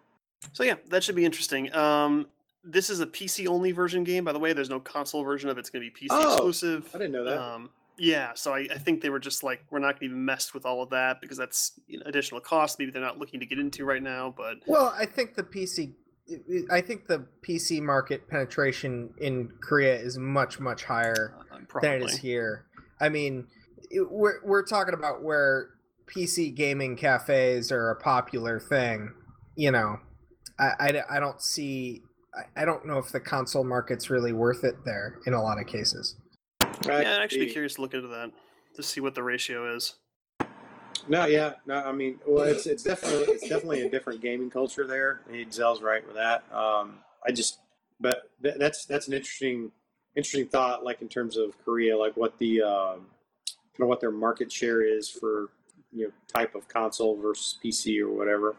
So 0.52 0.62
yeah, 0.62 0.74
that 0.90 1.02
should 1.02 1.14
be 1.16 1.24
interesting. 1.24 1.74
Um, 1.74 2.26
this 2.62 2.90
is 2.90 3.00
a 3.00 3.06
PC 3.06 3.46
only 3.46 3.72
version 3.72 4.04
game, 4.04 4.24
by 4.24 4.32
the 4.32 4.38
way. 4.38 4.52
There's 4.52 4.68
no 4.68 4.78
console 4.78 5.24
version 5.24 5.48
of 5.48 5.56
it. 5.56 5.60
It's 5.60 5.70
going 5.70 5.82
to 5.82 5.90
be 5.90 6.06
PC 6.06 6.08
Oh, 6.10 6.32
exclusive. 6.34 6.86
I 6.94 6.98
didn't 6.98 7.12
know 7.12 7.24
that. 7.24 7.38
Um, 7.40 7.70
yeah, 7.96 8.32
so 8.34 8.54
I, 8.54 8.66
I 8.70 8.78
think 8.78 9.02
they 9.02 9.10
were 9.10 9.18
just 9.18 9.42
like, 9.42 9.64
we're 9.70 9.78
not 9.78 9.92
going 9.92 10.00
to 10.00 10.04
even 10.06 10.24
mess 10.24 10.52
with 10.52 10.66
all 10.66 10.82
of 10.82 10.90
that 10.90 11.20
because 11.20 11.36
that's 11.38 11.78
you 11.86 11.98
know, 11.98 12.04
additional 12.06 12.40
cost. 12.40 12.78
Maybe 12.78 12.90
they're 12.90 13.02
not 13.02 13.18
looking 13.18 13.40
to 13.40 13.46
get 13.46 13.58
into 13.58 13.84
right 13.84 14.02
now, 14.02 14.34
but 14.36 14.56
Well, 14.66 14.92
I 14.96 15.06
think 15.06 15.34
the 15.34 15.44
PC, 15.44 15.92
I 16.70 16.80
think 16.80 17.06
the 17.06 17.26
PC 17.46 17.80
market 17.80 18.28
penetration 18.28 19.14
in 19.18 19.52
Korea 19.60 19.94
is 19.94 20.18
much 20.18 20.58
much 20.58 20.84
higher 20.84 21.34
uh, 21.52 21.80
than 21.80 22.02
it 22.02 22.04
is 22.04 22.16
here. 22.16 22.66
I 23.00 23.08
mean, 23.10 23.46
it, 23.90 24.10
we're 24.10 24.44
we're 24.44 24.64
talking 24.64 24.94
about 24.94 25.22
where 25.22 25.70
PC 26.06 26.54
gaming 26.54 26.96
cafes 26.96 27.70
are 27.70 27.90
a 27.90 27.96
popular 27.96 28.58
thing. 28.58 29.12
You 29.56 29.70
know, 29.70 29.98
I, 30.58 30.70
I, 30.80 31.02
I 31.16 31.20
don't 31.20 31.40
see. 31.40 32.02
I, 32.34 32.62
I 32.62 32.64
don't 32.64 32.86
know 32.86 32.98
if 32.98 33.12
the 33.12 33.20
console 33.20 33.64
market's 33.64 34.10
really 34.10 34.32
worth 34.32 34.64
it 34.64 34.84
there 34.84 35.18
in 35.26 35.32
a 35.32 35.42
lot 35.42 35.60
of 35.60 35.66
cases. 35.66 36.16
Yeah, 36.86 36.98
I'd 36.98 37.06
actually 37.22 37.46
be 37.46 37.52
curious 37.52 37.74
to 37.74 37.82
look 37.82 37.94
into 37.94 38.08
that 38.08 38.30
to 38.74 38.82
see 38.82 39.00
what 39.00 39.14
the 39.14 39.22
ratio 39.22 39.74
is. 39.74 39.94
No, 41.08 41.26
yeah, 41.26 41.54
no. 41.66 41.74
I 41.74 41.92
mean, 41.92 42.18
well, 42.26 42.44
it's 42.44 42.66
it's 42.66 42.82
definitely 42.82 43.34
it's 43.34 43.48
definitely 43.48 43.82
a 43.82 43.90
different 43.90 44.20
gaming 44.20 44.50
culture 44.50 44.86
there. 44.86 45.20
He 45.30 45.44
Zell's 45.50 45.82
right 45.82 46.04
with 46.06 46.16
that. 46.16 46.44
Um, 46.52 46.98
I 47.26 47.32
just, 47.32 47.58
but 48.00 48.30
th- 48.42 48.56
that's 48.58 48.86
that's 48.86 49.08
an 49.08 49.14
interesting 49.14 49.70
interesting 50.16 50.46
thought. 50.46 50.84
Like 50.84 51.02
in 51.02 51.08
terms 51.08 51.36
of 51.36 51.52
Korea, 51.64 51.96
like 51.96 52.16
what 52.16 52.38
the 52.38 52.62
um, 52.62 53.06
kind 53.76 53.80
of 53.80 53.88
what 53.88 54.00
their 54.00 54.10
market 54.10 54.50
share 54.50 54.82
is 54.82 55.10
for 55.10 55.50
you 55.92 56.06
know 56.06 56.12
type 56.26 56.54
of 56.54 56.68
console 56.68 57.16
versus 57.16 57.58
PC 57.62 58.00
or 58.00 58.10
whatever. 58.10 58.54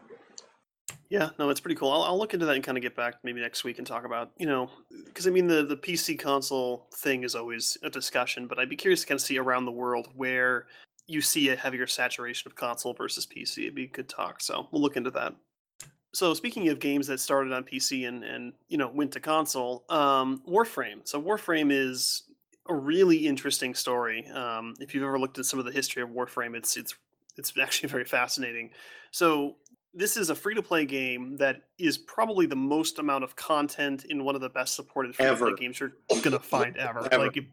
Yeah, 1.08 1.30
no, 1.38 1.50
it's 1.50 1.60
pretty 1.60 1.76
cool. 1.76 1.90
I'll, 1.90 2.02
I'll 2.02 2.18
look 2.18 2.34
into 2.34 2.46
that 2.46 2.56
and 2.56 2.64
kind 2.64 2.76
of 2.76 2.82
get 2.82 2.96
back 2.96 3.16
maybe 3.22 3.40
next 3.40 3.62
week 3.62 3.78
and 3.78 3.86
talk 3.86 4.04
about, 4.04 4.32
you 4.38 4.46
know, 4.46 4.70
because 5.04 5.26
I 5.26 5.30
mean, 5.30 5.46
the, 5.46 5.64
the 5.64 5.76
PC 5.76 6.18
console 6.18 6.88
thing 6.94 7.22
is 7.22 7.34
always 7.36 7.78
a 7.82 7.90
discussion, 7.90 8.46
but 8.46 8.58
I'd 8.58 8.68
be 8.68 8.76
curious 8.76 9.02
to 9.02 9.06
kind 9.06 9.18
of 9.18 9.22
see 9.22 9.38
around 9.38 9.66
the 9.66 9.72
world 9.72 10.08
where 10.16 10.66
you 11.06 11.20
see 11.20 11.50
a 11.50 11.56
heavier 11.56 11.86
saturation 11.86 12.50
of 12.50 12.56
console 12.56 12.92
versus 12.92 13.26
PC. 13.26 13.58
It'd 13.58 13.74
be 13.74 13.84
a 13.84 13.88
good 13.88 14.08
talk. 14.08 14.40
So 14.40 14.68
we'll 14.72 14.82
look 14.82 14.96
into 14.96 15.12
that. 15.12 15.34
So 16.12 16.34
speaking 16.34 16.68
of 16.70 16.80
games 16.80 17.06
that 17.06 17.20
started 17.20 17.52
on 17.52 17.62
PC 17.62 18.08
and, 18.08 18.24
and 18.24 18.52
you 18.68 18.78
know, 18.78 18.88
went 18.88 19.12
to 19.12 19.20
console, 19.20 19.84
um, 19.88 20.42
Warframe. 20.48 21.00
So 21.04 21.22
Warframe 21.22 21.70
is 21.70 22.24
a 22.68 22.74
really 22.74 23.26
interesting 23.26 23.74
story. 23.74 24.26
Um, 24.28 24.74
if 24.80 24.94
you've 24.94 25.04
ever 25.04 25.18
looked 25.18 25.38
at 25.38 25.44
some 25.44 25.58
of 25.58 25.66
the 25.66 25.72
history 25.72 26.02
of 26.02 26.08
Warframe, 26.08 26.56
it's 26.56 26.76
it's 26.76 26.94
it's 27.36 27.52
actually 27.62 27.90
very 27.90 28.04
fascinating. 28.04 28.70
So 29.10 29.56
this 29.94 30.16
is 30.16 30.30
a 30.30 30.34
free 30.34 30.54
to 30.54 30.62
play 30.62 30.84
game 30.84 31.36
that 31.38 31.62
is 31.78 31.96
probably 31.96 32.46
the 32.46 32.56
most 32.56 32.98
amount 32.98 33.24
of 33.24 33.34
content 33.36 34.04
in 34.04 34.24
one 34.24 34.34
of 34.34 34.40
the 34.40 34.50
best 34.50 34.74
supported 34.74 35.14
free 35.14 35.24
to 35.26 35.36
play 35.36 35.48
Ever. 35.48 35.56
games 35.56 35.80
you're 35.80 35.92
gonna 36.22 36.38
find 36.38 36.76
ever. 36.76 37.08
Ever. 37.10 37.24
Like 37.24 37.36
it, 37.36 37.46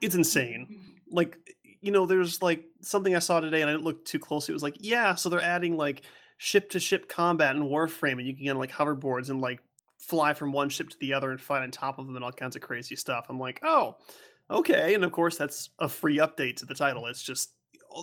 it's 0.00 0.14
insane. 0.14 0.80
Like 1.14 1.36
you 1.82 1.90
know, 1.92 2.06
there's 2.06 2.40
like 2.40 2.64
something 2.80 3.14
I 3.14 3.18
saw 3.18 3.40
today 3.40 3.60
and 3.60 3.68
I 3.68 3.74
didn't 3.74 3.84
look 3.84 4.02
too 4.06 4.18
closely. 4.18 4.52
It 4.52 4.54
was 4.54 4.62
like, 4.62 4.76
yeah, 4.80 5.14
so 5.14 5.28
they're 5.28 5.42
adding 5.42 5.76
like 5.76 6.04
ship 6.38 6.70
to 6.70 6.80
ship 6.80 7.06
combat 7.06 7.54
in 7.54 7.64
Warframe, 7.64 8.12
and 8.12 8.26
you 8.26 8.34
can 8.34 8.44
get 8.44 8.52
on 8.52 8.56
like 8.56 8.72
hoverboards 8.72 9.28
and 9.28 9.42
like 9.42 9.60
fly 9.98 10.32
from 10.32 10.52
one 10.52 10.70
ship 10.70 10.88
to 10.88 10.98
the 11.00 11.12
other 11.12 11.30
and 11.30 11.40
fight 11.40 11.62
on 11.62 11.70
top 11.70 11.98
of 11.98 12.06
them 12.06 12.16
and 12.16 12.24
all 12.24 12.32
kinds 12.32 12.56
of 12.56 12.62
crazy 12.62 12.96
stuff. 12.96 13.26
I'm 13.28 13.38
like, 13.38 13.60
oh, 13.62 13.96
okay. 14.50 14.94
And 14.94 15.04
of 15.04 15.12
course, 15.12 15.36
that's 15.36 15.70
a 15.80 15.88
free 15.88 16.16
update 16.16 16.56
to 16.56 16.66
the 16.66 16.74
title. 16.74 17.06
It's 17.06 17.22
just 17.22 17.52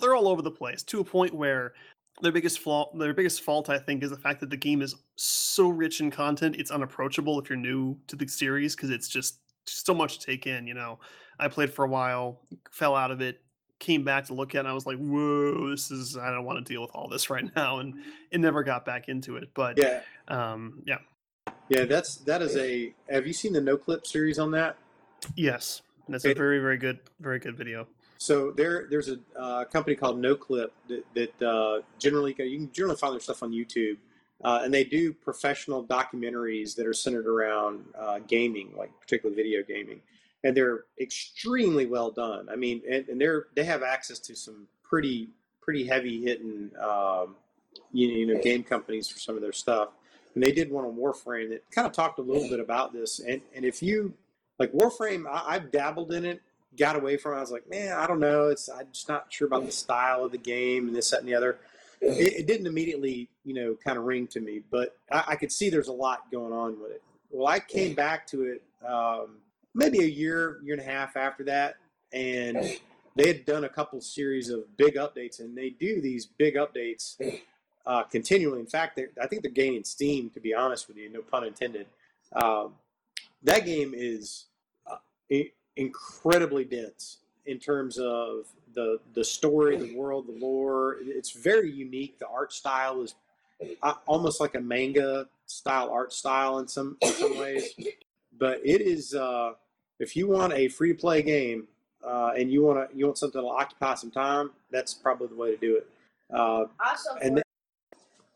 they're 0.02 0.16
all 0.16 0.28
over 0.28 0.42
the 0.42 0.52
place 0.52 0.84
to 0.84 1.00
a 1.00 1.04
point 1.04 1.34
where 1.34 1.74
their 2.22 2.32
biggest 2.32 2.60
flaw, 2.60 2.92
their 2.96 3.14
biggest 3.14 3.42
fault, 3.42 3.70
I 3.70 3.80
think, 3.80 4.04
is 4.04 4.10
the 4.10 4.18
fact 4.18 4.40
that 4.42 4.50
the 4.50 4.58
game 4.58 4.82
is 4.82 4.96
so 5.16 5.70
rich 5.70 6.02
in 6.02 6.12
content. 6.12 6.56
It's 6.58 6.72
unapproachable 6.72 7.40
if 7.40 7.50
you're 7.50 7.58
new 7.58 7.98
to 8.08 8.16
the 8.16 8.28
series 8.28 8.76
because 8.76 8.90
it's 8.90 9.08
just 9.08 9.40
so 9.66 9.94
much 9.94 10.20
to 10.20 10.26
take 10.26 10.48
in. 10.48 10.68
You 10.68 10.74
know, 10.74 11.00
I 11.40 11.48
played 11.48 11.74
for 11.74 11.86
a 11.86 11.90
while, 11.90 12.42
fell 12.72 12.96
out 12.96 13.12
of 13.12 13.22
it, 13.22 13.42
came 13.80 14.04
back 14.04 14.26
to 14.26 14.34
look 14.34 14.56
at, 14.56 14.58
it, 14.58 14.60
and 14.60 14.68
I 14.68 14.74
was 14.74 14.86
like, 14.86 14.98
"Whoa, 14.98 15.70
this 15.70 15.92
is 15.92 16.18
I 16.18 16.32
don't 16.32 16.46
want 16.46 16.66
to 16.66 16.74
deal 16.74 16.82
with 16.82 16.92
all 16.94 17.08
this 17.08 17.30
right 17.30 17.46
now," 17.56 17.80
and 17.80 17.96
it 18.32 18.40
never 18.40 18.64
got 18.64 18.86
back 18.86 19.10
into 19.10 19.38
it. 19.38 19.50
But 19.54 19.78
Yeah, 19.78 20.02
um, 20.28 20.82
yeah, 20.86 20.98
yeah. 21.70 21.86
That's 21.86 22.18
that 22.18 22.42
is 22.42 22.56
a. 22.58 22.94
Have 23.10 23.28
you 23.28 23.34
seen 23.34 23.54
the 23.54 23.62
NoClip 23.62 24.06
series 24.06 24.40
on 24.40 24.52
that? 24.52 24.78
yes, 25.36 25.82
that's 26.08 26.26
a 26.26 26.34
very, 26.34 26.60
very 26.60 26.78
good, 26.78 27.00
very 27.20 27.40
good 27.40 27.58
video. 27.58 27.88
So 28.20 28.52
there, 28.52 28.86
there's 28.90 29.10
a 29.10 29.18
uh, 29.38 29.64
company 29.64 29.96
called 29.96 30.22
NoClip 30.22 30.72
that, 30.90 31.06
that 31.14 31.42
uh, 31.42 31.82
generally 32.00 32.36
you 32.38 32.58
can 32.58 32.72
generally 32.74 32.98
find 32.98 33.14
their 33.14 33.22
stuff 33.22 33.42
on 33.44 33.52
YouTube, 33.52 33.96
uh, 34.44 34.60
and 34.62 34.74
they 34.74 34.84
do 34.84 35.14
professional 35.14 35.86
documentaries 35.86 36.76
that 36.76 36.86
are 36.86 36.94
centered 36.94 37.28
around 37.28 37.86
uh, 37.98 38.20
gaming, 38.28 38.74
like 38.78 38.92
particularly 39.00 39.42
video 39.42 39.64
gaming, 39.64 40.02
and 40.44 40.56
they're 40.56 40.84
extremely 41.00 41.86
well 41.86 42.12
done. 42.12 42.50
I 42.52 42.58
mean, 42.58 42.82
and, 42.90 43.08
and 43.08 43.22
they're 43.22 43.48
they 43.56 43.64
have 43.64 43.84
access 43.84 44.20
to 44.20 44.36
some 44.36 44.68
pretty 44.84 45.30
pretty 45.62 45.88
heavy 45.88 46.22
hitting 46.22 46.72
um, 46.82 47.36
you, 47.94 48.10
you 48.10 48.26
know 48.28 48.42
game 48.42 48.64
companies 48.64 49.08
for 49.08 49.18
some 49.18 49.36
of 49.38 49.42
their 49.42 49.54
stuff, 49.54 49.92
and 50.36 50.44
they 50.44 50.52
did 50.52 50.70
one 50.70 50.84
on 50.84 50.94
Warframe 50.98 51.50
that 51.52 51.64
kind 51.72 51.88
of 51.88 51.94
talked 51.94 52.20
a 52.20 52.22
little 52.22 52.50
bit 52.50 52.60
about 52.60 52.92
this, 52.92 53.20
and 53.20 53.40
and 53.56 53.64
if 53.64 53.82
you 53.82 54.14
like 54.58 54.74
Warframe, 54.74 55.26
I, 55.26 55.56
I've 55.56 55.72
dabbled 55.72 56.12
in 56.12 56.26
it 56.26 56.42
got 56.78 56.96
away 56.96 57.18
from 57.18 57.34
it. 57.34 57.38
I 57.38 57.42
was 57.42 57.52
like, 57.52 57.70
man, 57.70 57.94
I 57.98 58.08
don't 58.08 58.20
know. 58.20 58.48
It's 58.48 58.70
I'm 58.70 58.88
just 58.92 59.10
not 59.10 59.26
sure 59.30 59.48
about 59.48 59.66
the 59.66 59.72
style 59.72 60.24
of 60.24 60.32
the 60.32 60.38
game 60.38 60.88
and 60.88 60.96
this, 60.96 61.12
that, 61.12 61.20
and 61.20 61.28
the 61.28 61.36
other. 61.36 61.58
It, 62.02 62.40
it 62.40 62.48
didn't 62.48 62.68
immediately, 62.68 63.30
you 63.44 63.54
know, 63.54 63.76
kind 63.84 63.98
of 63.98 64.06
ring 64.06 64.28
to 64.28 64.40
me, 64.40 64.62
but 64.72 64.98
I, 65.12 65.24
I 65.30 65.36
could 65.36 65.52
see 65.52 65.70
there's 65.70 65.90
a 65.90 65.94
lot 65.94 66.32
going 66.32 66.54
on 66.54 66.82
with 66.82 66.92
it. 66.92 67.02
Well, 67.30 67.48
I 67.48 67.60
came 67.60 67.94
back 67.94 68.26
to 68.28 68.44
it 68.44 68.64
um, 68.88 69.38
maybe 69.76 70.00
a 70.00 70.08
year, 70.08 70.60
year 70.64 70.74
and 70.74 70.82
a 70.82 70.86
half 70.86 71.18
after 71.18 71.44
that, 71.46 71.76
and 72.14 72.78
they 73.16 73.28
had 73.28 73.46
done 73.46 73.66
a 73.66 73.70
couple 73.70 74.00
series 74.02 74.50
of 74.50 74.78
big 74.78 74.96
updates, 74.96 75.40
and 75.40 75.58
they 75.58 75.72
do 75.72 76.02
these 76.02 76.26
big 76.26 76.56
updates 76.56 77.18
uh, 77.86 78.04
continually. 78.04 78.60
In 78.60 78.66
fact, 78.66 79.00
I 79.22 79.28
think 79.28 79.44
they're 79.44 79.52
gaining 79.52 79.84
steam. 79.84 80.30
To 80.32 80.40
be 80.40 80.54
honest 80.54 80.88
with 80.88 80.98
you, 80.98 81.12
no 81.12 81.22
pun 81.22 81.44
intended. 81.44 81.88
Um, 82.34 82.76
that 83.44 83.66
game 83.66 83.94
is 83.96 84.46
uh, 84.90 84.98
incredibly 85.76 86.66
dense 86.66 87.18
in 87.46 87.60
terms 87.60 87.98
of 87.98 88.48
the 88.74 89.00
the 89.14 89.24
story, 89.24 89.78
the 89.78 89.96
world, 89.96 90.28
the 90.28 90.40
lore. 90.40 90.98
It's 91.02 91.32
very 91.32 91.72
unique. 91.72 92.20
The 92.20 92.28
art 92.28 92.54
style 92.54 93.02
is 93.02 93.16
uh, 93.82 93.94
almost 94.06 94.40
like 94.40 94.56
a 94.56 94.62
manga 94.62 95.28
style 95.46 95.90
art 95.90 96.14
style 96.14 96.60
in 96.60 96.68
some 96.68 96.98
in 97.02 97.12
some 97.14 97.38
ways. 97.38 97.74
But 98.38 98.62
it 98.64 98.82
is 98.82 99.14
uh, 99.14 99.54
if 100.00 100.16
you 100.16 100.28
want 100.28 100.54
a 100.54 100.68
free 100.68 100.94
to 100.94 101.00
play 101.00 101.22
game 101.22 101.68
uh, 102.06 102.32
and 102.38 102.52
you 102.52 102.64
want 102.64 102.90
to 102.90 102.98
you 102.98 103.06
want 103.06 103.18
something 103.18 103.42
to 103.42 103.48
occupy 103.48 103.96
some 103.96 104.12
time, 104.12 104.52
that's 104.72 104.94
probably 104.94 105.28
the 105.28 105.36
way 105.36 105.52
to 105.52 105.58
do 105.58 105.78
it. 105.78 105.88
Uh, 106.32 106.66
Also, 106.80 107.16
and 107.22 107.38
the, 107.38 107.44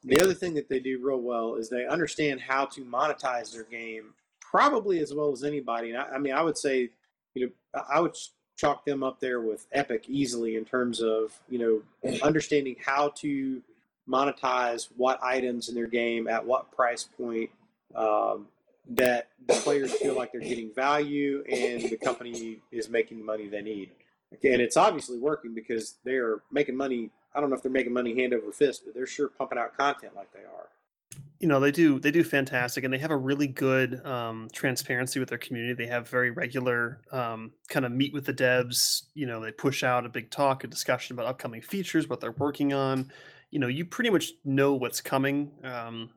the 0.04 0.20
other 0.22 0.34
thing 0.34 0.54
that 0.56 0.68
they 0.68 0.80
do 0.80 1.00
real 1.02 1.22
well 1.22 1.56
is 1.56 1.70
they 1.70 1.86
understand 1.86 2.42
how 2.42 2.66
to 2.66 2.84
monetize 2.84 3.54
their 3.54 3.64
game 3.64 4.14
probably 4.42 5.00
as 5.00 5.14
well 5.14 5.32
as 5.32 5.44
anybody. 5.44 5.90
And 5.90 5.98
I, 5.98 6.04
I 6.16 6.18
mean, 6.20 6.34
I 6.34 6.42
would 6.44 6.58
say, 6.58 6.90
you 7.34 7.48
know, 7.48 7.82
I- 7.90 8.00
would 8.00 8.16
chalk 8.56 8.86
them 8.86 9.04
up 9.04 9.20
there 9.20 9.42
with 9.42 9.66
Epic 9.72 10.06
easily 10.08 10.56
in 10.56 10.64
terms 10.66 11.02
of 11.02 11.40
you 11.50 11.58
know 12.04 12.20
understanding 12.22 12.76
how 12.86 13.10
to 13.10 13.62
monetize 14.08 14.90
what 14.98 15.20
items 15.24 15.70
in 15.70 15.76
their 15.76 15.88
game 15.88 16.28
at 16.28 16.46
what 16.46 16.72
price 16.72 17.04
point 17.04 17.50
um, 17.96 18.48
that 18.90 19.30
the 19.48 19.54
players 19.54 19.94
feel 19.94 20.14
like 20.14 20.32
they're 20.32 20.42
getting 20.42 20.74
value 20.74 21.44
and 21.50 21.84
the 21.84 21.98
company 21.98 22.60
is 22.72 22.90
making 22.90 23.18
the 23.18 23.24
money 23.24 23.48
they 23.48 23.62
need. 23.62 23.92
And 24.44 24.62
it's 24.62 24.76
obviously 24.78 25.20
working 25.20 25.54
because 25.54 25.96
they're 26.04 26.42
making 26.52 26.76
money. 26.76 27.12
I 27.34 27.40
don't 27.40 27.50
know 27.50 27.56
if 27.56 27.62
they're 27.62 27.72
making 27.72 27.94
money 27.94 28.14
hand 28.20 28.34
over 28.34 28.52
fist, 28.52 28.82
but 28.86 28.94
they're 28.94 29.06
sure 29.08 29.30
pumping 29.30 29.58
out 29.58 29.78
content 29.78 30.16
like 30.16 30.34
they 30.34 30.40
are. 30.40 30.68
You 31.44 31.50
know, 31.50 31.60
they 31.60 31.74
do 31.74 32.00
they 32.00 32.12
do 32.12 32.24
fantastic, 32.24 32.86
and 32.86 32.94
they 32.94 33.00
have 33.00 33.12
a 33.12 33.18
really 33.18 33.48
good 33.48 34.00
um, 34.06 34.48
transparency 34.54 35.20
with 35.20 35.28
their 35.28 35.38
community. 35.38 35.74
They 35.74 35.90
have 35.90 36.08
very 36.08 36.32
regular 36.32 37.02
um, 37.12 37.52
kind 37.68 37.86
of 37.86 37.92
meet 37.92 38.14
with 38.14 38.24
the 38.24 38.34
devs. 38.34 39.08
You 39.14 39.26
know, 39.26 39.42
they 39.42 39.52
push 39.52 39.84
out 39.84 40.06
a 40.06 40.10
big 40.10 40.32
talk, 40.32 40.64
a 40.64 40.68
discussion 40.68 41.18
about 41.18 41.26
upcoming 41.26 41.62
features, 41.62 42.08
what 42.08 42.22
they're 42.22 42.32
working 42.32 42.72
on. 42.72 43.12
You 43.52 43.60
know, 43.60 43.68
you 43.68 43.84
pretty 43.84 44.10
much 44.10 44.32
know 44.46 44.76
what's 44.76 45.02
coming 45.02 45.52
um, 45.66 46.12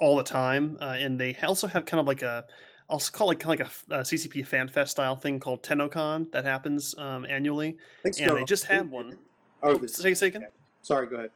all 0.00 0.16
the 0.16 0.24
time, 0.24 0.78
uh, 0.80 0.96
and 0.98 1.16
they 1.16 1.36
also 1.44 1.68
have 1.68 1.84
kind 1.84 2.00
of 2.00 2.08
like 2.08 2.22
a 2.22 2.44
I'll 2.90 2.98
call 2.98 3.30
it 3.30 3.38
kind 3.38 3.60
of 3.60 3.68
like 3.88 4.00
a, 4.00 4.00
a 4.00 4.02
CCP 4.02 4.48
FanFest 4.48 4.88
style 4.88 5.14
thing 5.14 5.38
called 5.38 5.62
TennoCon 5.62 6.32
that 6.32 6.44
happens 6.44 6.92
um, 6.98 7.24
annually, 7.24 7.76
Thanks, 8.02 8.18
and 8.18 8.26
Phil. 8.26 8.34
they 8.34 8.44
just 8.44 8.64
had 8.64 8.90
one. 8.90 9.16
Oh, 9.62 9.74
Oh, 9.74 9.78
this, 9.78 9.94
say, 9.94 10.12
say 10.14 10.26
again. 10.26 10.46
sorry. 10.82 11.06
Go 11.06 11.18
ahead. 11.18 11.30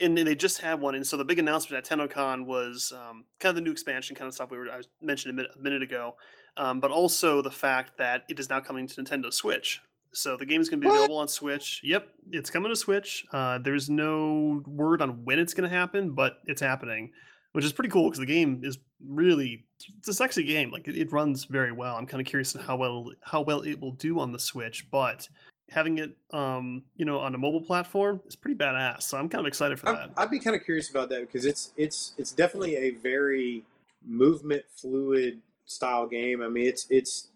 And 0.00 0.16
they 0.16 0.34
just 0.34 0.60
had 0.60 0.80
one, 0.80 0.94
and 0.94 1.06
so 1.06 1.16
the 1.16 1.24
big 1.24 1.38
announcement 1.38 1.90
at 1.90 1.98
TennoCon 1.98 2.46
was 2.46 2.92
um, 2.96 3.24
kind 3.38 3.50
of 3.50 3.56
the 3.56 3.60
new 3.60 3.70
expansion 3.70 4.16
kind 4.16 4.28
of 4.28 4.34
stuff 4.34 4.50
we 4.50 4.58
were 4.58 4.68
I 4.70 4.80
mentioned 5.02 5.32
a 5.32 5.36
minute, 5.36 5.50
a 5.56 5.62
minute 5.62 5.82
ago, 5.82 6.16
um, 6.56 6.80
but 6.80 6.90
also 6.90 7.42
the 7.42 7.50
fact 7.50 7.98
that 7.98 8.24
it 8.28 8.38
is 8.40 8.48
now 8.48 8.60
coming 8.60 8.86
to 8.86 9.02
Nintendo 9.02 9.32
Switch. 9.32 9.80
So 10.12 10.36
the 10.36 10.46
game 10.46 10.60
is 10.60 10.68
going 10.68 10.80
to 10.80 10.84
be 10.84 10.88
What? 10.88 10.96
available 10.96 11.18
on 11.18 11.28
Switch. 11.28 11.80
Yep, 11.84 12.08
it's 12.32 12.50
coming 12.50 12.70
to 12.70 12.76
Switch. 12.76 13.24
Uh, 13.32 13.58
there's 13.58 13.88
no 13.88 14.62
word 14.66 15.02
on 15.02 15.24
when 15.24 15.38
it's 15.38 15.54
going 15.54 15.68
to 15.70 15.74
happen, 15.74 16.12
but 16.12 16.38
it's 16.46 16.60
happening, 16.60 17.12
which 17.52 17.64
is 17.64 17.72
pretty 17.72 17.90
cool 17.90 18.04
because 18.08 18.18
the 18.18 18.26
game 18.26 18.62
is 18.64 18.78
really 19.06 19.64
it's 19.98 20.08
a 20.08 20.14
sexy 20.14 20.42
game. 20.42 20.70
Like 20.70 20.88
it, 20.88 20.96
it 20.96 21.12
runs 21.12 21.44
very 21.44 21.72
well. 21.72 21.94
I'm 21.96 22.06
kind 22.06 22.20
of 22.20 22.26
curious 22.26 22.54
how 22.54 22.76
well 22.76 23.12
how 23.22 23.42
well 23.42 23.60
it 23.60 23.80
will 23.80 23.92
do 23.92 24.18
on 24.18 24.32
the 24.32 24.38
Switch, 24.38 24.90
but 24.90 25.28
having 25.70 25.98
it 25.98 26.16
um 26.32 26.82
you 26.96 27.04
know 27.04 27.18
on 27.18 27.34
a 27.34 27.38
mobile 27.38 27.60
platform 27.60 28.20
is 28.26 28.36
pretty 28.36 28.56
badass 28.56 29.02
so 29.02 29.16
i'm 29.16 29.28
kind 29.28 29.40
of 29.40 29.46
excited 29.46 29.78
for 29.78 29.86
that 29.86 30.10
I'd, 30.16 30.30
be 30.30 30.38
kind 30.38 30.56
of 30.56 30.64
curious 30.64 30.90
about 30.90 31.08
that 31.10 31.20
because 31.20 31.44
it's 31.44 31.72
it's 31.76 32.12
it's 32.18 32.32
definitely 32.32 32.76
a 32.76 32.90
very 32.90 33.64
movement 34.06 34.64
fluid 34.74 35.40
style 35.70 36.06
game. 36.06 36.42
I 36.42 36.48
mean, 36.48 36.66
it's 36.66 36.86
it's 36.90 37.28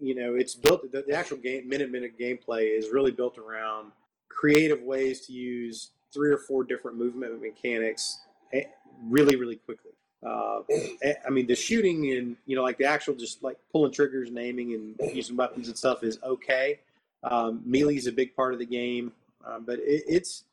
you 0.00 0.14
know 0.14 0.34
it's 0.34 0.54
built 0.54 0.90
the, 0.90 1.04
the 1.06 1.14
actual 1.14 1.36
game 1.38 1.68
minute 1.68 1.90
minute 1.90 2.18
gameplay 2.18 2.76
is 2.76 2.88
really 2.92 3.12
built 3.12 3.38
around 3.38 3.92
creative 4.28 4.82
ways 4.82 5.26
to 5.26 5.32
use 5.32 5.90
three 6.12 6.30
or 6.30 6.38
four 6.38 6.64
different 6.64 6.96
movement 6.96 7.40
mechanics 7.40 8.20
eh, 8.52 8.64
really 9.04 9.36
really 9.36 9.56
quickly. 9.56 9.92
Uh, 10.26 10.60
eh, 11.02 11.14
I 11.24 11.30
mean, 11.30 11.46
the 11.46 11.54
shooting 11.54 12.12
and 12.12 12.36
you 12.46 12.56
know 12.56 12.62
like 12.62 12.78
the 12.78 12.86
actual 12.86 13.14
just 13.14 13.42
like 13.42 13.58
pulling 13.70 13.92
triggers 13.92 14.28
and 14.28 14.38
aiming 14.38 14.74
and 14.74 15.14
using 15.14 15.36
weapons 15.36 15.68
and 15.68 15.76
stuff 15.76 16.02
is 16.02 16.18
okay. 16.24 16.80
Um, 17.22 17.62
melee 17.64 17.96
is 17.96 18.06
a 18.06 18.12
big 18.12 18.34
part 18.36 18.52
of 18.52 18.58
the 18.58 18.66
game, 18.66 19.12
um, 19.44 19.64
but 19.64 19.78
it, 19.80 20.04
it's 20.06 20.44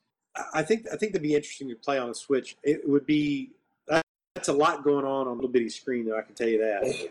I 0.54 0.64
think 0.64 0.88
I 0.92 0.96
think 0.96 1.12
that'd 1.12 1.22
be 1.22 1.36
interesting 1.36 1.70
to 1.70 1.76
play 1.76 1.98
on 1.98 2.10
a 2.10 2.14
Switch. 2.14 2.56
It 2.64 2.88
would 2.88 3.06
be 3.06 3.52
that's 4.36 4.48
a 4.48 4.54
lot 4.54 4.84
going 4.84 5.06
on 5.06 5.28
on 5.28 5.28
a 5.28 5.34
little 5.34 5.50
bitty 5.50 5.70
screen, 5.70 6.06
though. 6.06 6.18
I 6.18 6.22
can 6.22 6.34
tell 6.34 6.48
you 6.48 6.58
that. 6.60 7.10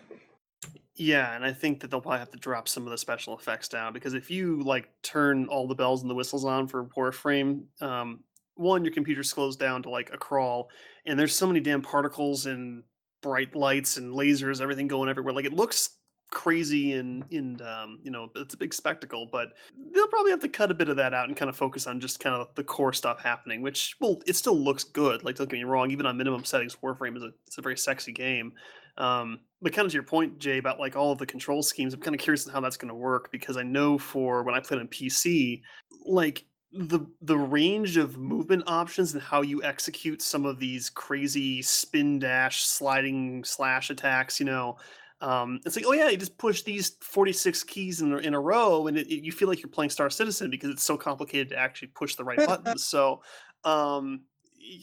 yeah 0.94 1.34
and 1.34 1.42
i 1.42 1.50
think 1.50 1.80
that 1.80 1.90
they'll 1.90 2.03
probably 2.03 2.18
have 2.18 2.30
to 2.30 2.36
drop 2.36 2.68
some 2.68 2.84
of 2.84 2.90
the 2.90 2.98
special 2.98 3.34
effects 3.34 3.66
down 3.66 3.94
because 3.94 4.12
if 4.12 4.30
you 4.30 4.62
like 4.62 4.90
turn 5.03 5.46
all 5.46 5.66
the 5.66 5.74
bells 5.74 6.03
and 6.03 6.11
the 6.11 6.14
whistles 6.14 6.44
on 6.44 6.68
for 6.68 6.84
warframe 6.84 7.62
um 7.80 8.20
one 8.57 8.84
your 8.84 8.92
computer 8.92 9.22
slows 9.22 9.57
down 9.57 9.82
to 9.82 9.88
like 9.88 10.12
a 10.12 10.18
crawl 10.18 10.68
and 11.07 11.18
there's 11.18 11.34
so 11.34 11.46
many 11.46 11.61
damn 11.61 11.80
particles 11.80 12.44
and 12.44 12.82
bright 13.22 13.57
lights 13.57 13.96
and 13.96 14.12
lasers 14.12 14.61
everything 14.61 14.86
going 14.86 15.09
everywhere 15.09 15.32
like 15.32 15.46
it 15.46 15.55
looks 15.55 15.96
crazy 16.33 16.95
and 16.95 17.24
and 17.30 17.61
um, 17.62 17.99
you 18.03 18.11
know 18.11 18.30
it's 18.37 18.55
a 18.55 18.57
big 18.57 18.72
spectacle 18.72 19.28
but 19.30 19.53
they'll 19.95 20.09
probably 20.09 20.30
have 20.30 20.41
to 20.41 20.49
cut 20.49 20.70
a 20.70 20.74
bit 20.74 20.89
of 20.89 20.97
that 20.97 21.12
out 21.12 21.28
and 21.28 21.37
kind 21.37 21.49
of 21.49 21.57
focus 21.57 21.87
on 21.87 22.01
just 22.01 22.18
kind 22.18 22.35
of 22.35 22.49
the 22.55 22.64
core 22.64 22.93
stuff 22.93 23.20
happening 23.20 23.61
which 23.61 23.95
well 24.01 24.20
it 24.26 24.35
still 24.35 24.59
looks 24.59 24.83
good 24.83 25.22
like 25.22 25.37
don't 25.37 25.51
get 25.51 25.59
me 25.59 25.64
wrong 25.64 25.91
even 25.91 26.07
on 26.07 26.16
minimum 26.16 26.43
settings 26.43 26.76
warframe 26.83 27.16
is 27.16 27.22
a 27.22 27.30
it's 27.47 27.59
a 27.59 27.62
very 27.62 27.76
sexy 27.76 28.12
game. 28.12 28.53
Um, 28.99 29.41
but 29.62 29.72
kind 29.72 29.87
of 29.87 29.93
to 29.93 29.95
your 29.95 30.03
point 30.03 30.39
jay 30.39 30.59
about 30.59 30.78
like 30.80 30.97
all 30.97 31.12
of 31.12 31.18
the 31.18 31.24
control 31.24 31.62
schemes 31.62 31.95
i'm 31.95 32.01
kind 32.01 32.14
of 32.14 32.20
curious 32.20 32.47
how 32.47 32.61
that's 32.61 32.76
going 32.76 32.91
to 32.91 32.95
work 32.95 33.33
because 33.33 33.57
i 33.57 33.62
know 33.62 33.97
for 33.97 34.43
when 34.43 34.55
i 34.55 34.61
played 34.61 34.80
on 34.80 34.89
pc 34.89 35.62
like 36.05 36.45
the 36.72 37.01
the 37.22 37.37
range 37.37 37.97
of 37.97 38.18
movement 38.18 38.64
options 38.66 39.14
and 39.14 39.22
how 39.22 39.41
you 39.41 39.62
execute 39.62 40.20
some 40.20 40.45
of 40.45 40.59
these 40.59 40.91
crazy 40.91 41.62
spin 41.62 42.18
dash 42.18 42.64
sliding 42.64 43.45
slash 43.45 43.89
attacks 43.89 44.39
you 44.39 44.45
know 44.45 44.76
um, 45.23 45.61
it's 45.64 45.77
like, 45.77 45.87
oh 45.87 45.93
yeah, 45.93 46.09
you 46.09 46.16
just 46.18 46.37
push 46.37 46.62
these 46.62 46.97
46 47.01 47.62
keys 47.64 48.01
in, 48.03 48.12
a- 48.12 48.18
in 48.18 48.35
a 48.35 48.41
row, 48.41 48.87
and 48.89 48.99
it, 48.99 49.07
it- 49.07 49.25
you 49.25 49.33
feel 49.33 49.49
like 49.49 49.62
you're 49.62 49.70
playing 49.70 49.91
Star 49.91 50.11
Citizen 50.11 50.51
because 50.51 50.68
it's 50.70 50.83
so 50.83 50.97
complicated 50.99 51.49
to 51.51 51.57
actually 51.57 51.89
push 51.89 52.16
the 52.16 52.25
right 52.25 52.39
buttons. 52.47 52.85
So, 52.85 53.23
um, 53.64 54.23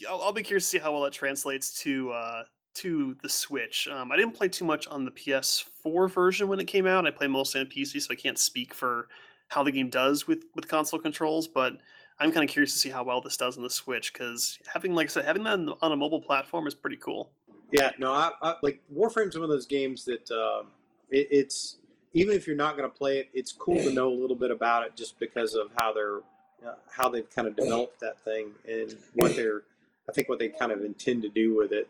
I'll, 0.08 0.22
I'll 0.22 0.32
be 0.32 0.42
curious 0.42 0.64
to 0.64 0.70
see 0.70 0.78
how 0.78 0.92
well 0.92 1.04
it 1.04 1.12
translates 1.12 1.72
to 1.82 2.10
uh, 2.10 2.42
to 2.74 3.16
the 3.22 3.28
Switch. 3.28 3.86
Um, 3.88 4.10
I 4.12 4.16
didn't 4.16 4.34
play 4.34 4.48
too 4.48 4.64
much 4.64 4.86
on 4.88 5.04
the 5.04 5.10
PS4 5.10 6.10
version 6.10 6.48
when 6.48 6.60
it 6.60 6.66
came 6.66 6.86
out. 6.86 7.06
I 7.06 7.10
play 7.10 7.26
mostly 7.26 7.60
on 7.60 7.66
PC, 7.66 8.00
so 8.00 8.08
I 8.10 8.14
can't 8.16 8.38
speak 8.38 8.72
for 8.74 9.08
how 9.48 9.62
the 9.62 9.72
game 9.72 9.90
does 9.90 10.26
with 10.26 10.44
with 10.54 10.68
console 10.68 11.00
controls. 11.00 11.48
But 11.48 11.74
I'm 12.18 12.30
kind 12.32 12.44
of 12.44 12.50
curious 12.50 12.72
to 12.74 12.78
see 12.78 12.90
how 12.90 13.02
well 13.04 13.20
this 13.20 13.36
does 13.36 13.56
on 13.56 13.62
the 13.62 13.70
Switch 13.70 14.12
because 14.12 14.58
having, 14.72 14.94
like 14.94 15.06
I 15.06 15.08
said, 15.08 15.24
having 15.24 15.42
that 15.44 15.58
on 15.82 15.92
a 15.92 15.96
mobile 15.96 16.20
platform 16.20 16.66
is 16.66 16.74
pretty 16.74 16.96
cool. 16.98 17.32
Yeah, 17.72 17.90
no, 17.98 18.12
I, 18.12 18.30
I 18.42 18.56
like 18.62 18.80
Warframe's 18.88 19.36
one 19.36 19.44
of 19.44 19.50
those 19.50 19.66
games 19.66 20.04
that 20.04 20.30
um, 20.30 20.66
it, 21.10 21.28
it's 21.30 21.76
even 22.12 22.34
if 22.34 22.46
you're 22.46 22.56
not 22.56 22.76
going 22.76 22.90
to 22.90 22.96
play 22.96 23.18
it, 23.18 23.28
it's 23.32 23.52
cool 23.52 23.76
to 23.76 23.92
know 23.92 24.08
a 24.08 24.14
little 24.14 24.36
bit 24.36 24.50
about 24.50 24.84
it 24.84 24.96
just 24.96 25.18
because 25.20 25.54
of 25.54 25.68
how 25.76 25.92
they're 25.92 26.18
uh, 26.66 26.74
how 26.90 27.08
they've 27.08 27.30
kind 27.30 27.46
of 27.48 27.56
developed 27.56 28.00
that 28.00 28.18
thing 28.20 28.50
and 28.68 28.96
what 29.14 29.36
they're 29.36 29.62
I 30.08 30.12
think 30.12 30.28
what 30.28 30.38
they 30.38 30.48
kind 30.48 30.72
of 30.72 30.84
intend 30.84 31.22
to 31.22 31.28
do 31.28 31.56
with 31.56 31.72
it. 31.72 31.88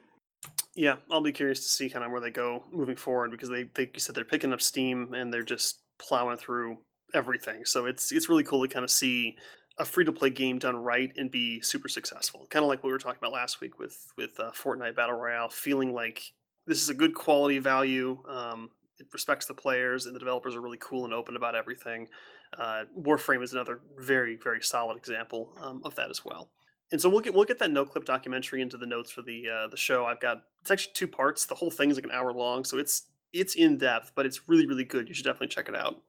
Yeah, 0.74 0.96
I'll 1.10 1.22
be 1.22 1.32
curious 1.32 1.60
to 1.60 1.68
see 1.68 1.88
kind 1.88 2.04
of 2.04 2.12
where 2.12 2.20
they 2.20 2.30
go 2.30 2.64
moving 2.70 2.96
forward 2.96 3.30
because 3.30 3.48
they, 3.48 3.64
they 3.74 3.90
said 3.96 4.14
they're 4.14 4.24
picking 4.24 4.52
up 4.52 4.60
steam 4.60 5.14
and 5.14 5.32
they're 5.32 5.42
just 5.42 5.78
plowing 5.98 6.36
through 6.36 6.78
everything. 7.14 7.64
So 7.64 7.86
it's 7.86 8.12
it's 8.12 8.28
really 8.28 8.44
cool 8.44 8.62
to 8.62 8.72
kind 8.72 8.84
of 8.84 8.90
see 8.90 9.36
a 9.80 9.84
free 9.84 10.04
to 10.04 10.12
play 10.12 10.30
game 10.30 10.58
done 10.58 10.76
right 10.76 11.10
and 11.16 11.30
be 11.30 11.60
super 11.60 11.88
successful. 11.88 12.46
Kind 12.50 12.62
of 12.62 12.68
like 12.68 12.82
what 12.82 12.88
we 12.88 12.92
were 12.92 12.98
talking 12.98 13.18
about 13.18 13.32
last 13.32 13.60
week 13.60 13.78
with 13.78 14.12
with 14.16 14.38
uh, 14.38 14.52
Fortnite 14.52 14.94
Battle 14.94 15.16
Royale, 15.16 15.48
feeling 15.48 15.92
like 15.92 16.22
this 16.66 16.82
is 16.82 16.88
a 16.88 16.94
good 16.94 17.14
quality 17.14 17.58
value. 17.58 18.18
Um, 18.28 18.70
it 18.98 19.06
respects 19.12 19.46
the 19.46 19.54
players 19.54 20.06
and 20.06 20.14
the 20.14 20.20
developers 20.20 20.54
are 20.54 20.60
really 20.60 20.78
cool 20.78 21.04
and 21.04 21.14
open 21.14 21.34
about 21.34 21.54
everything. 21.54 22.08
Uh, 22.56 22.84
Warframe 22.98 23.42
is 23.42 23.52
another 23.52 23.80
very 23.98 24.36
very 24.36 24.60
solid 24.60 24.96
example 24.96 25.52
um, 25.60 25.80
of 25.84 25.94
that 25.96 26.10
as 26.10 26.24
well 26.24 26.50
and 26.92 27.00
so 27.00 27.08
we'll 27.08 27.20
get 27.20 27.34
we'll 27.34 27.44
get 27.44 27.58
that 27.60 27.70
NoClip 27.70 28.04
documentary 28.04 28.62
into 28.62 28.76
the 28.76 28.86
notes 28.86 29.10
for 29.10 29.22
the 29.22 29.44
uh, 29.48 29.68
the 29.68 29.76
show. 29.76 30.06
I've 30.06 30.20
got 30.20 30.42
it's 30.62 30.70
actually 30.70 30.92
two 30.94 31.06
parts. 31.06 31.46
The 31.46 31.54
whole 31.54 31.70
thing 31.70 31.90
is 31.90 31.96
like 31.96 32.04
an 32.04 32.10
hour 32.10 32.32
long, 32.32 32.64
so 32.64 32.78
it's 32.78 33.06
it's 33.32 33.54
in 33.54 33.78
depth, 33.78 34.12
but 34.14 34.26
it's 34.26 34.48
really 34.48 34.66
really 34.66 34.84
good. 34.84 35.08
You 35.08 35.14
should 35.14 35.24
definitely 35.24 35.48
check 35.48 35.68
it 35.68 35.76
out. 35.76 36.02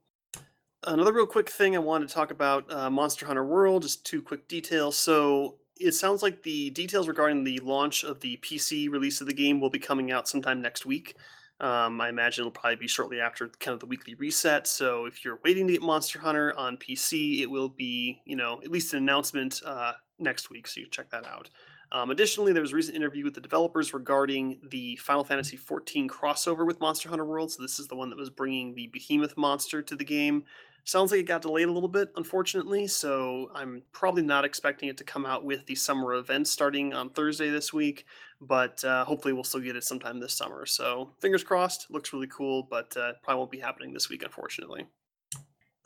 Another 0.83 1.13
real 1.13 1.27
quick 1.27 1.49
thing 1.49 1.75
I 1.75 1.79
wanted 1.79 2.09
to 2.09 2.13
talk 2.13 2.31
about 2.31 2.71
uh, 2.71 2.89
Monster 2.89 3.27
Hunter 3.27 3.45
World. 3.45 3.83
Just 3.83 4.03
two 4.03 4.19
quick 4.19 4.47
details. 4.47 4.97
So 4.97 5.57
it 5.79 5.91
sounds 5.91 6.23
like 6.23 6.41
the 6.41 6.71
details 6.71 7.07
regarding 7.07 7.43
the 7.43 7.59
launch 7.59 8.03
of 8.03 8.19
the 8.19 8.37
PC 8.37 8.89
release 8.89 9.21
of 9.21 9.27
the 9.27 9.33
game 9.33 9.59
will 9.59 9.69
be 9.69 9.77
coming 9.77 10.11
out 10.11 10.27
sometime 10.27 10.59
next 10.59 10.85
week. 10.85 11.17
Um, 11.59 12.01
I 12.01 12.09
imagine 12.09 12.41
it'll 12.41 12.51
probably 12.51 12.77
be 12.77 12.87
shortly 12.87 13.19
after 13.19 13.49
kind 13.59 13.73
of 13.73 13.79
the 13.79 13.85
weekly 13.85 14.15
reset. 14.15 14.65
So 14.65 15.05
if 15.05 15.23
you're 15.23 15.39
waiting 15.45 15.67
to 15.67 15.73
get 15.73 15.83
Monster 15.83 16.17
Hunter 16.17 16.57
on 16.57 16.77
PC, 16.77 17.41
it 17.41 17.51
will 17.51 17.69
be, 17.69 18.19
you 18.25 18.35
know, 18.35 18.59
at 18.63 18.71
least 18.71 18.93
an 18.93 19.03
announcement 19.03 19.61
uh, 19.63 19.93
next 20.17 20.49
week. 20.49 20.65
So 20.65 20.79
you 20.79 20.87
check 20.89 21.11
that 21.11 21.27
out. 21.27 21.51
Um, 21.91 22.09
additionally, 22.09 22.53
there 22.53 22.61
was 22.61 22.71
a 22.71 22.75
recent 22.75 22.95
interview 22.95 23.23
with 23.23 23.35
the 23.35 23.41
developers 23.41 23.93
regarding 23.93 24.59
the 24.71 24.95
Final 24.95 25.23
Fantasy 25.23 25.57
XIV 25.57 26.07
crossover 26.07 26.65
with 26.65 26.79
Monster 26.79 27.09
Hunter 27.09 27.25
World. 27.25 27.51
So 27.51 27.61
this 27.61 27.77
is 27.77 27.87
the 27.87 27.95
one 27.95 28.09
that 28.09 28.17
was 28.17 28.31
bringing 28.31 28.73
the 28.73 28.87
Behemoth 28.87 29.37
monster 29.37 29.83
to 29.83 29.95
the 29.95 30.05
game. 30.05 30.45
Sounds 30.83 31.11
like 31.11 31.21
it 31.21 31.27
got 31.27 31.43
delayed 31.43 31.67
a 31.67 31.71
little 31.71 31.89
bit, 31.89 32.09
unfortunately. 32.15 32.87
So 32.87 33.51
I'm 33.53 33.83
probably 33.91 34.23
not 34.23 34.45
expecting 34.45 34.89
it 34.89 34.97
to 34.97 35.03
come 35.03 35.25
out 35.25 35.45
with 35.45 35.65
the 35.65 35.75
summer 35.75 36.15
event 36.15 36.47
starting 36.47 36.93
on 36.93 37.09
Thursday 37.09 37.49
this 37.49 37.71
week 37.71 38.05
but 38.41 38.83
uh, 38.83 39.05
hopefully 39.05 39.33
we'll 39.33 39.43
still 39.43 39.59
get 39.59 39.75
it 39.75 39.83
sometime 39.83 40.19
this 40.19 40.33
summer. 40.33 40.65
So 40.65 41.11
fingers 41.19 41.43
crossed. 41.43 41.89
Looks 41.91 42.11
really 42.11 42.27
cool, 42.27 42.67
but 42.69 42.95
uh, 42.97 43.13
probably 43.23 43.39
won't 43.39 43.51
be 43.51 43.59
happening 43.59 43.93
this 43.93 44.09
week, 44.09 44.23
unfortunately. 44.23 44.87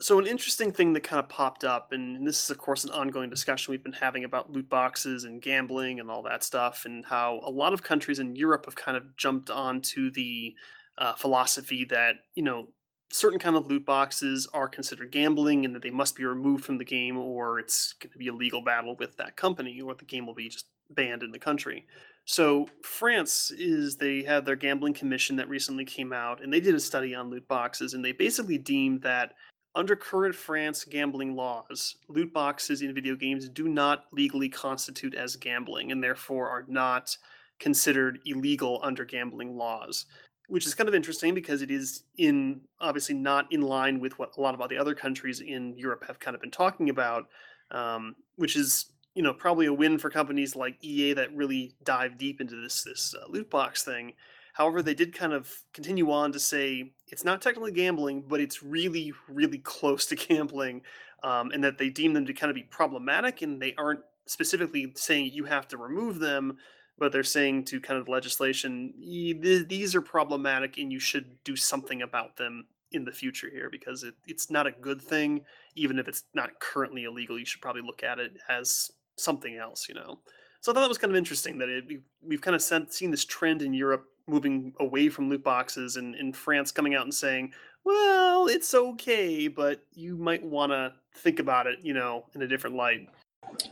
So 0.00 0.18
an 0.18 0.26
interesting 0.26 0.72
thing 0.72 0.92
that 0.94 1.02
kind 1.02 1.20
of 1.20 1.28
popped 1.28 1.64
up, 1.64 1.92
and 1.92 2.26
this 2.26 2.42
is 2.42 2.50
of 2.50 2.58
course 2.58 2.84
an 2.84 2.90
ongoing 2.90 3.30
discussion 3.30 3.72
we've 3.72 3.84
been 3.84 3.92
having 3.92 4.24
about 4.24 4.50
loot 4.50 4.68
boxes 4.68 5.24
and 5.24 5.40
gambling 5.40 6.00
and 6.00 6.10
all 6.10 6.22
that 6.22 6.44
stuff, 6.44 6.84
and 6.84 7.04
how 7.04 7.40
a 7.44 7.50
lot 7.50 7.72
of 7.72 7.82
countries 7.82 8.18
in 8.18 8.36
Europe 8.36 8.66
have 8.66 8.76
kind 8.76 8.96
of 8.96 9.16
jumped 9.16 9.50
onto 9.50 10.10
the 10.10 10.54
uh, 10.98 11.14
philosophy 11.14 11.84
that 11.86 12.16
you 12.34 12.42
know 12.42 12.68
certain 13.10 13.38
kind 13.38 13.56
of 13.56 13.66
loot 13.66 13.84
boxes 13.84 14.48
are 14.52 14.68
considered 14.68 15.12
gambling 15.12 15.64
and 15.64 15.74
that 15.74 15.82
they 15.82 15.90
must 15.90 16.16
be 16.16 16.24
removed 16.24 16.64
from 16.64 16.78
the 16.78 16.84
game 16.84 17.16
or 17.16 17.58
it's 17.58 17.94
going 17.94 18.12
to 18.12 18.18
be 18.18 18.28
a 18.28 18.32
legal 18.32 18.62
battle 18.62 18.96
with 18.98 19.16
that 19.16 19.36
company 19.36 19.80
or 19.80 19.94
the 19.94 20.04
game 20.04 20.26
will 20.26 20.34
be 20.34 20.48
just 20.48 20.66
banned 20.90 21.22
in 21.22 21.30
the 21.30 21.38
country. 21.38 21.86
So 22.24 22.68
France 22.82 23.52
is 23.52 23.96
they 23.96 24.22
have 24.24 24.44
their 24.44 24.56
gambling 24.56 24.94
commission 24.94 25.36
that 25.36 25.48
recently 25.48 25.84
came 25.84 26.12
out 26.12 26.42
and 26.42 26.52
they 26.52 26.60
did 26.60 26.74
a 26.74 26.80
study 26.80 27.14
on 27.14 27.30
loot 27.30 27.46
boxes 27.46 27.94
and 27.94 28.04
they 28.04 28.12
basically 28.12 28.58
deemed 28.58 29.02
that 29.02 29.34
under 29.76 29.94
current 29.94 30.34
France 30.34 30.84
gambling 30.84 31.36
laws, 31.36 31.96
loot 32.08 32.32
boxes 32.32 32.82
in 32.82 32.94
video 32.94 33.14
games 33.14 33.48
do 33.48 33.68
not 33.68 34.04
legally 34.10 34.48
constitute 34.48 35.14
as 35.14 35.36
gambling 35.36 35.92
and 35.92 36.02
therefore 36.02 36.48
are 36.48 36.64
not 36.66 37.16
considered 37.60 38.18
illegal 38.24 38.80
under 38.82 39.04
gambling 39.04 39.56
laws 39.56 40.06
which 40.48 40.66
is 40.66 40.74
kind 40.74 40.88
of 40.88 40.94
interesting 40.94 41.34
because 41.34 41.62
it 41.62 41.70
is 41.70 42.04
in 42.18 42.60
obviously 42.80 43.14
not 43.14 43.52
in 43.52 43.62
line 43.62 44.00
with 44.00 44.18
what 44.18 44.36
a 44.36 44.40
lot 44.40 44.58
of 44.58 44.68
the 44.68 44.78
other 44.78 44.94
countries 44.94 45.40
in 45.40 45.76
Europe 45.76 46.04
have 46.06 46.18
kind 46.20 46.34
of 46.34 46.40
been 46.40 46.50
talking 46.50 46.88
about, 46.88 47.28
um, 47.70 48.14
which 48.36 48.56
is 48.56 48.86
you 49.14 49.22
know 49.22 49.32
probably 49.32 49.66
a 49.66 49.72
win 49.72 49.98
for 49.98 50.10
companies 50.10 50.54
like 50.54 50.76
EA 50.82 51.14
that 51.14 51.34
really 51.34 51.74
dive 51.84 52.18
deep 52.18 52.40
into 52.40 52.60
this 52.60 52.82
this 52.84 53.14
uh, 53.14 53.26
loot 53.28 53.50
box 53.50 53.82
thing. 53.82 54.12
However, 54.52 54.82
they 54.82 54.94
did 54.94 55.12
kind 55.12 55.32
of 55.32 55.50
continue 55.74 56.10
on 56.10 56.32
to 56.32 56.40
say 56.40 56.92
it's 57.08 57.24
not 57.24 57.42
technically 57.42 57.72
gambling, 57.72 58.24
but 58.26 58.40
it's 58.40 58.62
really 58.62 59.12
really 59.28 59.58
close 59.58 60.06
to 60.06 60.16
gambling, 60.28 60.82
um, 61.22 61.50
and 61.50 61.64
that 61.64 61.78
they 61.78 61.90
deem 61.90 62.12
them 62.12 62.26
to 62.26 62.32
kind 62.32 62.50
of 62.50 62.54
be 62.54 62.62
problematic, 62.62 63.42
and 63.42 63.60
they 63.60 63.74
aren't 63.76 64.00
specifically 64.26 64.92
saying 64.96 65.30
you 65.32 65.44
have 65.44 65.68
to 65.68 65.76
remove 65.76 66.18
them 66.18 66.58
but 66.98 67.12
they're 67.12 67.22
saying 67.22 67.64
to 67.64 67.80
kind 67.80 68.00
of 68.00 68.08
legislation 68.08 68.92
these 68.98 69.94
are 69.94 70.00
problematic 70.00 70.78
and 70.78 70.92
you 70.92 70.98
should 70.98 71.42
do 71.44 71.56
something 71.56 72.02
about 72.02 72.36
them 72.36 72.66
in 72.92 73.04
the 73.04 73.12
future 73.12 73.50
here 73.50 73.68
because 73.70 74.02
it, 74.02 74.14
it's 74.26 74.50
not 74.50 74.66
a 74.66 74.70
good 74.70 75.02
thing. 75.02 75.42
Even 75.74 75.98
if 75.98 76.08
it's 76.08 76.24
not 76.34 76.58
currently 76.60 77.04
illegal 77.04 77.38
you 77.38 77.44
should 77.44 77.60
probably 77.60 77.82
look 77.82 78.02
at 78.02 78.18
it 78.18 78.36
as 78.48 78.90
something 79.16 79.56
else 79.56 79.88
you 79.88 79.94
know? 79.94 80.18
So 80.60 80.72
i 80.72 80.74
thought 80.74 80.80
that 80.80 80.88
was 80.88 80.98
kind 80.98 81.12
of 81.12 81.16
interesting 81.16 81.58
that 81.58 81.68
it, 81.68 81.84
we've 82.22 82.40
kind 82.40 82.56
of 82.56 82.62
seen 82.62 83.10
this 83.10 83.24
trend 83.24 83.62
in 83.62 83.72
europe 83.72 84.06
moving 84.26 84.72
away 84.80 85.08
from 85.08 85.28
loot 85.28 85.44
boxes 85.44 85.96
and 85.96 86.16
in 86.16 86.32
france 86.32 86.72
coming 86.72 86.94
out 86.96 87.04
and 87.04 87.14
saying 87.14 87.52
well 87.84 88.48
it's 88.48 88.74
okay 88.74 89.46
but 89.46 89.84
you 89.94 90.16
might 90.16 90.44
want 90.44 90.72
to 90.72 90.92
think 91.14 91.38
about 91.38 91.68
it 91.68 91.78
you 91.82 91.94
know 91.94 92.24
in 92.34 92.42
a 92.42 92.48
different 92.48 92.74
light. 92.74 93.08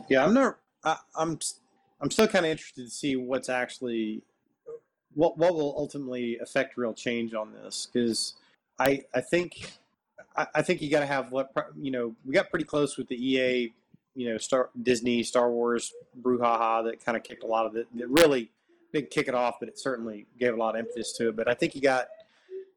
Yeah 0.09 0.23
i'm 0.23 0.33
not 0.33 0.57
I, 0.85 0.97
i'm 1.15 1.37
I'm 2.05 2.11
still 2.11 2.27
kind 2.27 2.45
of 2.45 2.51
interested 2.51 2.85
to 2.85 2.91
see 2.91 3.15
what's 3.15 3.49
actually 3.49 4.21
what 5.15 5.39
what 5.39 5.55
will 5.55 5.73
ultimately 5.75 6.37
affect 6.37 6.77
real 6.77 6.93
change 6.93 7.33
on 7.33 7.51
this 7.51 7.87
because 7.91 8.35
I 8.77 9.01
I 9.11 9.21
think 9.21 9.71
I, 10.37 10.45
I 10.53 10.61
think 10.61 10.83
you 10.83 10.91
got 10.91 10.99
to 10.99 11.07
have 11.07 11.31
what 11.31 11.51
you 11.75 11.89
know 11.89 12.13
we 12.23 12.31
got 12.31 12.51
pretty 12.51 12.65
close 12.65 12.95
with 12.95 13.07
the 13.07 13.15
EA 13.15 13.73
you 14.13 14.29
know 14.29 14.37
Star 14.37 14.69
Disney 14.79 15.23
Star 15.23 15.49
Wars 15.49 15.93
brouhaha 16.21 16.83
that 16.83 17.03
kind 17.03 17.17
of 17.17 17.23
kicked 17.23 17.43
a 17.43 17.47
lot 17.47 17.65
of 17.65 17.75
it 17.75 17.87
that 17.95 18.07
really 18.07 18.51
didn't 18.93 19.09
kick 19.09 19.27
it 19.27 19.33
off 19.33 19.55
but 19.59 19.67
it 19.67 19.79
certainly 19.79 20.27
gave 20.39 20.53
a 20.53 20.57
lot 20.57 20.75
of 20.75 20.81
impetus 20.81 21.11
to 21.13 21.29
it. 21.29 21.35
But 21.35 21.47
I 21.47 21.55
think 21.55 21.73
you 21.73 21.81
got 21.81 22.05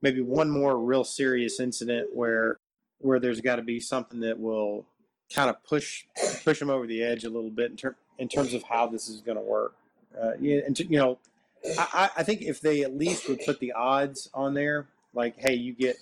maybe 0.01 0.23
one 0.23 0.49
more 0.49 0.79
real 0.79 1.05
serious 1.05 1.61
incident 1.61 2.09
where 2.15 2.57
where 3.01 3.21
there's 3.21 3.43
got 3.43 3.57
to 3.57 3.63
be 3.63 3.79
something 3.79 4.21
that 4.21 4.41
will 4.41 4.87
kind 5.31 5.51
of 5.51 5.63
push 5.65 6.07
push 6.45 6.61
them 6.61 6.71
over 6.71 6.87
the 6.87 7.03
edge 7.03 7.25
a 7.25 7.29
little 7.29 7.51
bit 7.51 7.71
in 7.71 7.77
terms 7.77 7.97
in 8.19 8.29
terms 8.29 8.55
of 8.55 8.63
how 8.63 8.87
this 8.87 9.09
is 9.09 9.21
going 9.21 9.39
to 9.39 9.43
work. 9.43 9.75
Uh, 10.21 10.33
and 10.41 10.79
you 10.79 10.99
know, 10.99 11.19
I, 11.79 12.11
I 12.19 12.23
think 12.23 12.43
if 12.43 12.61
they 12.61 12.83
at 12.83 12.97
least 12.97 13.29
would 13.29 13.41
put 13.45 13.61
the 13.61 13.73
odds 13.73 14.29
on 14.35 14.55
there, 14.55 14.87
like, 15.15 15.37
hey, 15.37 15.55
you 15.55 15.73
get. 15.73 15.97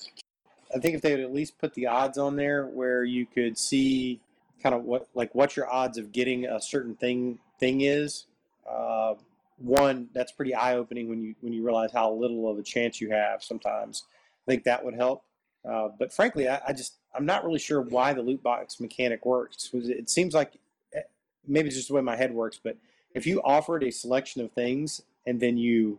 I 0.74 0.78
think 0.78 0.96
if 0.96 1.02
they 1.02 1.12
would 1.12 1.24
at 1.24 1.32
least 1.32 1.58
put 1.58 1.74
the 1.74 1.86
odds 1.86 2.18
on 2.18 2.36
there 2.36 2.66
where 2.66 3.04
you 3.04 3.24
could 3.24 3.56
see 3.56 4.20
kind 4.62 4.74
of 4.74 4.84
what 4.84 5.08
like 5.14 5.34
what 5.34 5.56
your 5.56 5.70
odds 5.70 5.96
of 5.96 6.12
getting 6.12 6.44
a 6.46 6.60
certain 6.60 6.94
thing 6.96 7.38
thing 7.60 7.82
is. 7.82 8.26
Uh, 8.68 9.14
one, 9.58 10.08
that's 10.12 10.32
pretty 10.32 10.54
eye 10.54 10.76
opening 10.76 11.08
when 11.08 11.22
you 11.22 11.34
when 11.40 11.52
you 11.52 11.64
realize 11.64 11.92
how 11.92 12.12
little 12.12 12.50
of 12.50 12.58
a 12.58 12.62
chance 12.62 13.00
you 13.00 13.10
have. 13.10 13.42
Sometimes 13.42 14.04
I 14.46 14.50
think 14.50 14.64
that 14.64 14.84
would 14.84 14.94
help. 14.94 15.22
Uh, 15.64 15.88
but 15.98 16.12
frankly, 16.12 16.48
I, 16.48 16.60
I, 16.68 16.72
just 16.72 16.94
I'm 17.14 17.26
not 17.26 17.44
really 17.44 17.58
sure 17.58 17.80
why 17.80 18.12
the 18.12 18.22
loot 18.22 18.42
box 18.42 18.78
mechanic 18.78 19.26
works. 19.26 19.70
It 19.72 20.08
seems 20.08 20.32
like 20.34 20.58
maybe 21.46 21.68
it's 21.68 21.76
just 21.76 21.88
the 21.88 21.94
way 21.94 22.02
my 22.02 22.16
head 22.16 22.32
works, 22.32 22.58
but 22.62 22.76
if 23.14 23.26
you 23.26 23.40
offered 23.42 23.82
a 23.82 23.90
selection 23.90 24.42
of 24.42 24.52
things 24.52 25.02
and 25.26 25.40
then 25.40 25.56
you 25.56 25.98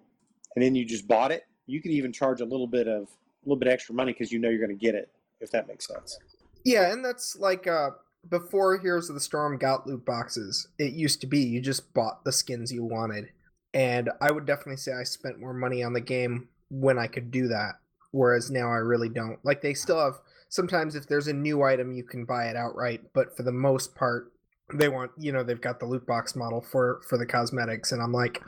and 0.55 0.63
then 0.63 0.75
you 0.75 0.85
just 0.85 1.07
bought 1.07 1.31
it, 1.31 1.45
you 1.65 1.81
could 1.81 1.91
even 1.91 2.13
charge 2.13 2.41
a 2.41 2.45
little 2.45 2.67
bit 2.67 2.87
of 2.87 3.03
a 3.03 3.45
little 3.45 3.59
bit 3.59 3.67
extra 3.67 3.93
money 3.93 4.13
because 4.13 4.31
you 4.31 4.39
know 4.39 4.49
you're 4.49 4.65
going 4.65 4.77
to 4.77 4.85
get 4.85 4.95
it. 4.95 5.09
If 5.39 5.51
that 5.51 5.67
makes 5.67 5.87
sense. 5.87 6.17
Yeah, 6.65 6.91
and 6.91 7.05
that's 7.05 7.35
like 7.37 7.67
uh, 7.67 7.91
before 8.29 8.77
Heroes 8.77 9.09
of 9.09 9.15
the 9.15 9.21
Storm 9.21 9.57
got 9.57 9.87
loot 9.87 10.05
boxes. 10.05 10.67
It 10.79 10.93
used 10.93 11.21
to 11.21 11.27
be 11.27 11.39
you 11.39 11.61
just 11.61 11.93
bought 11.93 12.23
the 12.23 12.31
skins 12.31 12.71
you 12.71 12.83
wanted, 12.83 13.29
and 13.73 14.09
I 14.19 14.31
would 14.31 14.45
definitely 14.45 14.77
say 14.77 14.93
I 14.93 15.03
spent 15.03 15.39
more 15.39 15.53
money 15.53 15.83
on 15.83 15.93
the 15.93 16.01
game 16.01 16.49
when 16.69 16.97
I 16.97 17.07
could 17.07 17.31
do 17.31 17.47
that. 17.49 17.73
Whereas 18.11 18.49
now 18.49 18.69
I 18.69 18.77
really 18.77 19.09
don't. 19.09 19.37
Like 19.43 19.61
they 19.61 19.73
still 19.73 20.03
have 20.03 20.19
sometimes 20.49 20.95
if 20.95 21.07
there's 21.07 21.27
a 21.27 21.33
new 21.33 21.63
item 21.63 21.93
you 21.93 22.03
can 22.03 22.25
buy 22.25 22.45
it 22.45 22.55
outright, 22.55 23.01
but 23.13 23.35
for 23.35 23.43
the 23.43 23.51
most 23.51 23.95
part 23.95 24.31
they 24.74 24.89
want 24.89 25.11
you 25.18 25.32
know 25.32 25.43
they've 25.43 25.61
got 25.61 25.80
the 25.80 25.86
loot 25.86 26.05
box 26.05 26.36
model 26.36 26.61
for 26.61 27.01
for 27.07 27.18
the 27.18 27.26
cosmetics 27.26 27.91
and 27.91 28.01
i'm 28.01 28.11
like 28.11 28.41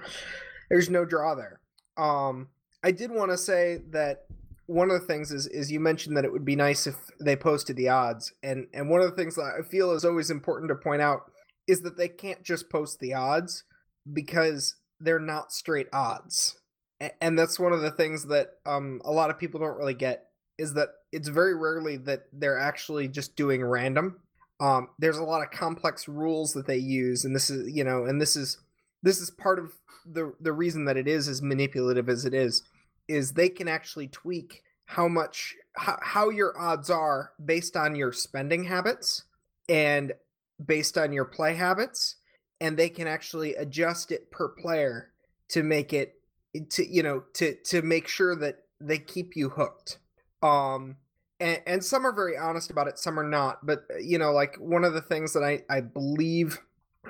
there's 0.69 0.89
no 0.89 1.05
draw 1.05 1.33
there. 1.33 1.59
Um 1.97 2.49
i 2.83 2.91
did 2.91 3.11
want 3.11 3.31
to 3.31 3.37
say 3.37 3.79
that 3.91 4.25
one 4.67 4.91
of 4.91 4.99
the 4.99 5.07
things 5.07 5.31
is 5.31 5.47
is 5.47 5.71
you 5.71 5.79
mentioned 5.79 6.15
that 6.17 6.25
it 6.25 6.31
would 6.31 6.45
be 6.45 6.55
nice 6.55 6.85
if 6.87 6.95
they 7.19 7.35
posted 7.35 7.75
the 7.75 7.89
odds 7.89 8.33
and 8.43 8.67
and 8.73 8.89
one 8.89 9.01
of 9.01 9.09
the 9.09 9.15
things 9.15 9.35
that 9.35 9.53
i 9.57 9.61
feel 9.63 9.91
is 9.91 10.05
always 10.05 10.29
important 10.29 10.69
to 10.69 10.75
point 10.75 11.01
out 11.01 11.31
is 11.69 11.81
that 11.81 11.97
they 11.97 12.07
can't 12.07 12.43
just 12.43 12.69
post 12.69 12.99
the 12.99 13.13
odds 13.13 13.63
because 14.11 14.75
they're 14.99 15.19
not 15.19 15.51
straight 15.51 15.87
odds. 15.93 16.57
And 17.21 17.37
that's 17.37 17.59
one 17.59 17.73
of 17.73 17.81
the 17.81 17.91
things 17.91 18.25
that 18.25 18.55
um 18.65 19.01
a 19.05 19.11
lot 19.11 19.29
of 19.29 19.39
people 19.39 19.59
don't 19.59 19.77
really 19.77 19.93
get 19.93 20.25
is 20.57 20.73
that 20.73 20.89
it's 21.11 21.29
very 21.29 21.55
rarely 21.55 21.95
that 21.95 22.23
they're 22.33 22.59
actually 22.59 23.07
just 23.07 23.35
doing 23.37 23.63
random 23.63 24.19
um, 24.59 24.89
there's 24.99 25.17
a 25.17 25.23
lot 25.23 25.41
of 25.41 25.51
complex 25.51 26.07
rules 26.07 26.53
that 26.53 26.67
they 26.67 26.77
use, 26.77 27.23
and 27.23 27.35
this 27.35 27.49
is 27.49 27.71
you 27.71 27.83
know, 27.83 28.05
and 28.05 28.21
this 28.21 28.35
is 28.35 28.57
this 29.01 29.19
is 29.19 29.31
part 29.31 29.59
of 29.59 29.73
the 30.05 30.33
the 30.39 30.53
reason 30.53 30.85
that 30.85 30.97
it 30.97 31.07
is 31.07 31.27
as 31.27 31.41
manipulative 31.41 32.09
as 32.09 32.25
it 32.25 32.33
is, 32.33 32.63
is 33.07 33.33
they 33.33 33.49
can 33.49 33.67
actually 33.67 34.07
tweak 34.07 34.63
how 34.85 35.07
much 35.07 35.55
how, 35.75 35.97
how 36.01 36.29
your 36.29 36.59
odds 36.59 36.89
are 36.89 37.31
based 37.43 37.77
on 37.77 37.95
your 37.95 38.11
spending 38.11 38.65
habits 38.65 39.23
and 39.69 40.13
based 40.63 40.97
on 40.97 41.13
your 41.13 41.25
play 41.25 41.55
habits, 41.55 42.17
and 42.59 42.75
they 42.75 42.89
can 42.89 43.07
actually 43.07 43.55
adjust 43.55 44.11
it 44.11 44.29
per 44.29 44.49
player 44.49 45.11
to 45.49 45.63
make 45.63 45.93
it 45.93 46.15
to 46.69 46.85
you 46.85 47.03
know 47.03 47.23
to 47.33 47.55
to 47.63 47.81
make 47.81 48.09
sure 48.09 48.35
that 48.35 48.63
they 48.81 48.97
keep 48.97 49.35
you 49.35 49.49
hooked. 49.49 49.99
Um, 50.41 50.97
and, 51.39 51.61
and 51.65 51.83
some 51.83 52.05
are 52.05 52.13
very 52.13 52.37
honest 52.37 52.69
about 52.69 52.87
it 52.87 52.99
some 52.99 53.19
are 53.19 53.27
not 53.27 53.65
but 53.65 53.85
uh, 53.93 53.97
you 53.97 54.17
know 54.17 54.31
like 54.31 54.55
one 54.57 54.83
of 54.83 54.93
the 54.93 55.01
things 55.01 55.33
that 55.33 55.43
i 55.43 55.61
i 55.69 55.81
believe 55.81 56.59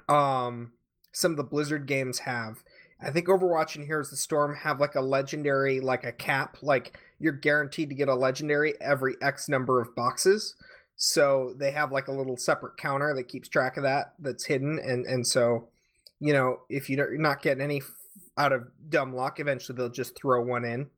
um 0.07 0.71
some 1.11 1.31
of 1.31 1.37
the 1.37 1.43
blizzard 1.43 1.85
games 1.85 2.19
have 2.19 2.63
i 3.01 3.09
think 3.09 3.27
overwatch 3.27 3.75
and 3.75 3.85
heroes 3.85 4.07
of 4.07 4.11
the 4.11 4.17
storm 4.17 4.55
have 4.55 4.79
like 4.79 4.95
a 4.95 5.01
legendary 5.01 5.79
like 5.79 6.03
a 6.03 6.11
cap 6.11 6.57
like 6.61 6.97
you're 7.19 7.33
guaranteed 7.33 7.89
to 7.89 7.95
get 7.95 8.07
a 8.07 8.15
legendary 8.15 8.73
every 8.81 9.15
x 9.21 9.49
number 9.49 9.79
of 9.81 9.95
boxes. 9.95 10.55
So 10.95 11.53
they 11.57 11.71
have 11.71 11.91
like 11.91 12.07
a 12.07 12.13
little 12.13 12.37
separate 12.37 12.77
counter 12.77 13.13
that 13.13 13.27
keeps 13.27 13.47
track 13.47 13.77
of 13.77 13.83
that 13.83 14.13
that's 14.19 14.45
hidden 14.45 14.79
and 14.79 15.05
and 15.05 15.25
so 15.25 15.67
you 16.19 16.33
know 16.33 16.61
if 16.69 16.89
you're 16.89 17.17
not 17.17 17.41
getting 17.41 17.63
any 17.63 17.81
out 18.37 18.51
of 18.51 18.67
dumb 18.89 19.13
luck 19.13 19.39
eventually 19.39 19.77
they'll 19.77 19.89
just 19.89 20.15
throw 20.15 20.41
one 20.41 20.65
in. 20.65 20.89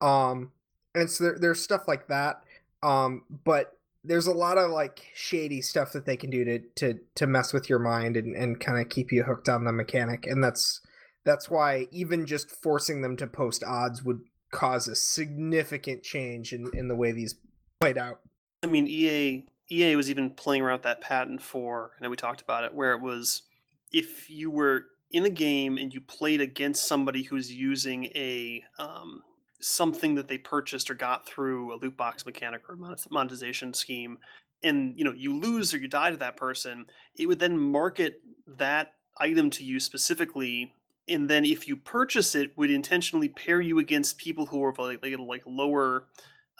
Um 0.00 0.52
and 0.94 1.10
so 1.10 1.24
there, 1.24 1.38
there's 1.40 1.62
stuff 1.62 1.88
like 1.88 2.06
that 2.08 2.42
um, 2.84 3.22
but 3.44 3.78
there's 4.04 4.26
a 4.26 4.32
lot 4.32 4.58
of 4.58 4.70
like 4.70 5.06
shady 5.14 5.62
stuff 5.62 5.92
that 5.92 6.04
they 6.04 6.16
can 6.16 6.30
do 6.30 6.44
to 6.44 6.58
to 6.76 7.00
to 7.14 7.26
mess 7.26 7.52
with 7.52 7.68
your 7.70 7.78
mind 7.78 8.16
and, 8.16 8.36
and 8.36 8.60
kind 8.60 8.78
of 8.78 8.90
keep 8.90 9.10
you 9.10 9.22
hooked 9.24 9.48
on 9.48 9.64
the 9.64 9.72
mechanic. 9.72 10.26
And 10.26 10.44
that's 10.44 10.80
that's 11.24 11.48
why 11.48 11.88
even 11.90 12.26
just 12.26 12.50
forcing 12.62 13.00
them 13.00 13.16
to 13.16 13.26
post 13.26 13.64
odds 13.64 14.04
would 14.04 14.20
cause 14.52 14.86
a 14.86 14.94
significant 14.94 16.02
change 16.02 16.52
in, 16.52 16.70
in 16.74 16.86
the 16.88 16.94
way 16.94 17.10
these 17.10 17.36
played 17.80 17.96
out. 17.96 18.20
I 18.62 18.66
mean 18.66 18.86
EA 18.86 19.46
EA 19.70 19.96
was 19.96 20.10
even 20.10 20.30
playing 20.30 20.62
around 20.62 20.82
that 20.82 21.00
patent 21.00 21.40
for 21.40 21.92
I 21.98 22.04
know 22.04 22.10
we 22.10 22.16
talked 22.16 22.42
about 22.42 22.64
it, 22.64 22.74
where 22.74 22.92
it 22.92 23.00
was 23.00 23.42
if 23.90 24.28
you 24.28 24.50
were 24.50 24.84
in 25.10 25.24
a 25.24 25.30
game 25.30 25.78
and 25.78 25.94
you 25.94 26.00
played 26.02 26.42
against 26.42 26.86
somebody 26.86 27.22
who's 27.22 27.50
using 27.50 28.06
a 28.06 28.62
um, 28.78 29.22
something 29.64 30.14
that 30.14 30.28
they 30.28 30.38
purchased 30.38 30.90
or 30.90 30.94
got 30.94 31.26
through 31.26 31.74
a 31.74 31.76
loot 31.76 31.96
box 31.96 32.26
mechanic 32.26 32.62
or 32.68 32.76
monetization 33.10 33.72
scheme 33.72 34.18
and 34.62 34.92
you 34.96 35.04
know 35.04 35.12
you 35.12 35.38
lose 35.38 35.72
or 35.72 35.78
you 35.78 35.88
die 35.88 36.10
to 36.10 36.16
that 36.16 36.36
person 36.36 36.84
it 37.18 37.26
would 37.26 37.38
then 37.38 37.58
market 37.58 38.20
that 38.46 38.92
item 39.18 39.48
to 39.48 39.64
you 39.64 39.80
specifically 39.80 40.74
and 41.08 41.28
then 41.30 41.44
if 41.44 41.66
you 41.66 41.76
purchase 41.76 42.34
it 42.34 42.56
would 42.56 42.70
intentionally 42.70 43.28
pair 43.28 43.60
you 43.60 43.78
against 43.78 44.18
people 44.18 44.46
who 44.46 44.62
are 44.62 44.74
like, 44.76 45.02
like, 45.02 45.42
lower 45.46 46.06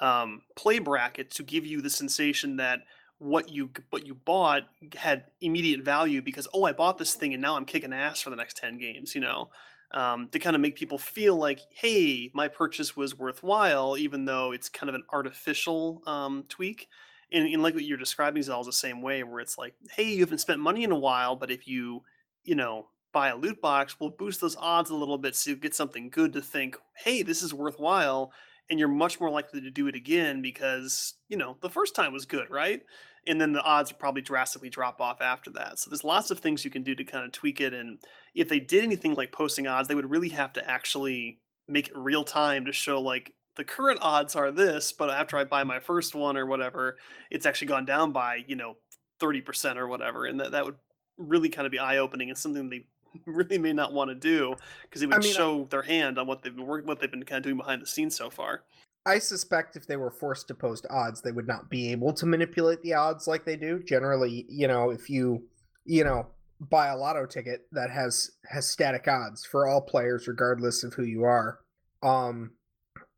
um, 0.01 0.43
play 0.57 0.79
bracket 0.79 1.31
to 1.31 1.43
give 1.43 1.67
you 1.67 1.81
the 1.81 1.91
sensation 1.91 2.57
that 2.57 2.81
what 3.19 3.49
you 3.49 3.71
what 3.91 4.07
you 4.07 4.15
bought 4.15 4.63
had 4.97 5.25
immediate 5.41 5.83
value 5.83 6.21
because 6.21 6.49
oh 6.53 6.65
I 6.65 6.73
bought 6.73 6.99
this 6.99 7.15
thing 7.15 7.33
and 7.33 7.41
now 7.41 7.57
I'm 7.57 7.65
kicking 7.65 7.93
ass 7.93 8.21
for 8.21 8.31
the 8.31 8.37
next 8.37 8.57
ten 8.57 8.79
games. 8.79 9.15
You 9.15 9.21
know, 9.21 9.51
um, 9.93 10.29
to 10.29 10.39
kind 10.39 10.57
of 10.57 10.63
make 10.63 10.77
people 10.77 10.99
feel 10.99 11.37
like 11.37 11.61
hey 11.71 12.31
my 12.35 12.49
purchase 12.49 12.97
was 12.97 13.19
worthwhile 13.19 13.97
even 13.99 14.25
though 14.25 14.53
it's 14.53 14.69
kind 14.69 14.89
of 14.89 14.95
an 14.95 15.05
artificial 15.13 16.03
um, 16.07 16.45
tweak. 16.49 16.89
And, 17.33 17.49
and 17.49 17.63
like 17.63 17.75
what 17.75 17.85
you're 17.85 17.99
describing 17.99 18.41
is 18.41 18.49
all 18.49 18.65
the 18.65 18.73
same 18.73 19.03
way 19.03 19.23
where 19.25 19.41
it's 19.41 19.59
like 19.59 19.75
hey 19.93 20.13
you 20.13 20.21
haven't 20.21 20.39
spent 20.39 20.61
money 20.61 20.85
in 20.85 20.93
a 20.93 20.99
while 20.99 21.37
but 21.37 21.51
if 21.51 21.67
you 21.67 22.03
you 22.45 22.55
know 22.55 22.89
buy 23.13 23.29
a 23.29 23.37
loot 23.37 23.61
box 23.61 23.99
we'll 23.99 24.11
boost 24.11 24.41
those 24.41 24.57
odds 24.57 24.91
a 24.91 24.95
little 24.95 25.19
bit 25.19 25.35
so 25.35 25.51
you 25.51 25.57
get 25.57 25.75
something 25.75 26.11
good 26.11 26.33
to 26.33 26.41
think 26.41 26.77
hey 26.97 27.23
this 27.23 27.43
is 27.43 27.55
worthwhile 27.55 28.33
and 28.71 28.79
you're 28.79 28.89
much 28.89 29.21
more 29.21 29.31
likely 29.31 29.61
to 29.61 29.71
do 29.71 29.87
it 29.87 29.95
again 29.95 30.43
because 30.43 31.15
you 31.29 31.37
know 31.37 31.57
the 31.61 31.71
first 31.71 31.95
time 31.95 32.13
was 32.13 32.25
good 32.25 32.51
right? 32.51 32.83
And 33.27 33.41
then 33.41 33.53
the 33.53 33.63
odds 33.63 33.91
probably 33.93 34.21
drastically 34.21 34.69
drop 34.69 35.01
off 35.01 35.23
after 35.23 35.51
that. 35.53 35.79
So 35.79 35.89
there's 35.89 36.05
lots 36.05 36.31
of 36.31 36.41
things 36.41 36.63
you 36.63 36.71
can 36.71 36.83
do 36.83 36.95
to 36.95 37.05
kind 37.05 37.25
of 37.25 37.33
tweak 37.33 37.61
it 37.61 37.73
and 37.73 37.99
if 38.35 38.49
they 38.49 38.61
did 38.61 38.85
anything 38.85 39.15
like 39.15 39.33
posting 39.33 39.67
odds 39.67 39.89
they 39.89 39.95
would 39.95 40.11
really 40.11 40.31
have 40.31 40.53
to 40.55 40.71
actually 40.71 41.41
make 41.69 41.89
it 41.89 41.97
real 41.97 42.25
time 42.25 42.67
to 42.67 42.73
show 42.73 43.01
like 43.01 43.33
the 43.57 43.65
current 43.65 43.99
odds 44.03 44.37
are 44.37 44.51
this 44.51 44.93
but 44.93 45.11
after 45.11 45.37
i 45.37 45.45
buy 45.45 45.65
my 45.65 45.81
first 45.81 46.15
one 46.15 46.37
or 46.37 46.45
whatever 46.45 46.97
it's 47.31 47.47
actually 47.47 47.69
gone 47.69 47.85
down 47.85 48.13
by 48.13 48.45
you 48.47 48.57
know 48.57 48.77
30% 49.21 49.77
or 49.77 49.87
whatever 49.87 50.27
and 50.27 50.41
that, 50.41 50.53
that 50.53 50.65
would 50.65 50.77
really 51.17 51.49
kind 51.49 51.67
of 51.67 51.73
be 51.73 51.79
eye-opening 51.79 52.29
and 52.29 52.37
something 52.37 52.69
they 52.69 52.87
really 53.27 53.59
may 53.59 53.73
not 53.73 53.93
want 53.93 54.11
to 54.11 54.15
do 54.15 54.55
because 54.83 55.03
it 55.03 55.07
would 55.07 55.17
I 55.17 55.19
mean, 55.19 55.31
I- 55.31 55.35
show 55.35 55.67
their 55.71 55.83
hand 55.83 56.19
on 56.19 56.27
what 56.27 56.43
they've 56.43 56.55
been 56.55 56.67
working 56.67 56.87
what 56.87 57.01
they've 57.01 57.11
been 57.11 57.25
kind 57.25 57.39
of 57.39 57.45
doing 57.45 57.57
behind 57.57 57.83
the 57.83 57.87
scenes 57.87 58.17
so 58.17 58.31
far 58.31 58.63
I 59.07 59.19
suspect 59.19 59.77
if 59.77 59.87
they 59.87 59.97
were 59.97 60.11
forced 60.11 60.49
to 60.49 60.55
post 60.55 60.87
odds, 60.89 61.21
they 61.21 61.33
would 61.33 61.47
not 61.47 61.69
be 61.69 61.93
able 61.93 62.15
to 62.15 62.25
manipulate 62.25 62.81
the 62.83 62.95
odds 62.95 63.27
like 63.27 63.45
they 63.45 63.57
do. 63.57 63.83
Generally, 63.83 64.47
you 64.49 64.67
know, 64.67 64.91
if 64.91 65.11
you, 65.11 65.43
you 65.85 66.05
know, 66.05 66.27
buy 66.71 66.89
a 66.89 66.97
lotto 66.97 67.27
ticket 67.27 67.67
that 67.73 67.91
has 67.91 68.31
has 68.47 68.71
static 68.71 69.07
odds 69.09 69.45
for 69.45 69.67
all 69.67 69.81
players, 69.81 70.27
regardless 70.27 70.85
of 70.85 70.95
who 70.95 71.05
you 71.05 71.25
are. 71.25 71.61
Um, 72.03 72.53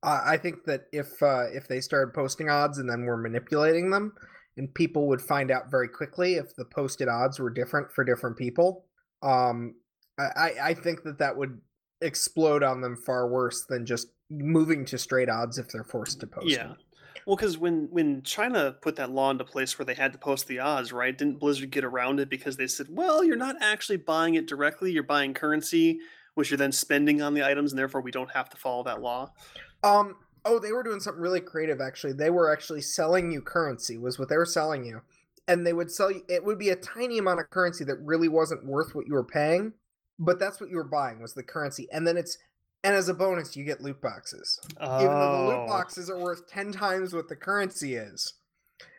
I, 0.02 0.34
I 0.34 0.36
think 0.38 0.64
that 0.64 0.82
if 0.92 1.22
uh, 1.22 1.44
if 1.52 1.68
they 1.68 1.80
started 1.80 2.14
posting 2.14 2.50
odds 2.50 2.78
and 2.78 2.88
then 2.88 3.04
were 3.04 3.16
manipulating 3.16 3.90
them, 3.90 4.12
and 4.56 4.72
people 4.74 5.06
would 5.08 5.22
find 5.22 5.50
out 5.50 5.70
very 5.70 5.88
quickly 5.88 6.34
if 6.34 6.54
the 6.56 6.64
posted 6.64 7.08
odds 7.08 7.38
were 7.38 7.50
different 7.50 7.92
for 7.92 8.04
different 8.04 8.36
people. 8.36 8.86
Um, 9.22 9.74
I 10.18 10.52
I 10.62 10.74
think 10.74 11.02
that 11.04 11.18
that 11.18 11.36
would 11.36 11.60
explode 12.00 12.62
on 12.62 12.80
them 12.80 12.96
far 12.96 13.28
worse 13.28 13.64
than 13.64 13.86
just 13.86 14.08
moving 14.30 14.84
to 14.86 14.98
straight 14.98 15.28
odds 15.28 15.58
if 15.58 15.68
they're 15.68 15.84
forced 15.84 16.20
to 16.20 16.26
post 16.26 16.48
Yeah. 16.48 16.68
them. 16.68 16.76
Well, 17.26 17.36
because 17.36 17.58
when 17.58 17.88
when 17.90 18.22
China 18.22 18.76
put 18.82 18.96
that 18.96 19.10
law 19.10 19.30
into 19.30 19.44
place 19.44 19.78
where 19.78 19.86
they 19.86 19.94
had 19.94 20.12
to 20.12 20.18
post 20.18 20.46
the 20.46 20.60
odds, 20.60 20.92
right? 20.92 21.16
Didn't 21.16 21.40
Blizzard 21.40 21.70
get 21.70 21.84
around 21.84 22.20
it 22.20 22.28
because 22.28 22.56
they 22.56 22.66
said, 22.68 22.86
"Well, 22.90 23.24
you're 23.24 23.36
not 23.36 23.56
actually 23.60 23.96
buying 23.96 24.34
it 24.34 24.46
directly; 24.46 24.92
you're 24.92 25.02
buying 25.02 25.34
currency, 25.34 25.98
which 26.34 26.50
you're 26.50 26.58
then 26.58 26.72
spending 26.72 27.20
on 27.22 27.34
the 27.34 27.44
items, 27.44 27.72
and 27.72 27.78
therefore 27.78 28.00
we 28.00 28.12
don't 28.12 28.30
have 28.30 28.48
to 28.50 28.56
follow 28.56 28.84
that 28.84 29.00
law." 29.00 29.32
Um. 29.82 30.16
Oh, 30.44 30.60
they 30.60 30.70
were 30.70 30.84
doing 30.84 31.00
something 31.00 31.20
really 31.20 31.40
creative. 31.40 31.80
Actually, 31.80 32.12
they 32.12 32.30
were 32.30 32.52
actually 32.52 32.80
selling 32.82 33.32
you 33.32 33.40
currency. 33.42 33.98
Was 33.98 34.16
what 34.20 34.28
they 34.28 34.36
were 34.36 34.46
selling 34.46 34.84
you, 34.84 35.00
and 35.48 35.66
they 35.66 35.72
would 35.72 35.90
sell 35.90 36.12
you. 36.12 36.22
It 36.28 36.44
would 36.44 36.58
be 36.58 36.70
a 36.70 36.76
tiny 36.76 37.18
amount 37.18 37.40
of 37.40 37.50
currency 37.50 37.82
that 37.84 37.96
really 37.96 38.28
wasn't 38.28 38.64
worth 38.64 38.94
what 38.94 39.08
you 39.08 39.14
were 39.14 39.24
paying, 39.24 39.72
but 40.18 40.38
that's 40.38 40.60
what 40.60 40.70
you 40.70 40.76
were 40.76 40.84
buying 40.84 41.20
was 41.20 41.34
the 41.34 41.42
currency. 41.42 41.88
And 41.92 42.06
then 42.06 42.16
it's 42.16 42.38
and 42.84 42.94
as 42.94 43.08
a 43.08 43.14
bonus, 43.14 43.56
you 43.56 43.64
get 43.64 43.80
loot 43.80 44.00
boxes. 44.00 44.60
Even 44.80 44.86
though 45.06 45.32
the 45.32 45.44
loot 45.48 45.64
Oh. 45.64 45.66
boxes 45.66 46.08
are 46.10 46.18
worth 46.18 46.46
ten 46.48 46.70
times 46.72 47.12
what 47.14 47.28
the 47.28 47.36
currency 47.36 47.94
is, 47.96 48.34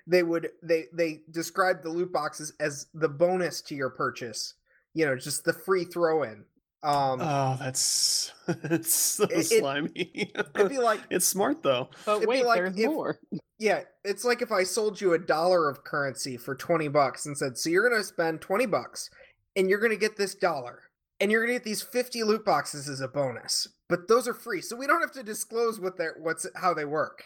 they 0.06 0.24
would 0.24 0.50
they 0.64 0.86
they 0.94 1.22
describe 1.32 1.82
the 1.84 1.90
loot 1.90 2.12
boxes 2.12 2.54
as 2.60 2.88
the 2.94 3.10
bonus 3.10 3.62
to 3.64 3.76
your 3.76 3.90
purchase. 3.90 4.56
You 4.94 5.06
know, 5.06 5.16
just 5.16 5.44
the 5.46 5.54
free 5.54 5.86
throw 5.86 6.24
in. 6.24 6.44
Um, 6.84 7.20
Oh, 7.22 7.56
that's 7.60 8.32
it's 8.48 8.94
so 8.94 9.24
It- 9.26 9.32
it- 9.32 9.60
slimy. 9.60 10.32
it'd 10.36 10.70
be 10.70 10.78
like 10.80 11.02
it's 11.10 11.26
smart 11.26 11.64
though. 11.64 11.90
But 12.06 12.26
wait, 12.28 12.46
like 12.46 12.58
there's 12.58 12.78
if- 12.78 12.86
more. 12.92 13.20
Yeah, 13.60 13.82
it's 14.04 14.24
like 14.24 14.44
if 14.44 14.52
I 14.52 14.62
sold 14.64 15.02
you 15.02 15.14
a 15.14 15.18
dollar 15.18 15.68
of 15.68 15.84
currency 15.84 16.38
for 16.38 16.54
20 16.54 16.90
bucks 16.90 17.26
and 17.26 17.36
said, 17.36 17.58
"So 17.58 17.72
you're 17.72 17.90
going 17.90 18.00
to 18.00 18.08
spend 18.08 18.40
20 18.40 18.68
bucks 18.68 19.10
and 19.56 19.68
you're 19.68 19.80
going 19.80 19.92
to 19.92 19.98
get 19.98 20.16
this 20.16 20.36
dollar 20.36 20.84
and 21.20 21.32
you're 21.32 21.46
to 21.46 21.54
get 21.54 21.64
these 21.64 21.82
50 21.82 22.24
loot 22.24 22.46
boxes 22.46 22.90
as 22.90 23.02
a 23.02 23.08
bonus." 23.08 23.68
But 23.90 24.08
those 24.08 24.28
are 24.28 24.34
free. 24.34 24.62
So 24.62 24.76
we 24.76 24.88
don't 24.88 25.02
have 25.02 25.14
to 25.14 25.24
disclose 25.24 25.80
what 25.80 25.98
they're 25.98 26.16
what's 26.20 26.46
how 26.56 26.74
they 26.74 26.86
work. 26.86 27.24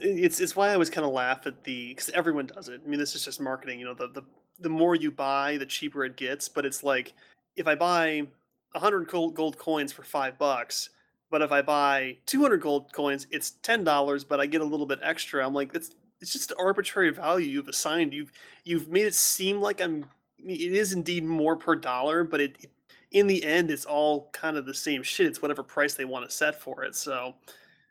it's 0.00 0.40
it's 0.40 0.56
why 0.56 0.70
I 0.70 0.74
always 0.74 0.90
kind 0.90 1.06
of 1.06 1.12
laugh 1.12 1.46
at 1.46 1.64
the 1.64 1.88
because 1.88 2.10
everyone 2.10 2.46
does 2.46 2.68
it. 2.68 2.80
I 2.84 2.88
mean, 2.88 2.98
this 2.98 3.14
is 3.14 3.24
just 3.24 3.40
marketing. 3.40 3.78
You 3.78 3.86
know, 3.86 3.94
the 3.94 4.08
the 4.08 4.22
the 4.60 4.68
more 4.68 4.94
you 4.94 5.10
buy, 5.10 5.56
the 5.56 5.66
cheaper 5.66 6.04
it 6.04 6.16
gets. 6.16 6.48
But 6.48 6.66
it's 6.66 6.82
like 6.82 7.14
if 7.56 7.66
I 7.66 7.74
buy 7.74 8.26
hundred 8.74 9.08
gold 9.08 9.34
gold 9.34 9.58
coins 9.58 9.92
for 9.92 10.02
five 10.02 10.38
bucks, 10.38 10.90
but 11.30 11.42
if 11.42 11.52
I 11.52 11.62
buy 11.62 12.16
two 12.26 12.42
hundred 12.42 12.60
gold 12.60 12.92
coins, 12.92 13.26
it's 13.30 13.52
ten 13.62 13.84
dollars, 13.84 14.24
but 14.24 14.40
I 14.40 14.46
get 14.46 14.60
a 14.60 14.64
little 14.64 14.86
bit 14.86 15.00
extra. 15.02 15.44
I'm 15.46 15.54
like, 15.54 15.74
it's 15.74 15.90
it's 16.20 16.32
just 16.32 16.50
an 16.50 16.56
arbitrary 16.58 17.10
value 17.10 17.46
you've 17.46 17.68
assigned. 17.68 18.12
You've 18.12 18.32
you've 18.64 18.88
made 18.88 19.06
it 19.06 19.14
seem 19.14 19.60
like 19.60 19.80
I'm. 19.80 20.06
It 20.38 20.72
is 20.72 20.92
indeed 20.92 21.24
more 21.24 21.56
per 21.56 21.74
dollar, 21.74 22.22
but 22.22 22.40
it, 22.40 22.56
it 22.60 22.70
in 23.14 23.26
the 23.26 23.42
end, 23.42 23.70
it's 23.70 23.86
all 23.86 24.28
kind 24.32 24.58
of 24.58 24.66
the 24.66 24.74
same 24.74 25.02
shit. 25.02 25.26
It's 25.26 25.40
whatever 25.40 25.62
price 25.62 25.94
they 25.94 26.04
want 26.04 26.28
to 26.28 26.36
set 26.36 26.60
for 26.60 26.84
it. 26.84 26.94
So. 26.94 27.34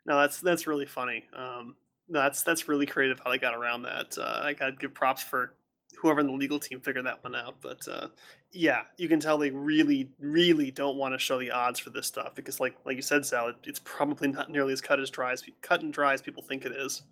No, 0.06 0.20
that's 0.20 0.40
that's 0.40 0.66
really 0.66 0.86
funny. 0.86 1.24
Um, 1.34 1.76
no, 2.08 2.20
that's 2.20 2.42
that's 2.42 2.68
really 2.68 2.86
creative 2.86 3.20
how 3.24 3.30
they 3.30 3.38
got 3.38 3.54
around 3.54 3.82
that. 3.82 4.16
Uh, 4.18 4.40
I 4.42 4.52
gotta 4.52 4.72
give 4.72 4.92
props 4.92 5.22
for 5.22 5.54
whoever 5.96 6.20
in 6.20 6.26
the 6.26 6.32
legal 6.32 6.58
team 6.58 6.80
figured 6.80 7.06
that 7.06 7.24
one 7.24 7.34
out. 7.34 7.54
But 7.60 7.86
uh, 7.88 8.08
yeah, 8.52 8.82
you 8.98 9.08
can 9.08 9.20
tell 9.20 9.38
they 9.38 9.50
really, 9.50 10.10
really 10.18 10.70
don't 10.70 10.96
want 10.96 11.14
to 11.14 11.18
show 11.18 11.38
the 11.38 11.50
odds 11.50 11.78
for 11.78 11.90
this 11.90 12.06
stuff 12.06 12.34
because, 12.34 12.60
like 12.60 12.76
like 12.84 12.96
you 12.96 13.02
said, 13.02 13.24
Sal, 13.24 13.48
it, 13.48 13.56
it's 13.64 13.80
probably 13.84 14.28
not 14.28 14.50
nearly 14.50 14.72
as 14.72 14.80
cut 14.80 15.00
as 15.00 15.10
dry 15.10 15.32
as 15.32 15.42
cut 15.62 15.82
and 15.82 15.92
dry 15.92 16.12
as 16.12 16.20
people 16.20 16.42
think 16.42 16.64
it 16.66 16.72
is. 16.72 17.02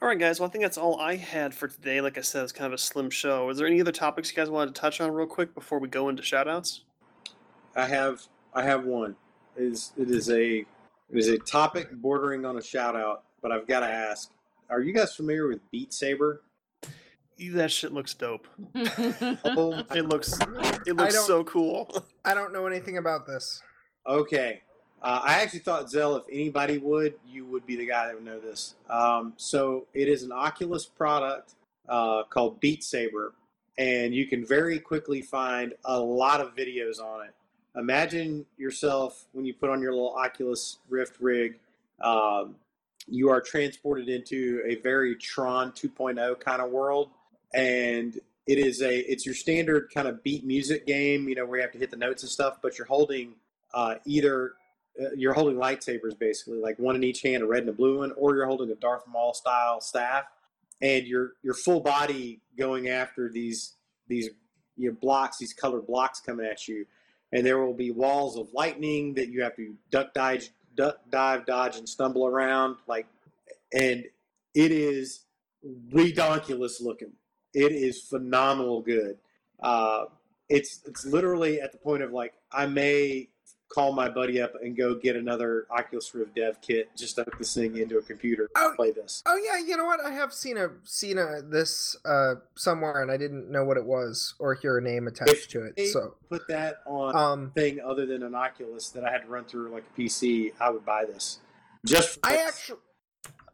All 0.00 0.08
right, 0.08 0.18
guys. 0.18 0.40
Well, 0.40 0.48
I 0.48 0.52
think 0.52 0.62
that's 0.62 0.78
all 0.78 1.00
I 1.00 1.16
had 1.16 1.54
for 1.54 1.68
today. 1.68 2.00
Like 2.00 2.18
I 2.18 2.20
said, 2.20 2.44
it's 2.44 2.52
kind 2.52 2.66
of 2.66 2.74
a 2.74 2.78
slim 2.78 3.08
show. 3.08 3.48
Is 3.48 3.58
there 3.58 3.66
any 3.66 3.80
other 3.80 3.92
topics 3.92 4.30
you 4.30 4.36
guys 4.36 4.50
wanted 4.50 4.74
to 4.74 4.80
touch 4.80 5.00
on 5.00 5.10
real 5.10 5.26
quick 5.26 5.54
before 5.54 5.78
we 5.78 5.88
go 5.88 6.08
into 6.08 6.22
shoutouts? 6.22 6.80
I 7.76 7.86
have 7.86 8.22
I 8.54 8.62
have 8.62 8.84
one. 8.84 9.14
It 9.56 9.64
is 9.64 9.92
it 9.96 10.10
is 10.10 10.30
a 10.30 10.58
it 10.60 10.66
is 11.12 11.28
a 11.28 11.38
topic 11.38 11.92
bordering 11.92 12.44
on 12.44 12.56
a 12.58 12.62
shout 12.62 12.96
out, 12.96 13.24
but 13.42 13.52
I've 13.52 13.66
got 13.66 13.80
to 13.80 13.86
ask: 13.86 14.30
Are 14.70 14.80
you 14.80 14.92
guys 14.92 15.14
familiar 15.14 15.46
with 15.48 15.60
Beat 15.70 15.92
Saber? 15.92 16.42
That 17.52 17.70
shit 17.70 17.92
looks 17.92 18.14
dope. 18.14 18.48
Oh, 19.44 19.84
It 19.94 20.08
looks 20.08 20.38
it 20.86 20.96
looks 20.96 21.24
so 21.26 21.44
cool. 21.44 21.94
I 22.24 22.32
don't 22.34 22.52
know 22.52 22.66
anything 22.66 22.96
about 22.98 23.26
this. 23.26 23.62
okay. 24.06 24.62
Uh, 25.02 25.20
I 25.22 25.42
actually 25.42 25.58
thought 25.60 25.90
Zell, 25.90 26.16
if 26.16 26.24
anybody 26.32 26.78
would, 26.78 27.14
you 27.28 27.44
would 27.44 27.66
be 27.66 27.76
the 27.76 27.86
guy 27.86 28.06
that 28.06 28.14
would 28.14 28.24
know 28.24 28.40
this. 28.40 28.76
Um, 28.88 29.34
so 29.36 29.86
it 29.92 30.08
is 30.08 30.22
an 30.22 30.32
Oculus 30.32 30.86
product 30.86 31.54
uh, 31.88 32.22
called 32.24 32.58
Beat 32.60 32.82
Saber, 32.82 33.34
and 33.76 34.14
you 34.14 34.26
can 34.26 34.44
very 34.44 34.80
quickly 34.80 35.20
find 35.20 35.74
a 35.84 36.00
lot 36.00 36.40
of 36.40 36.56
videos 36.56 36.98
on 36.98 37.26
it. 37.26 37.34
Imagine 37.76 38.46
yourself 38.56 39.26
when 39.32 39.44
you 39.44 39.52
put 39.52 39.70
on 39.70 39.82
your 39.82 39.92
little 39.92 40.14
Oculus 40.14 40.78
Rift 40.88 41.20
rig. 41.20 41.58
Um, 42.00 42.56
you 43.06 43.28
are 43.30 43.40
transported 43.40 44.08
into 44.08 44.62
a 44.66 44.76
very 44.76 45.14
Tron 45.16 45.72
2.0 45.72 46.40
kind 46.40 46.62
of 46.62 46.70
world, 46.70 47.10
and 47.54 48.18
it 48.46 48.58
is 48.58 48.82
a 48.82 48.98
it's 49.10 49.26
your 49.26 49.34
standard 49.34 49.90
kind 49.94 50.08
of 50.08 50.22
beat 50.22 50.44
music 50.44 50.86
game. 50.86 51.28
You 51.28 51.34
know 51.34 51.44
where 51.44 51.58
you 51.58 51.62
have 51.62 51.72
to 51.72 51.78
hit 51.78 51.90
the 51.90 51.96
notes 51.96 52.22
and 52.22 52.30
stuff, 52.30 52.58
but 52.62 52.78
you're 52.78 52.86
holding 52.86 53.34
uh, 53.74 53.96
either 54.06 54.54
uh, 55.00 55.10
you're 55.14 55.34
holding 55.34 55.56
lightsabers 55.56 56.18
basically, 56.18 56.58
like 56.58 56.78
one 56.78 56.96
in 56.96 57.04
each 57.04 57.22
hand, 57.22 57.42
a 57.42 57.46
red 57.46 57.60
and 57.60 57.68
a 57.68 57.72
blue 57.72 57.98
one, 57.98 58.12
or 58.16 58.34
you're 58.34 58.46
holding 58.46 58.70
a 58.70 58.74
Darth 58.74 59.06
Maul 59.06 59.34
style 59.34 59.80
staff, 59.80 60.24
and 60.80 61.06
your 61.06 61.32
your 61.42 61.54
full 61.54 61.80
body 61.80 62.40
going 62.56 62.88
after 62.88 63.28
these 63.28 63.74
these 64.08 64.30
you 64.76 64.90
know, 64.90 64.96
blocks, 65.00 65.38
these 65.38 65.52
colored 65.52 65.86
blocks 65.86 66.20
coming 66.20 66.46
at 66.46 66.68
you, 66.68 66.86
and 67.32 67.44
there 67.44 67.58
will 67.58 67.74
be 67.74 67.90
walls 67.90 68.36
of 68.36 68.52
lightning 68.52 69.14
that 69.14 69.28
you 69.28 69.42
have 69.42 69.56
to 69.56 69.74
duck 69.90 70.14
dive, 70.14 70.48
duck 70.74 70.98
dive, 71.10 71.46
dodge, 71.46 71.76
and 71.76 71.88
stumble 71.88 72.26
around, 72.26 72.76
like, 72.86 73.06
and 73.72 74.04
it 74.54 74.72
is 74.72 75.24
redonkulous 75.92 76.80
looking. 76.80 77.12
It 77.52 77.72
is 77.72 78.02
phenomenal 78.02 78.80
good. 78.80 79.18
Uh, 79.60 80.06
it's 80.48 80.80
it's 80.86 81.04
literally 81.04 81.60
at 81.60 81.72
the 81.72 81.78
point 81.78 82.02
of 82.02 82.12
like 82.12 82.34
I 82.52 82.66
may 82.66 83.28
call 83.76 83.92
my 83.92 84.08
buddy 84.08 84.40
up 84.40 84.54
and 84.62 84.74
go 84.74 84.94
get 84.94 85.16
another 85.16 85.66
Oculus 85.70 86.12
Rift 86.14 86.34
dev 86.34 86.58
kit 86.62 86.88
just 86.96 87.16
hook 87.16 87.38
this 87.38 87.52
thing 87.52 87.76
into 87.76 87.98
a 87.98 88.02
computer 88.02 88.48
Oh, 88.56 88.68
and 88.68 88.76
play 88.76 88.90
this. 88.90 89.22
Oh 89.26 89.36
yeah, 89.36 89.58
you 89.58 89.76
know 89.76 89.84
what? 89.84 90.00
I 90.00 90.12
have 90.12 90.32
seen 90.32 90.56
a 90.56 90.70
seen 90.84 91.18
a 91.18 91.42
this 91.42 91.94
uh 92.06 92.36
somewhere 92.54 93.02
and 93.02 93.10
I 93.10 93.18
didn't 93.18 93.50
know 93.50 93.64
what 93.64 93.76
it 93.76 93.84
was 93.84 94.34
or 94.38 94.54
hear 94.54 94.78
a 94.78 94.82
name 94.82 95.06
attached 95.06 95.50
to 95.50 95.66
it. 95.66 95.78
So 95.90 96.14
put 96.30 96.48
that 96.48 96.76
on 96.86 97.14
um 97.14 97.52
thing 97.54 97.78
other 97.86 98.06
than 98.06 98.22
an 98.22 98.34
Oculus 98.34 98.88
that 98.90 99.04
I 99.04 99.12
had 99.12 99.22
to 99.24 99.28
run 99.28 99.44
through 99.44 99.70
like 99.70 99.84
a 99.94 100.00
PC, 100.00 100.52
I 100.58 100.70
would 100.70 100.86
buy 100.86 101.04
this. 101.04 101.40
Just 101.84 102.14
for 102.14 102.30
I 102.30 102.36
this. 102.38 102.48
actually 102.48 102.78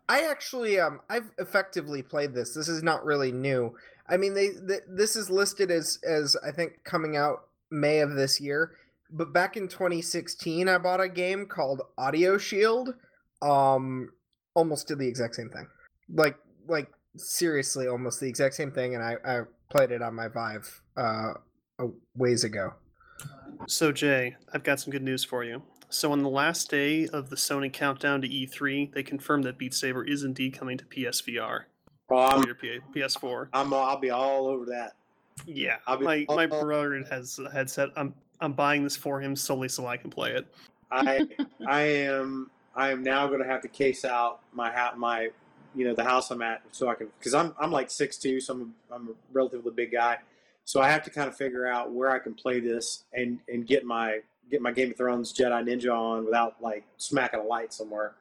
I 0.08 0.20
actually 0.30 0.78
um 0.78 1.00
I've 1.10 1.32
effectively 1.38 2.00
played 2.00 2.32
this. 2.32 2.54
This 2.54 2.68
is 2.68 2.84
not 2.84 3.04
really 3.04 3.32
new. 3.32 3.74
I 4.08 4.16
mean, 4.18 4.34
they, 4.34 4.50
th 4.50 4.82
this 4.88 5.16
is 5.16 5.30
listed 5.30 5.72
as 5.72 5.98
as 6.06 6.36
I 6.46 6.52
think 6.52 6.84
coming 6.84 7.16
out 7.16 7.48
May 7.72 7.98
of 8.00 8.14
this 8.14 8.40
year. 8.40 8.76
But 9.12 9.32
back 9.32 9.56
in 9.56 9.68
2016, 9.68 10.68
I 10.68 10.78
bought 10.78 11.00
a 11.00 11.08
game 11.08 11.46
called 11.46 11.82
Audio 11.98 12.38
Shield. 12.38 12.94
Um, 13.42 14.08
almost 14.54 14.88
did 14.88 14.98
the 14.98 15.06
exact 15.08 15.34
same 15.34 15.50
thing. 15.50 15.66
Like 16.14 16.36
like 16.68 16.88
seriously, 17.16 17.88
almost 17.88 18.20
the 18.20 18.28
exact 18.28 18.54
same 18.54 18.72
thing. 18.72 18.94
And 18.94 19.04
I 19.04 19.16
I 19.24 19.40
played 19.70 19.90
it 19.90 20.02
on 20.02 20.14
my 20.14 20.28
Vive 20.28 20.82
uh 20.96 21.34
a 21.78 21.86
ways 22.16 22.44
ago. 22.44 22.74
So 23.68 23.92
Jay, 23.92 24.36
I've 24.52 24.64
got 24.64 24.80
some 24.80 24.90
good 24.90 25.02
news 25.02 25.24
for 25.24 25.44
you. 25.44 25.62
So 25.88 26.10
on 26.12 26.22
the 26.22 26.28
last 26.30 26.70
day 26.70 27.06
of 27.08 27.28
the 27.28 27.36
Sony 27.36 27.70
countdown 27.70 28.22
to 28.22 28.28
E3, 28.28 28.94
they 28.94 29.02
confirmed 29.02 29.44
that 29.44 29.58
Beat 29.58 29.74
Saber 29.74 30.02
is 30.04 30.22
indeed 30.24 30.58
coming 30.58 30.78
to 30.78 30.84
PSVR 30.86 31.64
Well, 32.08 32.18
or 32.18 32.32
I'm, 32.32 32.44
your 32.44 32.54
P- 32.54 32.80
PS4. 32.96 33.48
I'm 33.52 33.74
I'll 33.74 33.98
be 33.98 34.08
all 34.10 34.46
over 34.46 34.64
that. 34.66 34.92
Yeah, 35.46 35.76
I'll 35.86 35.98
be- 35.98 36.04
my 36.04 36.24
my 36.28 36.42
I'll- 36.50 36.64
brother 36.64 37.04
has 37.10 37.38
a 37.38 37.50
headset. 37.50 37.90
I'm 37.96 38.14
I'm 38.42 38.52
buying 38.52 38.82
this 38.84 38.96
for 38.96 39.20
him 39.20 39.36
solely 39.36 39.68
so 39.68 39.86
I 39.86 39.96
can 39.96 40.10
play 40.10 40.32
it. 40.32 40.46
I 40.90 41.26
I 41.66 41.82
am 41.82 42.50
I 42.74 42.90
am 42.90 43.02
now 43.02 43.26
going 43.28 43.40
to 43.40 43.46
have 43.46 43.62
to 43.62 43.68
case 43.68 44.04
out 44.04 44.40
my 44.52 44.70
ha- 44.70 44.94
my 44.96 45.30
you 45.74 45.86
know 45.86 45.94
the 45.94 46.04
house 46.04 46.30
I'm 46.30 46.42
at 46.42 46.62
so 46.72 46.88
I 46.88 46.94
can 46.94 47.08
because 47.18 47.32
I'm 47.34 47.54
I'm 47.58 47.70
like 47.70 47.90
six 47.90 48.18
two 48.18 48.40
so 48.40 48.52
I'm 48.54 48.74
a, 48.90 48.94
I'm 48.94 49.08
a 49.08 49.12
relatively 49.32 49.70
big 49.72 49.92
guy 49.92 50.18
so 50.64 50.80
I 50.82 50.90
have 50.90 51.02
to 51.04 51.10
kind 51.10 51.28
of 51.28 51.36
figure 51.36 51.66
out 51.66 51.92
where 51.92 52.10
I 52.10 52.18
can 52.18 52.34
play 52.34 52.60
this 52.60 53.04
and 53.14 53.38
and 53.48 53.66
get 53.66 53.84
my 53.84 54.18
get 54.50 54.60
my 54.60 54.72
Game 54.72 54.90
of 54.90 54.96
Thrones 54.96 55.32
Jedi 55.32 55.62
Ninja 55.66 55.96
on 55.96 56.24
without 56.26 56.56
like 56.60 56.84
smacking 56.98 57.40
a 57.40 57.44
light 57.44 57.72
somewhere. 57.72 58.12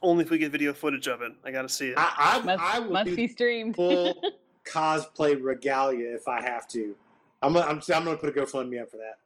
Only 0.00 0.22
if 0.24 0.30
we 0.30 0.38
get 0.38 0.52
video 0.52 0.72
footage 0.72 1.08
of 1.08 1.22
it. 1.22 1.32
I 1.44 1.50
got 1.50 1.62
to 1.62 1.68
see 1.68 1.88
it. 1.88 1.94
I 1.98 2.12
I, 2.16 2.40
Must, 2.44 2.62
I 2.62 2.78
will 2.78 2.92
must 2.92 3.16
be 3.16 3.26
streamed. 3.26 3.74
full 3.74 4.14
cosplay 4.64 5.36
regalia 5.42 6.14
if 6.14 6.28
I 6.28 6.40
have 6.40 6.68
to. 6.68 6.94
I'm 7.42 7.54
gonna- 7.54 7.66
I'm 7.66 7.80
I'm 7.92 8.04
going 8.04 8.16
to 8.16 8.20
put 8.22 8.28
a 8.28 8.40
GoFundMe 8.40 8.80
up 8.80 8.90
for 8.92 8.98
that. 8.98 9.18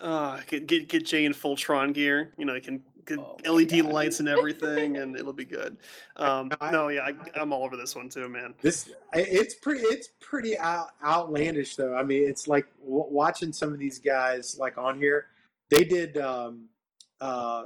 Uh, 0.00 0.40
get 0.46 0.66
get 0.66 0.88
get 0.88 1.04
Jay 1.06 1.24
in 1.24 1.32
full 1.32 1.56
Tron 1.56 1.92
gear. 1.92 2.32
You 2.38 2.44
know, 2.44 2.54
you 2.54 2.60
can 2.60 2.82
get 3.06 3.18
Oh 3.18 3.36
LED 3.44 3.70
God. 3.70 3.84
lights 3.92 4.20
and 4.20 4.28
everything, 4.28 4.96
and 4.98 5.16
it'll 5.16 5.32
be 5.32 5.44
good. 5.44 5.76
Um, 6.18 6.50
no, 6.72 6.88
yeah, 6.88 7.02
I, 7.02 7.12
I'm 7.38 7.52
all 7.52 7.62
over 7.62 7.76
this 7.76 7.94
one 7.94 8.08
too, 8.08 8.26
man. 8.26 8.54
This 8.62 8.90
it's 9.12 9.54
pretty 9.54 9.82
it's 9.82 10.08
pretty 10.18 10.56
out, 10.56 10.92
outlandish 11.04 11.76
though. 11.76 11.94
I 11.94 12.02
mean, 12.04 12.26
it's 12.26 12.48
like 12.48 12.66
w- 12.82 13.04
watching 13.10 13.52
some 13.52 13.70
of 13.74 13.78
these 13.78 13.98
guys 13.98 14.56
like 14.58 14.78
on 14.78 14.98
here. 14.98 15.26
They 15.68 15.84
did 15.84 16.16
um, 16.16 16.70
uh, 17.20 17.64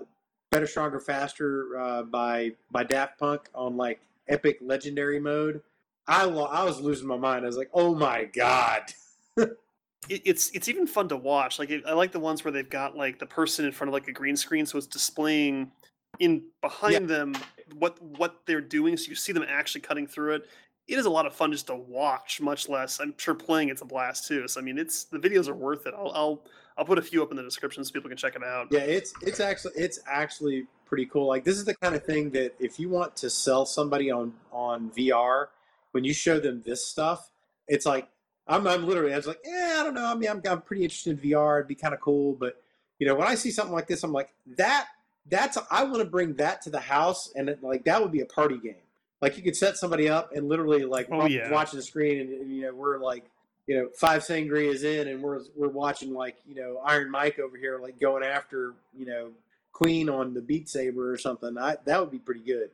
better, 0.51 0.67
stronger, 0.67 0.99
faster 0.99 1.79
uh, 1.79 2.03
by 2.03 2.51
by 2.73 2.83
Daft 2.83 3.21
Punk 3.21 3.49
on 3.55 3.77
like 3.77 4.01
epic 4.29 4.59
legendary 4.61 5.21
mode. 5.21 5.63
I 6.09 6.25
lo- 6.25 6.47
I 6.47 6.65
was 6.65 6.81
losing 6.81 7.07
my 7.07 7.17
mind. 7.17 7.45
I 7.45 7.47
was 7.47 7.57
like, 7.57 7.71
oh 7.73 7.95
my 7.95 8.25
god. 8.25 8.93
it, 10.09 10.23
it's 10.25 10.51
it's 10.51 10.69
even 10.69 10.87
fun 10.87 11.09
to 11.09 11.17
watch. 11.17 11.59
Like 11.59 11.71
it, 11.71 11.85
I 11.87 11.93
like 11.93 12.13
the 12.13 12.21
ones 12.21 12.45
where 12.45 12.53
they've 12.53 12.69
got 12.69 12.97
like 12.97 13.19
the 13.19 13.27
person 13.27 13.65
in 13.65 13.73
front 13.73 13.89
of 13.89 13.95
like 13.95 14.09
a 14.09 14.13
green 14.13 14.37
screen, 14.37 14.67
so 14.67 14.79
it's 14.79 14.87
displaying 14.87 15.71
in 16.19 16.43
behind 16.61 17.09
them 17.09 17.35
what 17.79 18.01
what 18.03 18.41
they're 18.47 18.61
doing, 18.61 18.97
so 18.97 19.09
you 19.09 19.15
see 19.15 19.33
them 19.33 19.45
actually 19.49 19.81
cutting 19.83 20.07
through 20.07 20.37
it. 20.37 20.49
It 20.89 20.99
is 20.99 21.07
a 21.07 21.11
lot 21.11 21.27
of 21.27 21.33
fun 21.33 21.53
just 21.53 21.69
to 21.69 21.77
watch, 21.77 22.41
much 22.41 22.69
less 22.69 23.01
I'm 23.01 23.15
sure 23.17 23.35
playing 23.35 23.69
it's 23.69 23.83
a 23.83 23.85
blast 23.85 24.27
too. 24.27 24.49
So 24.49 24.61
I 24.61 24.65
mean, 24.65 24.79
it's 24.79 25.05
the 25.05 25.19
videos 25.19 25.49
are 25.49 25.55
worth 25.55 25.87
it. 25.87 25.95
I'll 25.97 26.11
I'll, 26.15 26.43
I'll 26.79 26.85
put 26.85 26.99
a 26.99 27.03
few 27.03 27.23
up 27.23 27.31
in 27.31 27.37
the 27.37 27.43
description 27.43 27.85
so 27.85 27.93
people 27.93 28.09
can 28.09 28.17
check 28.17 28.35
it 28.37 28.43
out. 28.43 28.69
Yeah, 28.71 28.81
it's 28.81 29.13
it's 29.23 29.41
actually 29.41 29.75
it's 29.77 30.01
actually 30.07 30.67
pretty 30.87 31.07
cool. 31.07 31.29
Like 31.29 31.45
this 31.45 31.57
is 31.57 31.65
the 31.65 31.75
kind 31.77 31.95
of 31.95 32.05
thing 32.05 32.31
that 32.31 32.55
if 32.59 32.81
you 32.81 32.89
want 32.89 33.17
to 33.17 33.31
sell 33.31 33.67
somebody 33.67 34.11
on 34.11 34.33
on 34.51 34.91
VR, 34.91 35.47
when 35.93 36.05
you 36.05 36.13
show 36.13 36.41
them 36.41 36.63
this 36.67 36.87
stuff, 36.87 37.31
it's 37.69 37.87
like 37.87 38.09
I'm 38.51 38.67
I'm 38.67 38.87
literally 38.87 39.13
I 39.13 39.17
was 39.17 39.27
like, 39.27 39.41
yeah, 39.45 39.79
I 39.81 39.85
don't 39.85 39.95
know. 39.95 40.05
I 40.05 40.15
mean, 40.15 40.29
I'm 40.29 40.43
I'm 40.49 40.61
pretty 40.61 40.83
interested 40.83 41.19
in 41.23 41.31
VR. 41.31 41.59
It'd 41.59 41.69
be 41.69 41.75
kind 41.75 41.95
of 41.95 42.01
cool, 42.01 42.35
but 42.35 42.63
you 42.99 43.07
know, 43.07 43.15
when 43.15 43.27
I 43.27 43.35
see 43.35 43.51
something 43.51 43.73
like 43.75 43.87
this, 43.87 44.03
I'm 44.03 44.13
like 44.13 44.31
that. 44.59 44.89
That's 45.27 45.57
I 45.71 45.85
want 45.85 45.99
to 45.99 46.05
bring 46.05 46.35
that 46.35 46.61
to 46.63 46.71
the 46.71 46.81
house, 46.81 47.33
and 47.37 47.49
it, 47.49 47.63
like 47.63 47.85
that 47.85 48.03
would 48.03 48.11
be 48.13 48.21
a 48.21 48.27
party 48.27 48.59
game. 48.59 48.75
Like 49.23 49.37
you 49.37 49.43
could 49.43 49.57
set 49.57 49.77
somebody 49.77 50.09
up 50.09 50.35
and 50.35 50.49
literally 50.49 50.85
like 50.85 51.09
Oh, 51.11 51.27
yeah. 51.27 51.51
watching 51.51 51.79
the 51.79 51.83
screen, 51.85 52.21
and, 52.21 52.31
and 52.33 52.51
you 52.55 52.63
know 52.63 52.75
we're 52.75 52.99
like 52.99 53.25
you 53.67 53.77
know, 53.77 53.89
five 53.95 54.23
sangrias 54.23 54.83
in, 54.83 55.07
and 55.07 55.23
we're 55.23 55.41
we're 55.55 55.69
watching 55.69 56.13
like 56.13 56.37
you 56.45 56.57
know 56.57 56.79
Iron 56.85 57.09
Mike 57.11 57.39
over 57.39 57.57
here, 57.57 57.79
like 57.79 58.01
going 58.01 58.25
after 58.25 58.75
you 58.99 59.07
know 59.07 59.31
Queen 59.73 60.09
on 60.11 60.35
the 60.35 60.41
Beat 60.41 60.69
Saber 60.69 61.13
or 61.13 61.17
something. 61.17 61.57
I, 61.57 61.77
that 61.85 62.01
would 62.01 62.11
be 62.11 62.19
pretty 62.19 62.41
good. 62.41 62.71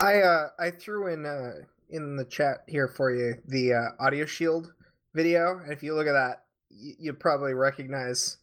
I 0.00 0.22
uh 0.22 0.48
I 0.58 0.70
threw 0.70 1.06
in 1.06 1.24
uh 1.24 1.52
in 1.92 2.16
the 2.16 2.24
chat 2.24 2.64
here 2.66 2.88
for 2.88 3.14
you 3.14 3.34
the 3.46 3.74
uh, 3.74 4.04
Audio 4.04 4.26
Shield 4.26 4.72
video. 5.14 5.60
And 5.62 5.72
if 5.72 5.82
you 5.82 5.94
look 5.94 6.06
at 6.06 6.12
that, 6.12 6.44
y- 6.70 6.94
you 6.98 7.12
probably 7.12 7.54
recognize 7.54 8.38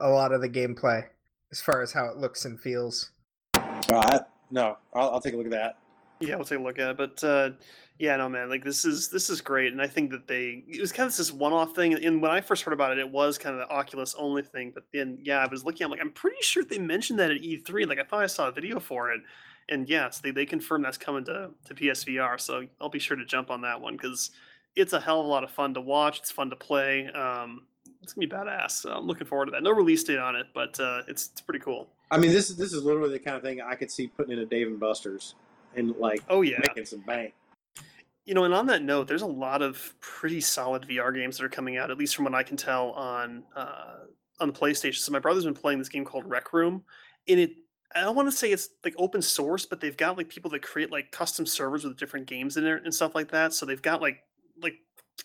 a 0.00 0.08
lot 0.08 0.32
of 0.32 0.40
the 0.40 0.48
gameplay 0.48 1.04
as 1.52 1.60
far 1.60 1.82
as 1.82 1.92
how 1.92 2.06
it 2.06 2.16
looks 2.16 2.44
and 2.44 2.60
feels. 2.60 3.10
Uh, 3.54 4.20
no, 4.50 4.78
I'll, 4.94 5.10
I'll 5.10 5.20
take 5.20 5.34
a 5.34 5.36
look 5.36 5.46
at 5.46 5.52
that. 5.52 5.78
Yeah, 6.20 6.36
we'll 6.36 6.46
take 6.46 6.58
a 6.58 6.62
look 6.62 6.78
at 6.78 6.90
it. 6.90 6.96
But 6.96 7.22
uh, 7.22 7.50
yeah, 7.98 8.16
no, 8.16 8.28
man, 8.28 8.48
like 8.48 8.64
this 8.64 8.84
is 8.84 9.10
this 9.10 9.28
is 9.28 9.40
great, 9.42 9.72
and 9.72 9.82
I 9.82 9.86
think 9.86 10.10
that 10.10 10.26
they 10.26 10.64
it 10.66 10.80
was 10.80 10.92
kind 10.92 11.06
of 11.06 11.16
this 11.16 11.30
one-off 11.30 11.74
thing. 11.74 11.92
And 11.92 12.22
when 12.22 12.30
I 12.30 12.40
first 12.40 12.62
heard 12.62 12.72
about 12.72 12.92
it, 12.92 12.98
it 12.98 13.10
was 13.10 13.36
kind 13.36 13.54
of 13.54 13.68
the 13.68 13.74
Oculus 13.74 14.14
only 14.18 14.42
thing. 14.42 14.72
But 14.74 14.84
then, 14.94 15.18
yeah, 15.22 15.38
I 15.38 15.46
was 15.46 15.64
looking. 15.64 15.84
I'm 15.84 15.90
like, 15.90 16.00
I'm 16.00 16.12
pretty 16.12 16.40
sure 16.40 16.64
they 16.64 16.78
mentioned 16.78 17.18
that 17.18 17.30
at 17.30 17.42
E3. 17.42 17.86
Like, 17.86 17.98
I 17.98 18.04
thought 18.04 18.22
I 18.22 18.26
saw 18.26 18.48
a 18.48 18.52
video 18.52 18.80
for 18.80 19.12
it, 19.12 19.20
and 19.68 19.88
yes, 19.88 20.20
they 20.20 20.30
they 20.30 20.46
confirmed 20.46 20.84
that's 20.84 20.98
coming 20.98 21.24
to 21.24 21.50
to 21.66 21.74
PSVR. 21.74 22.40
So 22.40 22.66
I'll 22.80 22.88
be 22.88 22.98
sure 22.98 23.16
to 23.16 23.24
jump 23.24 23.50
on 23.50 23.62
that 23.62 23.80
one 23.80 23.94
because 23.94 24.30
it's 24.74 24.92
a 24.92 25.00
hell 25.00 25.20
of 25.20 25.26
a 25.26 25.28
lot 25.28 25.44
of 25.44 25.50
fun 25.50 25.74
to 25.74 25.80
watch. 25.80 26.18
It's 26.18 26.30
fun 26.30 26.50
to 26.50 26.56
play. 26.56 27.08
Um, 27.08 27.62
it's 28.02 28.12
gonna 28.12 28.26
be 28.26 28.32
badass. 28.32 28.72
So 28.72 28.92
I'm 28.92 29.06
looking 29.06 29.26
forward 29.26 29.46
to 29.46 29.50
that. 29.52 29.62
No 29.62 29.72
release 29.72 30.04
date 30.04 30.18
on 30.18 30.36
it, 30.36 30.46
but 30.54 30.78
uh, 30.78 31.02
it's 31.08 31.30
it's 31.32 31.40
pretty 31.40 31.60
cool. 31.60 31.88
I 32.10 32.18
mean, 32.18 32.30
this 32.32 32.50
is 32.50 32.56
this 32.56 32.72
is 32.72 32.82
literally 32.84 33.10
the 33.10 33.18
kind 33.18 33.36
of 33.36 33.42
thing 33.42 33.60
I 33.60 33.74
could 33.74 33.90
see 33.90 34.06
putting 34.06 34.32
in 34.32 34.38
a 34.38 34.46
Dave 34.46 34.68
and 34.68 34.78
Buster's 34.78 35.34
and 35.74 35.94
like 35.96 36.22
Oh 36.28 36.42
yeah. 36.42 36.58
making 36.60 36.84
some 36.84 37.00
bank. 37.00 37.34
You 38.24 38.34
know, 38.34 38.44
and 38.44 38.52
on 38.52 38.66
that 38.66 38.82
note, 38.82 39.06
there's 39.06 39.22
a 39.22 39.26
lot 39.26 39.62
of 39.62 39.94
pretty 40.00 40.40
solid 40.40 40.82
VR 40.82 41.14
games 41.14 41.38
that 41.38 41.44
are 41.44 41.48
coming 41.48 41.76
out, 41.76 41.92
at 41.92 41.98
least 41.98 42.16
from 42.16 42.24
what 42.24 42.34
I 42.34 42.42
can 42.42 42.56
tell 42.56 42.90
on 42.92 43.44
uh, 43.54 43.98
on 44.40 44.48
the 44.48 44.54
PlayStation. 44.54 44.96
So 44.96 45.12
my 45.12 45.20
brother's 45.20 45.44
been 45.44 45.54
playing 45.54 45.78
this 45.78 45.88
game 45.88 46.04
called 46.04 46.28
Rec 46.28 46.52
Room, 46.52 46.82
and 47.28 47.38
it 47.38 47.52
I 47.94 48.00
don't 48.00 48.16
want 48.16 48.28
to 48.28 48.36
say 48.36 48.50
it's 48.50 48.70
like 48.84 48.94
open 48.98 49.22
source, 49.22 49.64
but 49.64 49.80
they've 49.80 49.96
got 49.96 50.16
like 50.16 50.28
people 50.28 50.50
that 50.50 50.62
create 50.62 50.90
like 50.90 51.10
custom 51.12 51.46
servers 51.46 51.84
with 51.84 51.96
different 51.96 52.26
games 52.26 52.56
in 52.56 52.64
there 52.64 52.76
and 52.76 52.92
stuff 52.92 53.14
like 53.14 53.30
that. 53.30 53.52
So 53.52 53.64
they've 53.64 53.80
got 53.80 54.02
like 54.02 54.18
like 54.60 54.74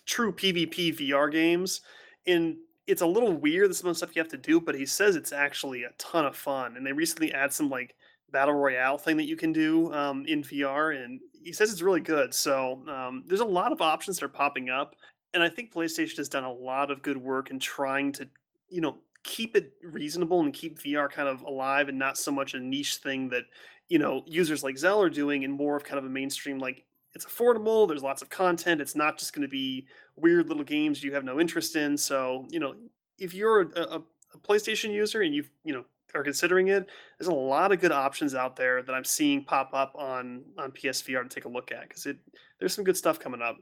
true 0.06 0.32
PvP 0.32 0.96
VR 0.98 1.30
games, 1.30 1.80
and 2.26 2.56
it's 2.86 3.02
a 3.02 3.06
little 3.06 3.32
weird 3.32 3.74
some 3.74 3.88
of 3.88 3.94
the 3.94 3.98
stuff 3.98 4.14
you 4.14 4.22
have 4.22 4.30
to 4.30 4.36
do, 4.36 4.60
but 4.60 4.74
he 4.74 4.86
says 4.86 5.16
it's 5.16 5.32
actually 5.32 5.84
a 5.84 5.90
ton 5.98 6.26
of 6.26 6.36
fun. 6.36 6.76
And 6.76 6.86
they 6.86 6.92
recently 6.92 7.32
add 7.32 7.52
some 7.52 7.68
like 7.68 7.94
battle 8.32 8.54
royale 8.54 8.98
thing 8.98 9.16
that 9.18 9.28
you 9.28 9.36
can 9.36 9.52
do 9.52 9.92
um, 9.92 10.24
in 10.26 10.42
VR, 10.42 11.02
and 11.02 11.20
he 11.32 11.52
says 11.52 11.72
it's 11.72 11.82
really 11.82 12.00
good. 12.00 12.32
So 12.32 12.82
um, 12.88 13.24
there's 13.26 13.40
a 13.40 13.44
lot 13.44 13.72
of 13.72 13.80
options 13.80 14.18
that 14.18 14.24
are 14.24 14.28
popping 14.28 14.70
up, 14.70 14.94
and 15.34 15.42
I 15.42 15.48
think 15.48 15.72
PlayStation 15.72 16.16
has 16.18 16.28
done 16.28 16.44
a 16.44 16.52
lot 16.52 16.90
of 16.90 17.02
good 17.02 17.16
work 17.16 17.50
in 17.50 17.58
trying 17.58 18.12
to, 18.12 18.28
you 18.68 18.80
know, 18.80 18.98
keep 19.24 19.56
it 19.56 19.72
reasonable 19.82 20.40
and 20.40 20.52
keep 20.52 20.78
VR 20.80 21.10
kind 21.10 21.28
of 21.28 21.42
alive 21.42 21.88
and 21.88 21.98
not 21.98 22.18
so 22.18 22.32
much 22.32 22.54
a 22.54 22.60
niche 22.60 22.96
thing 22.96 23.28
that 23.30 23.44
you 23.88 23.98
know 23.98 24.22
users 24.26 24.62
like 24.62 24.78
Zell 24.78 25.02
are 25.02 25.10
doing, 25.10 25.44
and 25.44 25.52
more 25.52 25.76
of 25.76 25.84
kind 25.84 25.98
of 25.98 26.04
a 26.04 26.08
mainstream 26.08 26.58
like 26.58 26.84
it's 27.14 27.26
affordable. 27.26 27.86
There's 27.86 28.02
lots 28.02 28.22
of 28.22 28.30
content. 28.30 28.80
It's 28.80 28.96
not 28.96 29.18
just 29.18 29.34
going 29.34 29.42
to 29.42 29.48
be 29.48 29.86
weird 30.16 30.48
little 30.48 30.64
games 30.64 31.02
you 31.02 31.12
have 31.14 31.24
no 31.24 31.40
interest 31.40 31.76
in. 31.76 31.96
So 31.96 32.46
you 32.50 32.60
know, 32.60 32.74
if 33.18 33.34
you're 33.34 33.62
a, 33.62 33.96
a, 33.96 34.02
PlayStation 34.48 34.92
user 34.92 35.20
and 35.20 35.34
you 35.34 35.44
you 35.64 35.74
know 35.74 35.84
are 36.14 36.22
considering 36.22 36.68
it, 36.68 36.88
there's 37.18 37.28
a 37.28 37.34
lot 37.34 37.72
of 37.72 37.80
good 37.80 37.92
options 37.92 38.34
out 38.34 38.56
there 38.56 38.82
that 38.82 38.94
I'm 38.94 39.04
seeing 39.04 39.44
pop 39.44 39.70
up 39.74 39.94
on 39.94 40.42
on 40.58 40.72
PSVR 40.72 41.22
to 41.22 41.28
take 41.28 41.44
a 41.44 41.48
look 41.48 41.70
at 41.70 41.88
because 41.88 42.06
it 42.06 42.16
there's 42.58 42.74
some 42.74 42.84
good 42.84 42.96
stuff 42.96 43.18
coming 43.18 43.42
up. 43.42 43.56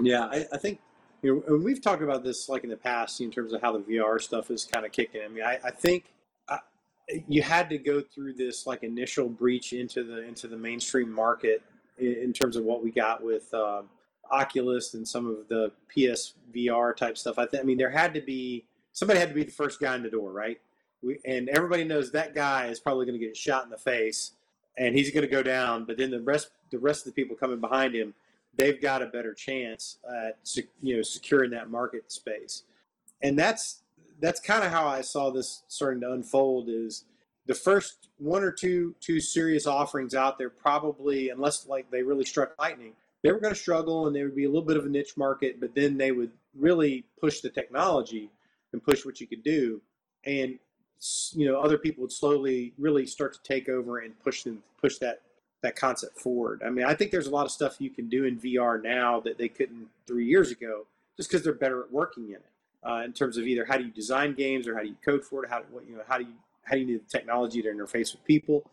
Yeah, 0.00 0.26
I, 0.26 0.46
I 0.52 0.58
think 0.58 0.80
you 1.24 1.42
know, 1.48 1.56
we've 1.56 1.80
talked 1.80 2.02
about 2.02 2.22
this 2.22 2.50
like 2.50 2.64
in 2.64 2.70
the 2.70 2.76
past 2.76 3.20
in 3.22 3.30
terms 3.30 3.54
of 3.54 3.62
how 3.62 3.72
the 3.72 3.78
VR 3.78 4.20
stuff 4.20 4.50
is 4.50 4.68
kind 4.70 4.84
of 4.84 4.92
kicking. 4.92 5.22
I 5.24 5.28
mean, 5.28 5.42
I, 5.42 5.58
I 5.64 5.70
think 5.70 6.12
uh, 6.48 6.58
you 7.26 7.40
had 7.40 7.70
to 7.70 7.78
go 7.78 8.02
through 8.02 8.34
this 8.34 8.66
like 8.66 8.82
initial 8.82 9.28
breach 9.30 9.72
into 9.72 10.04
the 10.04 10.22
into 10.22 10.48
the 10.48 10.56
mainstream 10.56 11.10
market 11.10 11.62
in, 11.98 12.12
in 12.14 12.32
terms 12.34 12.56
of 12.56 12.64
what 12.64 12.84
we 12.84 12.90
got 12.90 13.24
with 13.24 13.52
uh, 13.54 13.82
Oculus 14.30 14.92
and 14.92 15.08
some 15.08 15.26
of 15.26 15.48
the 15.48 15.72
PSVR 15.96 16.94
type 16.94 17.16
stuff. 17.16 17.38
I, 17.38 17.46
th- 17.46 17.62
I 17.62 17.64
mean, 17.64 17.78
there 17.78 17.90
had 17.90 18.12
to 18.14 18.20
be 18.20 18.66
somebody 18.92 19.18
had 19.18 19.30
to 19.30 19.34
be 19.34 19.44
the 19.44 19.50
first 19.50 19.80
guy 19.80 19.96
in 19.96 20.02
the 20.02 20.10
door, 20.10 20.30
right? 20.30 20.60
We, 21.02 21.20
and 21.24 21.48
everybody 21.48 21.84
knows 21.84 22.12
that 22.12 22.34
guy 22.34 22.66
is 22.66 22.80
probably 22.80 23.06
going 23.06 23.18
to 23.18 23.24
get 23.24 23.34
shot 23.34 23.64
in 23.64 23.70
the 23.70 23.78
face, 23.78 24.32
and 24.76 24.94
he's 24.94 25.10
going 25.10 25.24
to 25.24 25.32
go 25.32 25.42
down. 25.42 25.86
But 25.86 25.96
then 25.96 26.10
the 26.10 26.20
rest 26.20 26.50
the 26.70 26.78
rest 26.78 27.06
of 27.06 27.14
the 27.14 27.22
people 27.22 27.34
coming 27.34 27.60
behind 27.60 27.94
him 27.94 28.12
they've 28.56 28.80
got 28.80 29.02
a 29.02 29.06
better 29.06 29.34
chance 29.34 29.98
at 30.08 30.38
you 30.82 30.96
know 30.96 31.02
securing 31.02 31.50
that 31.50 31.70
market 31.70 32.10
space. 32.10 32.64
And 33.22 33.38
that's 33.38 33.82
that's 34.20 34.38
kind 34.38 34.62
of 34.62 34.70
how 34.70 34.86
i 34.86 35.00
saw 35.00 35.30
this 35.30 35.64
starting 35.66 36.00
to 36.00 36.12
unfold 36.12 36.68
is 36.68 37.04
the 37.46 37.54
first 37.54 38.08
one 38.18 38.44
or 38.44 38.52
two 38.52 38.94
two 39.00 39.20
serious 39.20 39.66
offerings 39.66 40.14
out 40.14 40.38
there 40.38 40.48
probably 40.48 41.30
unless 41.30 41.66
like 41.66 41.90
they 41.90 42.00
really 42.00 42.24
struck 42.24 42.52
lightning 42.56 42.92
they 43.24 43.32
were 43.32 43.40
going 43.40 43.52
to 43.52 43.58
struggle 43.58 44.06
and 44.06 44.14
there 44.14 44.26
would 44.26 44.36
be 44.36 44.44
a 44.44 44.48
little 44.48 44.62
bit 44.62 44.76
of 44.76 44.86
a 44.86 44.88
niche 44.88 45.16
market 45.16 45.60
but 45.60 45.74
then 45.74 45.98
they 45.98 46.12
would 46.12 46.30
really 46.56 47.04
push 47.20 47.40
the 47.40 47.50
technology 47.50 48.30
and 48.72 48.82
push 48.82 49.04
what 49.04 49.20
you 49.20 49.26
could 49.26 49.42
do. 49.42 49.80
And 50.24 50.58
you 51.32 51.46
know 51.46 51.60
other 51.60 51.76
people 51.76 52.02
would 52.02 52.12
slowly 52.12 52.72
really 52.78 53.06
start 53.06 53.34
to 53.34 53.42
take 53.42 53.68
over 53.68 53.98
and 53.98 54.18
push 54.20 54.42
them 54.42 54.62
push 54.80 54.96
that 54.98 55.20
that 55.64 55.74
concept 55.74 56.18
forward 56.18 56.62
i 56.64 56.70
mean 56.70 56.84
i 56.84 56.94
think 56.94 57.10
there's 57.10 57.26
a 57.26 57.30
lot 57.30 57.44
of 57.44 57.50
stuff 57.50 57.80
you 57.80 57.90
can 57.90 58.08
do 58.08 58.24
in 58.24 58.38
vr 58.38 58.82
now 58.82 59.18
that 59.18 59.36
they 59.38 59.48
couldn't 59.48 59.88
three 60.06 60.26
years 60.26 60.50
ago 60.50 60.86
just 61.16 61.28
because 61.28 61.42
they're 61.42 61.52
better 61.52 61.82
at 61.82 61.92
working 61.92 62.28
in 62.28 62.36
it 62.36 62.50
uh, 62.86 63.02
in 63.04 63.12
terms 63.12 63.36
of 63.36 63.46
either 63.46 63.64
how 63.64 63.76
do 63.76 63.84
you 63.84 63.90
design 63.90 64.34
games 64.34 64.68
or 64.68 64.74
how 64.76 64.82
do 64.82 64.88
you 64.88 64.96
code 65.04 65.24
for 65.24 65.44
it 65.44 65.50
how 65.50 65.62
what 65.70 65.86
you 65.88 65.96
know 65.96 66.02
how 66.06 66.18
do 66.18 66.24
you 66.24 66.34
how 66.64 66.74
do 66.74 66.80
you 66.80 66.86
need 66.86 67.00
the 67.00 67.10
technology 67.10 67.62
to 67.62 67.68
interface 67.68 68.12
with 68.12 68.24
people? 68.24 68.64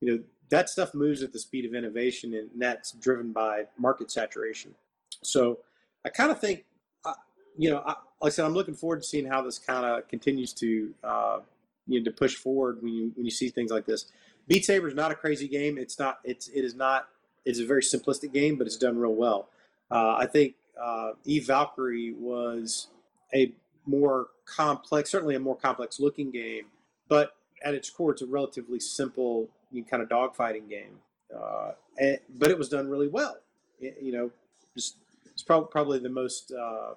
You 0.00 0.12
know, 0.12 0.22
that 0.50 0.68
stuff 0.68 0.94
moves 0.94 1.22
at 1.22 1.32
the 1.32 1.38
speed 1.38 1.64
of 1.64 1.74
innovation, 1.74 2.34
and 2.34 2.50
that's 2.56 2.92
driven 2.92 3.32
by 3.32 3.64
market 3.78 4.10
saturation. 4.10 4.74
So 5.22 5.58
I 6.04 6.10
kind 6.10 6.30
of 6.30 6.40
think, 6.40 6.64
uh, 7.04 7.14
you 7.56 7.70
know, 7.70 7.78
I, 7.78 7.94
like 8.20 8.26
I 8.26 8.28
said, 8.30 8.44
I'm 8.44 8.54
looking 8.54 8.74
forward 8.74 9.02
to 9.02 9.06
seeing 9.06 9.26
how 9.26 9.42
this 9.42 9.58
kind 9.58 9.84
of 9.84 10.08
continues 10.08 10.52
to, 10.54 10.94
uh, 11.02 11.38
you 11.86 12.00
know, 12.00 12.04
to 12.04 12.10
push 12.10 12.34
forward 12.34 12.82
when 12.82 12.92
you 12.92 13.12
when 13.14 13.24
you 13.24 13.30
see 13.30 13.48
things 13.48 13.70
like 13.70 13.86
this. 13.86 14.06
Beat 14.48 14.64
Saber 14.64 14.88
is 14.88 14.94
not 14.94 15.10
a 15.10 15.14
crazy 15.14 15.48
game. 15.48 15.78
It's 15.78 15.98
not. 15.98 16.20
It's 16.24 16.48
it 16.48 16.64
is 16.64 16.74
not. 16.74 17.08
It's 17.44 17.58
a 17.58 17.66
very 17.66 17.82
simplistic 17.82 18.32
game, 18.32 18.56
but 18.56 18.66
it's 18.66 18.76
done 18.76 18.98
real 18.98 19.14
well. 19.14 19.48
Uh, 19.90 20.16
I 20.18 20.26
think 20.26 20.54
uh, 20.80 21.12
Eve 21.24 21.46
Valkyrie 21.46 22.12
was 22.12 22.88
a 23.34 23.52
more 23.86 24.28
complex, 24.44 25.10
certainly 25.10 25.34
a 25.36 25.40
more 25.40 25.56
complex 25.56 26.00
looking 26.00 26.30
game, 26.30 26.64
but 27.08 27.36
at 27.62 27.74
its 27.74 27.88
core, 27.88 28.12
it's 28.12 28.22
a 28.22 28.26
relatively 28.26 28.80
simple 28.80 29.48
kind 29.90 30.02
of 30.02 30.08
dogfighting 30.08 30.68
game. 30.68 30.98
Uh, 31.34 31.72
and, 31.98 32.18
but 32.38 32.50
it 32.50 32.58
was 32.58 32.68
done 32.68 32.88
really 32.88 33.08
well. 33.08 33.36
It, 33.80 33.98
you 34.00 34.12
know, 34.12 34.30
just 34.74 34.96
it's 35.32 35.42
probably 35.42 35.68
probably 35.70 35.98
the 35.98 36.08
most 36.08 36.52
uh, 36.52 36.94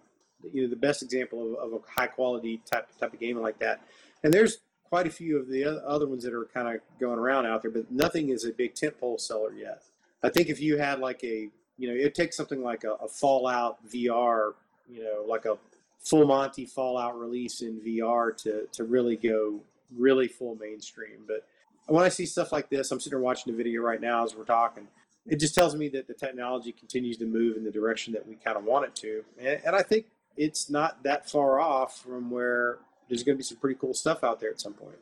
you 0.53 0.63
know 0.63 0.69
the 0.69 0.75
best 0.75 1.03
example 1.03 1.55
of, 1.55 1.73
of, 1.73 1.81
a 1.81 1.91
high 1.91 2.07
quality 2.07 2.61
type 2.69 2.87
type 2.99 3.13
of 3.13 3.19
game 3.19 3.37
like 3.37 3.59
that. 3.59 3.81
And 4.23 4.33
there's 4.33 4.59
quite 4.89 5.07
a 5.07 5.11
few 5.11 5.37
of 5.37 5.47
the 5.47 5.65
other 5.85 6.07
ones 6.07 6.23
that 6.23 6.33
are 6.33 6.45
kind 6.45 6.67
of 6.67 6.81
going 6.99 7.19
around 7.19 7.45
out 7.45 7.61
there, 7.61 7.71
but 7.71 7.89
nothing 7.91 8.29
is 8.29 8.43
a 8.43 8.51
big 8.51 8.73
tentpole 8.73 9.19
seller 9.19 9.53
yet. 9.53 9.83
I 10.23 10.29
think 10.29 10.49
if 10.49 10.59
you 10.59 10.77
had 10.77 10.99
like 10.99 11.23
a 11.23 11.49
you 11.77 11.87
know 11.87 11.93
it 11.93 12.15
takes 12.15 12.35
something 12.35 12.61
like 12.61 12.83
a, 12.83 12.93
a 12.93 13.07
Fallout 13.07 13.77
VR, 13.87 14.53
you 14.89 15.03
know, 15.03 15.23
like 15.27 15.45
a 15.45 15.57
full 15.99 16.25
Monty 16.25 16.65
Fallout 16.65 17.17
release 17.17 17.61
in 17.61 17.79
VR 17.79 18.35
to 18.43 18.67
to 18.71 18.83
really 18.83 19.15
go 19.15 19.59
really 19.95 20.27
full 20.27 20.55
mainstream. 20.55 21.19
But 21.27 21.45
when 21.87 22.03
I 22.03 22.09
see 22.09 22.25
stuff 22.25 22.51
like 22.51 22.69
this, 22.69 22.91
I'm 22.91 22.99
sitting 22.99 23.17
here 23.17 23.23
watching 23.23 23.53
the 23.53 23.57
video 23.57 23.81
right 23.81 24.01
now 24.01 24.25
as 24.25 24.35
we're 24.35 24.43
talking. 24.43 24.87
It 25.25 25.39
just 25.39 25.53
tells 25.53 25.75
me 25.75 25.89
that 25.89 26.07
the 26.07 26.13
technology 26.13 26.71
continues 26.71 27.17
to 27.17 27.25
move 27.25 27.55
in 27.55 27.63
the 27.63 27.71
direction 27.71 28.13
that 28.13 28.27
we 28.27 28.35
kind 28.35 28.57
of 28.57 28.63
want 28.63 28.85
it 28.85 28.95
to, 28.97 29.23
and, 29.39 29.61
and 29.65 29.75
I 29.75 29.83
think 29.83 30.07
it's 30.35 30.69
not 30.69 31.03
that 31.03 31.29
far 31.29 31.59
off 31.59 32.01
from 32.01 32.31
where 32.31 32.79
there's 33.09 33.23
going 33.23 33.35
to 33.35 33.37
be 33.37 33.43
some 33.43 33.57
pretty 33.57 33.77
cool 33.79 33.93
stuff 33.93 34.23
out 34.23 34.39
there 34.39 34.49
at 34.49 34.61
some 34.61 34.73
point. 34.73 34.97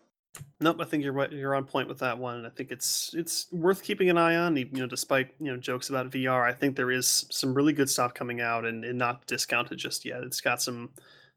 Nope, 0.59 0.77
I 0.79 0.85
think 0.85 1.03
you're 1.03 1.13
right. 1.13 1.31
You're 1.31 1.55
on 1.55 1.65
point 1.65 1.87
with 1.87 1.99
that 1.99 2.17
one. 2.17 2.37
And 2.37 2.47
I 2.47 2.49
think 2.49 2.71
it's 2.71 3.13
it's 3.13 3.47
worth 3.51 3.83
keeping 3.83 4.09
an 4.09 4.17
eye 4.17 4.35
on. 4.35 4.55
You 4.55 4.67
know, 4.71 4.87
despite 4.87 5.33
you 5.39 5.51
know 5.51 5.57
jokes 5.57 5.89
about 5.89 6.09
VR, 6.11 6.43
I 6.43 6.53
think 6.53 6.75
there 6.75 6.91
is 6.91 7.25
some 7.29 7.53
really 7.53 7.73
good 7.73 7.89
stuff 7.89 8.13
coming 8.13 8.41
out 8.41 8.65
and, 8.65 8.83
and 8.85 8.97
not 8.97 9.25
discounted 9.25 9.77
just 9.77 10.05
yet. 10.05 10.23
It's 10.23 10.41
got 10.41 10.61
some 10.61 10.89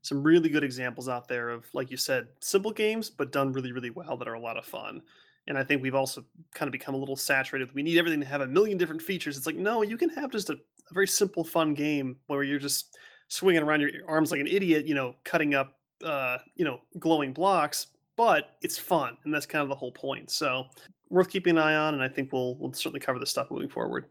some 0.02 0.22
really 0.22 0.48
good 0.48 0.64
examples 0.64 1.08
out 1.08 1.28
there 1.28 1.50
of, 1.50 1.66
like 1.74 1.90
you 1.90 1.96
said, 1.96 2.28
simple 2.40 2.72
games, 2.72 3.10
but 3.10 3.32
done 3.32 3.52
really, 3.52 3.72
really 3.72 3.90
well 3.90 4.16
that 4.16 4.28
are 4.28 4.34
a 4.34 4.40
lot 4.40 4.56
of 4.56 4.64
fun. 4.64 5.02
And 5.46 5.58
I 5.58 5.64
think 5.64 5.82
we've 5.82 5.94
also 5.94 6.24
kind 6.54 6.68
of 6.68 6.72
become 6.72 6.94
a 6.94 6.98
little 6.98 7.16
saturated. 7.16 7.74
We 7.74 7.82
need 7.82 7.98
everything 7.98 8.20
to 8.20 8.26
have 8.26 8.40
a 8.40 8.46
million 8.46 8.78
different 8.78 9.02
features. 9.02 9.36
It's 9.36 9.46
like, 9.46 9.56
no, 9.56 9.82
you 9.82 9.96
can 9.96 10.08
have 10.10 10.30
just 10.30 10.50
a, 10.50 10.54
a 10.54 10.94
very 10.94 11.08
simple, 11.08 11.44
fun 11.44 11.74
game 11.74 12.16
where 12.28 12.42
you're 12.42 12.58
just 12.58 12.96
swinging 13.28 13.62
around 13.62 13.80
your 13.80 13.90
arms 14.06 14.30
like 14.30 14.40
an 14.40 14.46
idiot, 14.46 14.86
you 14.86 14.94
know, 14.94 15.14
cutting 15.24 15.54
up, 15.54 15.79
uh, 16.04 16.38
you 16.56 16.64
know, 16.64 16.80
glowing 16.98 17.32
blocks, 17.32 17.88
but 18.16 18.56
it's 18.62 18.78
fun. 18.78 19.16
And 19.24 19.32
that's 19.32 19.46
kind 19.46 19.62
of 19.62 19.68
the 19.68 19.74
whole 19.74 19.92
point. 19.92 20.30
So 20.30 20.66
worth 21.08 21.28
keeping 21.28 21.56
an 21.56 21.62
eye 21.62 21.76
on. 21.76 21.94
And 21.94 22.02
I 22.02 22.08
think 22.08 22.32
we'll, 22.32 22.54
we'll 22.56 22.72
certainly 22.72 23.00
cover 23.00 23.18
this 23.18 23.30
stuff 23.30 23.50
moving 23.50 23.68
forward. 23.68 24.06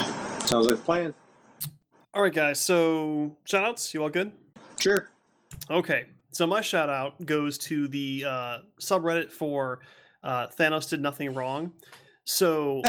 Sounds 0.00 0.66
like 0.66 0.78
a 0.78 0.82
plan. 0.82 1.14
All 2.14 2.22
right, 2.22 2.32
guys. 2.32 2.60
So 2.60 3.36
shout 3.44 3.64
outs. 3.64 3.92
You 3.92 4.02
all 4.02 4.08
good? 4.08 4.32
Sure. 4.78 5.10
Okay, 5.70 6.06
so 6.30 6.46
my 6.46 6.60
shout 6.60 6.88
out 6.88 7.24
goes 7.26 7.58
to 7.58 7.88
the 7.88 8.24
uh, 8.26 8.58
subreddit 8.80 9.30
for 9.30 9.80
uh, 10.22 10.46
Thanos 10.48 10.88
did 10.88 11.00
nothing 11.00 11.34
wrong. 11.34 11.72
So, 12.24 12.82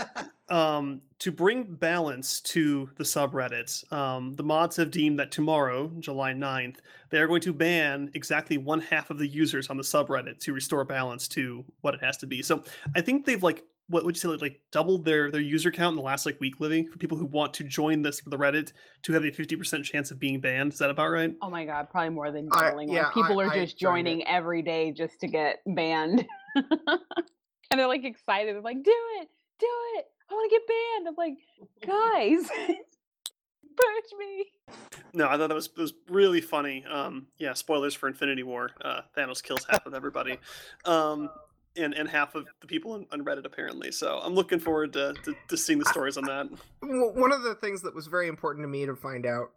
um, 0.50 1.00
to 1.20 1.30
bring 1.32 1.62
balance 1.64 2.40
to 2.40 2.90
the 2.96 3.04
subreddits, 3.04 3.90
um, 3.92 4.34
the 4.34 4.42
mods 4.42 4.76
have 4.76 4.90
deemed 4.90 5.18
that 5.18 5.30
tomorrow, 5.30 5.90
July 6.00 6.32
9th, 6.32 6.76
they 7.10 7.18
are 7.18 7.26
going 7.26 7.40
to 7.42 7.52
ban 7.52 8.10
exactly 8.14 8.58
one 8.58 8.80
half 8.80 9.10
of 9.10 9.18
the 9.18 9.26
users 9.26 9.68
on 9.70 9.76
the 9.76 9.82
subreddit 9.82 10.38
to 10.40 10.52
restore 10.52 10.84
balance 10.84 11.28
to 11.28 11.64
what 11.82 11.94
it 11.94 12.02
has 12.02 12.16
to 12.18 12.26
be. 12.26 12.42
So, 12.42 12.64
I 12.94 13.00
think 13.00 13.24
they've 13.26 13.42
like 13.42 13.64
what 13.88 14.04
would 14.04 14.14
you 14.14 14.20
say 14.20 14.28
like, 14.28 14.40
like 14.40 14.60
doubled 14.70 15.04
their 15.04 15.32
their 15.32 15.40
user 15.40 15.70
count 15.70 15.94
in 15.94 15.96
the 15.96 16.02
last 16.02 16.24
like 16.24 16.38
week 16.40 16.60
living 16.60 16.86
for 16.86 16.96
people 16.96 17.18
who 17.18 17.26
want 17.26 17.52
to 17.52 17.64
join 17.64 18.02
this 18.02 18.20
for 18.20 18.30
the 18.30 18.38
reddit 18.38 18.72
to 19.02 19.12
have 19.12 19.24
a 19.24 19.30
50% 19.32 19.82
chance 19.82 20.12
of 20.12 20.20
being 20.20 20.40
banned? 20.40 20.72
Is 20.72 20.78
that 20.78 20.90
about 20.90 21.10
right? 21.10 21.34
Oh 21.42 21.50
my 21.50 21.64
god 21.64 21.90
probably 21.90 22.10
more 22.10 22.30
than 22.30 22.48
I- 22.52 22.68
doubling 22.68 22.88
yeah, 22.88 23.10
people 23.10 23.40
I- 23.40 23.44
are 23.46 23.50
I 23.50 23.64
just 23.64 23.76
joined 23.78 24.06
joining 24.06 24.26
every 24.28 24.62
day 24.62 24.92
just 24.92 25.18
to 25.20 25.26
get 25.28 25.58
banned. 25.66 26.24
And 27.72 27.78
they're 27.78 27.86
like 27.86 28.04
excited 28.04 28.54
they're 28.54 28.62
like 28.62 28.82
do 28.82 28.92
it 29.20 29.28
do 29.60 29.68
it 29.96 30.06
i 30.30 30.34
want 30.34 30.50
to 30.50 30.56
get 30.56 30.66
banned 30.66 31.08
i'm 31.08 31.14
like 31.16 31.38
guys 31.86 32.48
push 33.76 34.18
me 34.18 34.46
No, 35.12 35.26
I 35.28 35.36
thought 35.36 35.48
that 35.48 35.54
was 35.54 35.66
it 35.66 35.78
was 35.78 35.94
really 36.08 36.40
funny. 36.40 36.84
Um, 36.84 37.26
yeah, 37.38 37.54
spoilers 37.54 37.94
for 37.94 38.08
Infinity 38.08 38.42
War. 38.42 38.70
Uh, 38.80 39.00
Thanos 39.16 39.42
kills 39.42 39.64
half 39.68 39.86
of 39.86 39.94
everybody, 39.94 40.38
um, 40.84 41.30
and 41.76 41.94
and 41.94 42.08
half 42.08 42.34
of 42.34 42.46
the 42.60 42.66
people 42.66 42.92
on, 42.92 43.06
on 43.10 43.24
Reddit 43.24 43.44
apparently. 43.46 43.90
So 43.90 44.20
I'm 44.22 44.34
looking 44.34 44.58
forward 44.60 44.92
to, 44.92 45.14
to, 45.24 45.34
to 45.48 45.56
seeing 45.56 45.78
the 45.78 45.84
stories 45.86 46.16
on 46.16 46.24
that. 46.24 46.46
One 46.82 47.32
of 47.32 47.42
the 47.42 47.54
things 47.54 47.82
that 47.82 47.94
was 47.94 48.06
very 48.06 48.28
important 48.28 48.64
to 48.64 48.68
me 48.68 48.86
to 48.86 48.94
find 48.94 49.24
out 49.26 49.50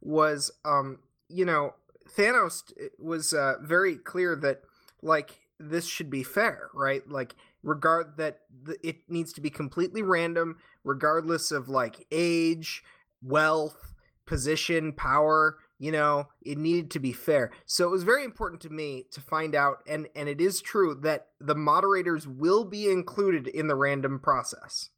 was 0.00 0.50
um 0.64 0.98
you 1.28 1.44
know 1.44 1.74
thanos 2.16 2.62
was 2.98 3.32
uh, 3.32 3.54
very 3.62 3.96
clear 3.96 4.36
that 4.36 4.60
like 5.02 5.40
this 5.58 5.86
should 5.86 6.10
be 6.10 6.22
fair 6.22 6.68
right 6.74 7.08
like 7.10 7.34
regard 7.64 8.16
that 8.18 8.40
the, 8.62 8.76
it 8.86 8.98
needs 9.08 9.32
to 9.32 9.40
be 9.40 9.50
completely 9.50 10.02
random 10.02 10.56
regardless 10.84 11.50
of 11.50 11.68
like 11.68 12.06
age 12.12 12.82
wealth 13.22 13.94
position 14.26 14.92
power 14.92 15.58
you 15.78 15.90
know 15.92 16.28
it 16.42 16.56
needed 16.56 16.90
to 16.90 16.98
be 16.98 17.12
fair 17.12 17.50
so 17.66 17.86
it 17.86 17.90
was 17.90 18.04
very 18.04 18.24
important 18.24 18.60
to 18.60 18.70
me 18.70 19.04
to 19.10 19.20
find 19.20 19.54
out 19.54 19.78
and 19.86 20.06
and 20.14 20.28
it 20.28 20.40
is 20.40 20.62
true 20.62 20.94
that 20.94 21.28
the 21.40 21.54
moderators 21.54 22.26
will 22.26 22.64
be 22.64 22.90
included 22.90 23.46
in 23.48 23.66
the 23.66 23.74
random 23.74 24.18
process 24.18 24.90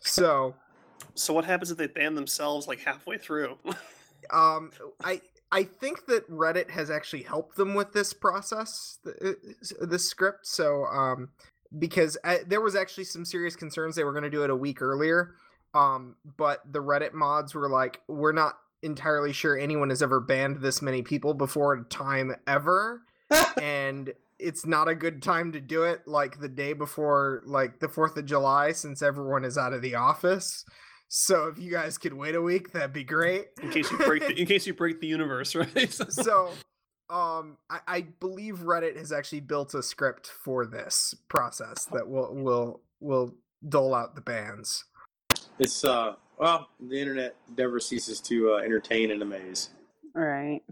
so 0.00 0.54
So 1.14 1.32
what 1.34 1.44
happens 1.44 1.70
if 1.70 1.76
they 1.76 1.86
ban 1.86 2.14
themselves 2.14 2.66
like 2.66 2.80
halfway 2.80 3.18
through? 3.18 3.58
um 4.30 4.70
i 5.04 5.20
i 5.52 5.62
think 5.62 6.06
that 6.06 6.28
reddit 6.30 6.70
has 6.70 6.90
actually 6.90 7.22
helped 7.22 7.56
them 7.56 7.74
with 7.74 7.92
this 7.92 8.12
process 8.12 8.98
th- 9.04 9.16
uh, 9.20 9.86
this 9.86 10.08
script 10.08 10.46
so 10.46 10.86
um 10.86 11.28
because 11.78 12.16
I, 12.24 12.40
there 12.46 12.60
was 12.60 12.76
actually 12.76 13.04
some 13.04 13.24
serious 13.24 13.56
concerns 13.56 13.96
they 13.96 14.04
were 14.04 14.12
going 14.12 14.24
to 14.24 14.30
do 14.30 14.44
it 14.44 14.50
a 14.50 14.56
week 14.56 14.80
earlier 14.82 15.34
um 15.74 16.16
but 16.36 16.60
the 16.70 16.80
reddit 16.80 17.12
mods 17.12 17.54
were 17.54 17.68
like 17.68 18.00
we're 18.08 18.32
not 18.32 18.54
entirely 18.82 19.32
sure 19.32 19.58
anyone 19.58 19.90
has 19.90 20.02
ever 20.02 20.20
banned 20.20 20.58
this 20.58 20.82
many 20.82 21.02
people 21.02 21.34
before 21.34 21.74
in 21.74 21.84
time 21.86 22.34
ever 22.46 23.02
and 23.60 24.12
it's 24.38 24.66
not 24.66 24.88
a 24.88 24.94
good 24.94 25.22
time 25.22 25.52
to 25.52 25.60
do 25.60 25.84
it 25.84 26.06
like 26.06 26.40
the 26.40 26.48
day 26.48 26.72
before 26.72 27.42
like 27.46 27.80
the 27.80 27.88
4th 27.88 28.16
of 28.16 28.26
July 28.26 28.72
since 28.72 29.02
everyone 29.02 29.44
is 29.44 29.56
out 29.56 29.72
of 29.72 29.82
the 29.82 29.94
office. 29.94 30.64
So 31.08 31.46
if 31.46 31.58
you 31.58 31.70
guys 31.70 31.98
could 31.98 32.14
wait 32.14 32.34
a 32.34 32.42
week, 32.42 32.72
that'd 32.72 32.92
be 32.92 33.04
great. 33.04 33.46
in 33.62 33.70
case 33.70 33.90
you 33.90 33.98
break 33.98 34.26
the, 34.26 34.38
in 34.38 34.46
case 34.48 34.66
you 34.66 34.74
break 34.74 35.00
the 35.00 35.06
universe, 35.06 35.54
right? 35.54 35.92
so 35.92 36.50
um 37.10 37.58
I, 37.70 37.80
I 37.86 38.00
believe 38.20 38.60
Reddit 38.60 38.96
has 38.96 39.12
actually 39.12 39.40
built 39.40 39.74
a 39.74 39.82
script 39.82 40.32
for 40.42 40.66
this 40.66 41.14
process 41.28 41.84
that 41.92 42.08
will 42.08 42.34
will 42.34 42.80
will 43.00 43.34
dole 43.68 43.94
out 43.94 44.14
the 44.14 44.20
bans. 44.20 44.84
It's 45.58 45.84
uh 45.84 46.14
well, 46.38 46.68
the 46.80 46.98
internet 47.00 47.36
never 47.56 47.78
ceases 47.78 48.20
to 48.22 48.54
uh, 48.54 48.56
entertain 48.56 49.10
and 49.12 49.22
amaze. 49.22 49.70
all 50.16 50.22
right 50.22 50.62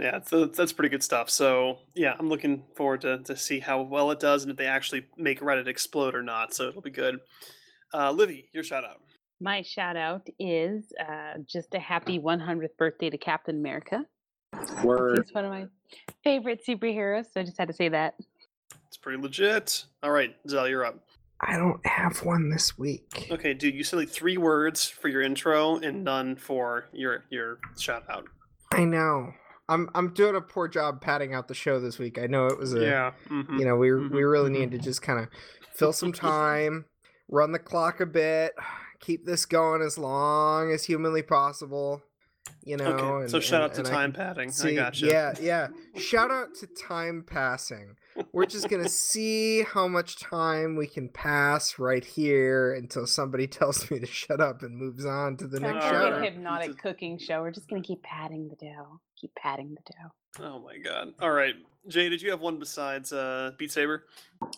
yeah, 0.00 0.20
so 0.24 0.46
that's 0.46 0.72
pretty 0.72 0.88
good 0.88 1.02
stuff. 1.02 1.28
So 1.28 1.80
yeah, 1.94 2.14
I'm 2.18 2.30
looking 2.30 2.64
forward 2.74 3.02
to 3.02 3.18
to 3.18 3.36
see 3.36 3.60
how 3.60 3.82
well 3.82 4.10
it 4.10 4.18
does 4.18 4.42
and 4.42 4.50
if 4.50 4.56
they 4.56 4.66
actually 4.66 5.06
make 5.16 5.40
Reddit 5.40 5.66
explode 5.68 6.14
or 6.14 6.22
not. 6.22 6.54
So 6.54 6.68
it'll 6.68 6.80
be 6.80 6.90
good. 6.90 7.18
Uh, 7.92 8.10
Livy, 8.10 8.48
your 8.52 8.64
shout 8.64 8.84
out. 8.84 9.00
my 9.40 9.62
shout 9.62 9.96
out 9.96 10.26
is 10.38 10.92
uh, 11.00 11.34
just 11.46 11.74
a 11.74 11.78
happy 11.78 12.18
100th 12.18 12.76
birthday 12.78 13.10
to 13.10 13.18
captain 13.18 13.56
america 13.56 14.04
Word. 14.84 15.22
he's 15.24 15.34
one 15.34 15.44
of 15.44 15.50
my 15.50 15.66
favorite 16.24 16.60
superheroes 16.66 17.26
so 17.32 17.40
i 17.40 17.44
just 17.44 17.58
had 17.58 17.68
to 17.68 17.74
say 17.74 17.88
that 17.88 18.14
It's 18.88 18.96
pretty 18.96 19.20
legit. 19.22 19.84
All 20.02 20.10
right, 20.10 20.34
Zell, 20.48 20.68
you're 20.68 20.84
up. 20.84 20.98
I 21.40 21.56
don't 21.56 21.84
have 21.86 22.18
one 22.24 22.50
this 22.50 22.76
week. 22.76 23.28
Okay, 23.30 23.54
dude, 23.54 23.74
you 23.74 23.82
said 23.84 23.96
like 23.98 24.08
three 24.10 24.36
words 24.36 24.86
for 24.88 25.08
your 25.08 25.22
intro 25.22 25.76
and 25.76 26.04
none 26.04 26.36
for 26.36 26.86
your 26.92 27.24
your 27.30 27.58
shout 27.78 28.04
out. 28.10 28.24
I 28.72 28.84
know. 28.84 29.32
I'm 29.68 29.88
I'm 29.94 30.12
doing 30.12 30.34
a 30.36 30.40
poor 30.40 30.66
job 30.68 31.00
padding 31.00 31.32
out 31.32 31.46
the 31.48 31.54
show 31.54 31.80
this 31.80 31.98
week. 31.98 32.18
I 32.18 32.26
know 32.26 32.46
it 32.46 32.58
was 32.58 32.74
a 32.74 32.80
yeah. 32.80 33.12
mhm. 33.28 33.58
you 33.58 33.64
know 33.64 33.76
we 33.76 33.92
we 33.92 33.98
Mhm, 34.00 34.30
really 34.30 34.50
mhm. 34.50 34.58
need 34.60 34.70
to 34.72 34.78
just 34.78 35.00
kind 35.02 35.18
of 35.20 35.28
fill 35.72 35.92
some 35.92 36.12
time, 36.12 36.84
run 37.30 37.52
the 37.52 37.58
clock 37.60 38.00
a 38.00 38.06
bit, 38.06 38.52
keep 39.00 39.24
this 39.24 39.46
going 39.46 39.80
as 39.82 39.96
long 39.96 40.72
as 40.72 40.84
humanly 40.84 41.22
possible. 41.22 42.02
You 42.62 42.76
know. 42.76 42.84
okay, 42.86 43.22
and- 43.22 43.30
so 43.30 43.40
shout 43.40 43.62
and- 43.62 43.70
out 43.70 43.74
to 43.74 43.80
and 43.80 43.88
I 43.88 43.90
time 43.90 44.12
can 44.12 44.20
padding. 44.26 44.48
I 44.48 44.52
see- 44.52 44.74
gotcha. 44.74 45.06
Yeah, 45.06 45.32
yeah. 45.40 45.68
Shout 45.96 46.30
out 46.30 46.54
to 46.56 46.66
time 46.66 47.24
passing. 47.26 47.96
We're 48.32 48.44
just 48.46 48.68
gonna 48.68 48.88
see 48.88 49.62
how 49.62 49.88
much 49.88 50.18
time 50.20 50.76
we 50.76 50.86
can 50.86 51.08
pass 51.08 51.78
right 51.78 52.04
here 52.04 52.74
until 52.74 53.06
somebody 53.06 53.46
tells 53.58 53.90
me 53.90 53.98
to 54.00 54.06
shut 54.06 54.40
up 54.40 54.62
and 54.62 54.76
moves 54.76 55.06
on 55.06 55.36
to 55.38 55.46
the 55.46 55.56
It's 55.56 55.62
next 55.62 55.84
like 55.86 55.94
Alright. 55.94 56.12
a 56.22 56.24
hypnotic 56.30 56.78
cooking 56.78 57.18
show. 57.18 57.40
We're 57.40 57.50
just 57.50 57.68
gonna 57.68 57.82
keep 57.82 58.02
patting 58.02 58.48
the 58.48 58.56
dough. 58.56 59.00
Keep 59.18 59.34
patting 59.36 59.74
the 59.74 59.92
dough. 59.92 60.44
Oh 60.44 60.58
my 60.60 60.76
god. 60.78 61.14
All 61.20 61.32
right, 61.32 61.54
Jay, 61.88 62.08
did 62.08 62.20
you 62.22 62.30
have 62.30 62.40
one 62.40 62.58
besides 62.58 63.12
uh, 63.12 63.52
Beat 63.58 63.72
Saber? 63.72 64.04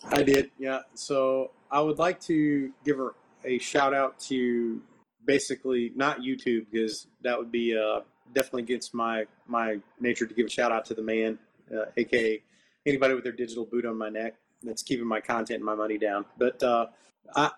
I 0.09 0.23
did, 0.23 0.51
yeah. 0.59 0.79
So 0.93 1.51
I 1.71 1.79
would 1.81 1.97
like 1.99 2.19
to 2.21 2.71
give 2.85 2.97
her 2.97 3.15
a 3.45 3.57
shout 3.59 3.93
out 3.93 4.19
to 4.21 4.81
basically 5.25 5.91
not 5.95 6.21
YouTube 6.21 6.65
because 6.71 7.07
that 7.21 7.37
would 7.37 7.51
be 7.51 7.77
uh, 7.77 8.01
definitely 8.33 8.63
against 8.63 8.93
my 8.93 9.25
my 9.47 9.79
nature 9.99 10.25
to 10.25 10.33
give 10.33 10.47
a 10.47 10.49
shout 10.49 10.71
out 10.71 10.85
to 10.85 10.93
the 10.93 11.01
man, 11.01 11.37
uh, 11.75 11.85
aka 11.97 12.41
anybody 12.85 13.13
with 13.13 13.23
their 13.23 13.33
digital 13.33 13.65
boot 13.65 13.85
on 13.85 13.97
my 13.97 14.09
neck 14.09 14.35
that's 14.63 14.83
keeping 14.83 15.05
my 15.05 15.19
content 15.19 15.57
and 15.57 15.65
my 15.65 15.75
money 15.75 15.97
down. 15.97 16.25
But 16.37 16.61
uh, 16.63 16.87
I, 17.35 17.51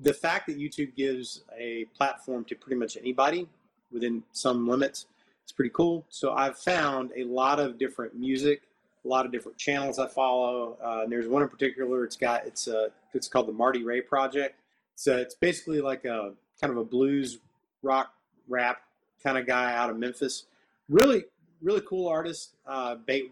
the 0.00 0.14
fact 0.14 0.46
that 0.48 0.58
YouTube 0.58 0.94
gives 0.96 1.42
a 1.56 1.84
platform 1.96 2.44
to 2.46 2.54
pretty 2.54 2.76
much 2.76 2.96
anybody 2.96 3.48
within 3.92 4.22
some 4.32 4.68
limits 4.68 5.06
is 5.46 5.52
pretty 5.52 5.70
cool. 5.70 6.04
So 6.08 6.32
I've 6.32 6.58
found 6.58 7.10
a 7.16 7.24
lot 7.24 7.60
of 7.60 7.78
different 7.78 8.14
music 8.14 8.62
a 9.04 9.08
lot 9.08 9.26
of 9.26 9.32
different 9.32 9.58
channels 9.58 9.98
I 9.98 10.06
follow. 10.08 10.76
Uh, 10.82 11.00
and 11.02 11.12
there's 11.12 11.28
one 11.28 11.42
in 11.42 11.48
particular. 11.48 12.04
It's 12.04 12.16
got 12.16 12.46
it's 12.46 12.68
uh 12.68 12.88
it's 13.14 13.28
called 13.28 13.48
the 13.48 13.52
Marty 13.52 13.82
Ray 13.82 14.00
Project. 14.00 14.58
So 14.94 15.16
it's 15.16 15.34
basically 15.34 15.80
like 15.80 16.04
a 16.04 16.32
kind 16.62 16.72
of 16.72 16.78
a 16.78 16.84
blues 16.84 17.38
rock 17.82 18.14
rap 18.48 18.82
kind 19.22 19.36
of 19.36 19.46
guy 19.46 19.74
out 19.74 19.90
of 19.90 19.98
Memphis. 19.98 20.44
Really 20.88 21.24
really 21.60 21.82
cool 21.86 22.08
artist. 22.08 22.54
Uh, 22.66 22.96
Bait 22.96 23.30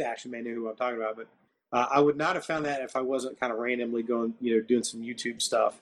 actually 0.00 0.30
may 0.30 0.42
know 0.42 0.54
who 0.54 0.68
I'm 0.68 0.76
talking 0.76 0.96
about, 0.96 1.16
but 1.16 1.26
uh, 1.72 1.88
I 1.90 2.00
would 2.00 2.16
not 2.16 2.36
have 2.36 2.44
found 2.44 2.64
that 2.66 2.82
if 2.82 2.94
I 2.94 3.00
wasn't 3.00 3.38
kind 3.40 3.52
of 3.52 3.58
randomly 3.58 4.02
going 4.02 4.34
you 4.40 4.56
know 4.56 4.62
doing 4.62 4.82
some 4.82 5.00
YouTube 5.00 5.40
stuff, 5.40 5.80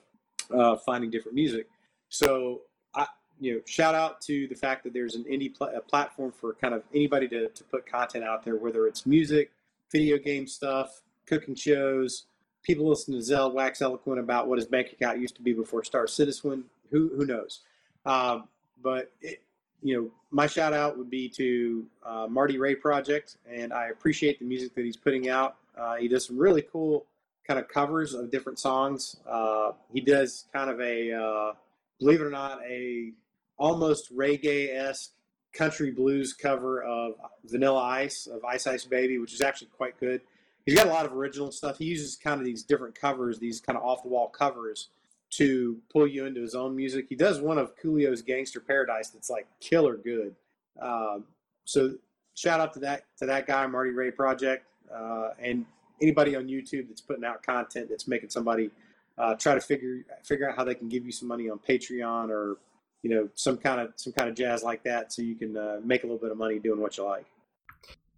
uh, 0.53 0.75
finding 0.77 1.09
different 1.09 1.35
music. 1.35 1.67
So 2.09 2.61
I 2.93 3.07
you 3.39 3.55
know, 3.55 3.61
shout 3.65 3.95
out 3.95 4.21
to 4.21 4.47
the 4.47 4.55
fact 4.55 4.83
that 4.83 4.93
there's 4.93 5.15
an 5.15 5.23
indie 5.25 5.55
pl- 5.55 5.71
platform 5.87 6.31
for 6.31 6.53
kind 6.53 6.73
of 6.73 6.83
anybody 6.93 7.27
to, 7.29 7.49
to 7.49 7.63
put 7.65 7.85
content 7.85 8.23
out 8.23 8.43
there, 8.43 8.55
whether 8.55 8.87
it's 8.87 9.05
music, 9.05 9.51
video 9.91 10.17
game 10.17 10.47
stuff, 10.47 11.01
cooking 11.25 11.55
shows, 11.55 12.25
people 12.63 12.87
listen 12.87 13.13
to 13.13 13.21
Zell 13.21 13.51
wax 13.51 13.81
eloquent 13.81 14.19
about 14.19 14.47
what 14.47 14.57
his 14.57 14.65
bank 14.65 14.91
account 14.91 15.19
used 15.19 15.35
to 15.35 15.41
be 15.41 15.53
before 15.53 15.83
Star 15.83 16.07
Citizen. 16.07 16.63
Who 16.93 17.11
who 17.17 17.25
knows? 17.25 17.61
Um, 18.05 18.47
but 18.81 19.11
it, 19.21 19.41
you 19.81 19.97
know, 19.97 20.11
my 20.31 20.47
shout 20.47 20.73
out 20.73 20.97
would 20.97 21.09
be 21.09 21.27
to 21.29 21.85
uh, 22.05 22.27
Marty 22.29 22.57
Ray 22.57 22.75
Project, 22.75 23.37
and 23.51 23.73
I 23.73 23.87
appreciate 23.87 24.39
the 24.39 24.45
music 24.45 24.73
that 24.75 24.85
he's 24.85 24.95
putting 24.95 25.27
out. 25.27 25.57
Uh, 25.77 25.95
he 25.95 26.07
does 26.07 26.25
some 26.25 26.37
really 26.37 26.61
cool 26.61 27.05
kind 27.45 27.59
of 27.59 27.67
covers 27.67 28.13
of 28.13 28.31
different 28.31 28.59
songs. 28.59 29.17
Uh, 29.29 29.71
he 29.91 29.99
does 29.99 30.45
kind 30.53 30.69
of 30.69 30.79
a, 30.79 31.11
uh, 31.11 31.53
believe 31.99 32.21
it 32.21 32.23
or 32.23 32.29
not, 32.29 32.61
a 32.63 33.11
almost 33.57 34.15
reggae 34.15 34.73
esque 34.73 35.11
country 35.51 35.91
blues 35.91 36.33
cover 36.33 36.81
of 36.83 37.13
Vanilla 37.45 37.83
Ice 37.83 38.27
of 38.27 38.43
Ice 38.45 38.67
Ice 38.67 38.85
Baby, 38.85 39.17
which 39.17 39.33
is 39.33 39.41
actually 39.41 39.67
quite 39.75 39.99
good. 39.99 40.21
He's 40.65 40.75
got 40.75 40.87
a 40.87 40.89
lot 40.89 41.05
of 41.05 41.13
original 41.13 41.51
stuff. 41.51 41.77
He 41.77 41.85
uses 41.85 42.15
kind 42.15 42.39
of 42.39 42.45
these 42.45 42.63
different 42.63 42.95
covers, 42.95 43.37
these 43.37 43.59
kind 43.59 43.77
of 43.77 43.83
off 43.83 44.03
the 44.03 44.09
wall 44.09 44.29
covers, 44.29 44.89
to 45.37 45.77
pull 45.91 46.07
you 46.07 46.25
into 46.25 46.41
his 46.41 46.55
own 46.55 46.75
music. 46.75 47.07
He 47.09 47.15
does 47.15 47.41
one 47.41 47.57
of 47.57 47.75
Coolio's 47.77 48.21
Gangster 48.21 48.59
Paradise 48.59 49.09
that's 49.09 49.29
like 49.29 49.47
killer 49.59 49.97
good. 49.97 50.35
Um, 50.81 51.25
so 51.65 51.95
shout 52.35 52.59
out 52.59 52.73
to 52.73 52.79
that 52.79 53.05
to 53.17 53.25
that 53.25 53.47
guy, 53.47 53.65
Marty 53.67 53.91
Ray 53.91 54.11
Project, 54.11 54.65
uh, 54.93 55.29
and 55.39 55.65
anybody 56.01 56.35
on 56.35 56.47
YouTube 56.47 56.87
that's 56.87 57.01
putting 57.01 57.23
out 57.23 57.43
content 57.43 57.89
that's 57.89 58.07
making 58.07 58.29
somebody 58.29 58.69
uh, 59.17 59.35
try 59.35 59.53
to 59.53 59.61
figure 59.61 60.05
figure 60.23 60.49
out 60.49 60.55
how 60.55 60.63
they 60.63 60.75
can 60.75 60.89
give 60.89 61.05
you 61.05 61.11
some 61.11 61.27
money 61.27 61.49
on 61.49 61.59
Patreon 61.59 62.29
or 62.29 62.57
you 63.01 63.09
know 63.09 63.29
some 63.35 63.57
kind 63.57 63.81
of 63.81 63.93
some 63.95 64.13
kind 64.13 64.29
of 64.29 64.35
jazz 64.35 64.63
like 64.63 64.83
that, 64.83 65.11
so 65.13 65.21
you 65.21 65.35
can 65.35 65.57
uh, 65.57 65.79
make 65.83 66.03
a 66.03 66.05
little 66.05 66.19
bit 66.19 66.31
of 66.31 66.37
money 66.37 66.59
doing 66.59 66.79
what 66.79 66.97
you 66.97 67.05
like. 67.05 67.25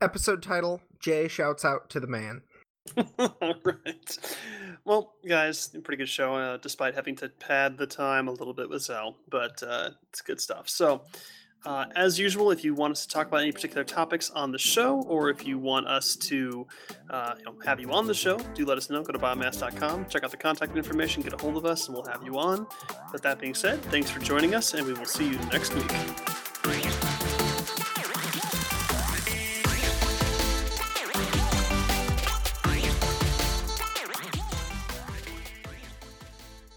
Episode 0.02 0.42
title: 0.42 0.82
Jay 1.00 1.28
shouts 1.28 1.64
out 1.64 1.90
to 1.92 2.00
the 2.00 2.08
man. 2.08 2.42
All 3.20 3.56
right. 3.64 4.18
Well, 4.86 5.16
guys, 5.28 5.68
pretty 5.84 5.98
good 5.98 6.10
show, 6.10 6.36
uh, 6.36 6.58
despite 6.58 6.94
having 6.94 7.16
to 7.18 7.30
pad 7.30 7.78
the 7.78 7.88
time 7.88 8.28
a 8.28 8.32
little 8.32 8.54
bit 8.54 8.70
with 8.70 8.84
Zell, 8.84 9.18
but 9.30 9.62
uh, 9.64 9.92
it's 10.10 10.22
good 10.22 10.40
stuff. 10.40 10.70
So, 10.70 11.02
uh, 11.66 11.86
as 11.96 12.20
usual, 12.20 12.52
if 12.52 12.64
you 12.64 12.76
want 12.76 12.92
us 12.92 13.08
to 13.08 13.12
talk 13.12 13.28
about 13.28 13.42
any 13.42 13.52
particular 13.52 13.84
topics 13.84 14.30
on 14.30 14.52
the 14.52 14.60
show, 14.60 15.02
or 15.08 15.32
if 15.32 15.48
you 15.48 15.58
want 15.58 15.88
us 15.88 16.16
to 16.16 16.68
uh, 17.10 17.34
you 17.40 17.46
know, 17.46 17.56
have 17.66 17.80
you 17.80 17.92
on 17.92 18.06
the 18.06 18.14
show, 18.14 18.38
do 18.54 18.66
let 18.66 18.78
us 18.78 18.92
know. 18.92 19.02
Go 19.02 19.14
to 19.14 19.20
biomass.com, 19.20 20.06
check 20.06 20.24
out 20.24 20.30
the 20.30 20.38
contact 20.38 20.78
information, 20.78 21.24
get 21.24 21.34
a 21.34 21.38
hold 21.38 21.58
of 21.58 21.66
us, 21.66 21.88
and 21.88 21.96
we'll 21.96 22.06
have 22.06 22.24
you 22.24 22.38
on. 22.38 22.68
But 23.12 23.24
that 23.24 23.40
being 23.40 23.56
said, 23.56 23.82
thanks 23.86 24.12
for 24.12 24.20
joining 24.20 24.54
us, 24.54 24.76
and 24.76 24.86
we 24.86 24.94
will 24.94 25.06
see 25.06 25.28
you 25.28 25.40
next 25.52 25.74
week. 25.74 26.45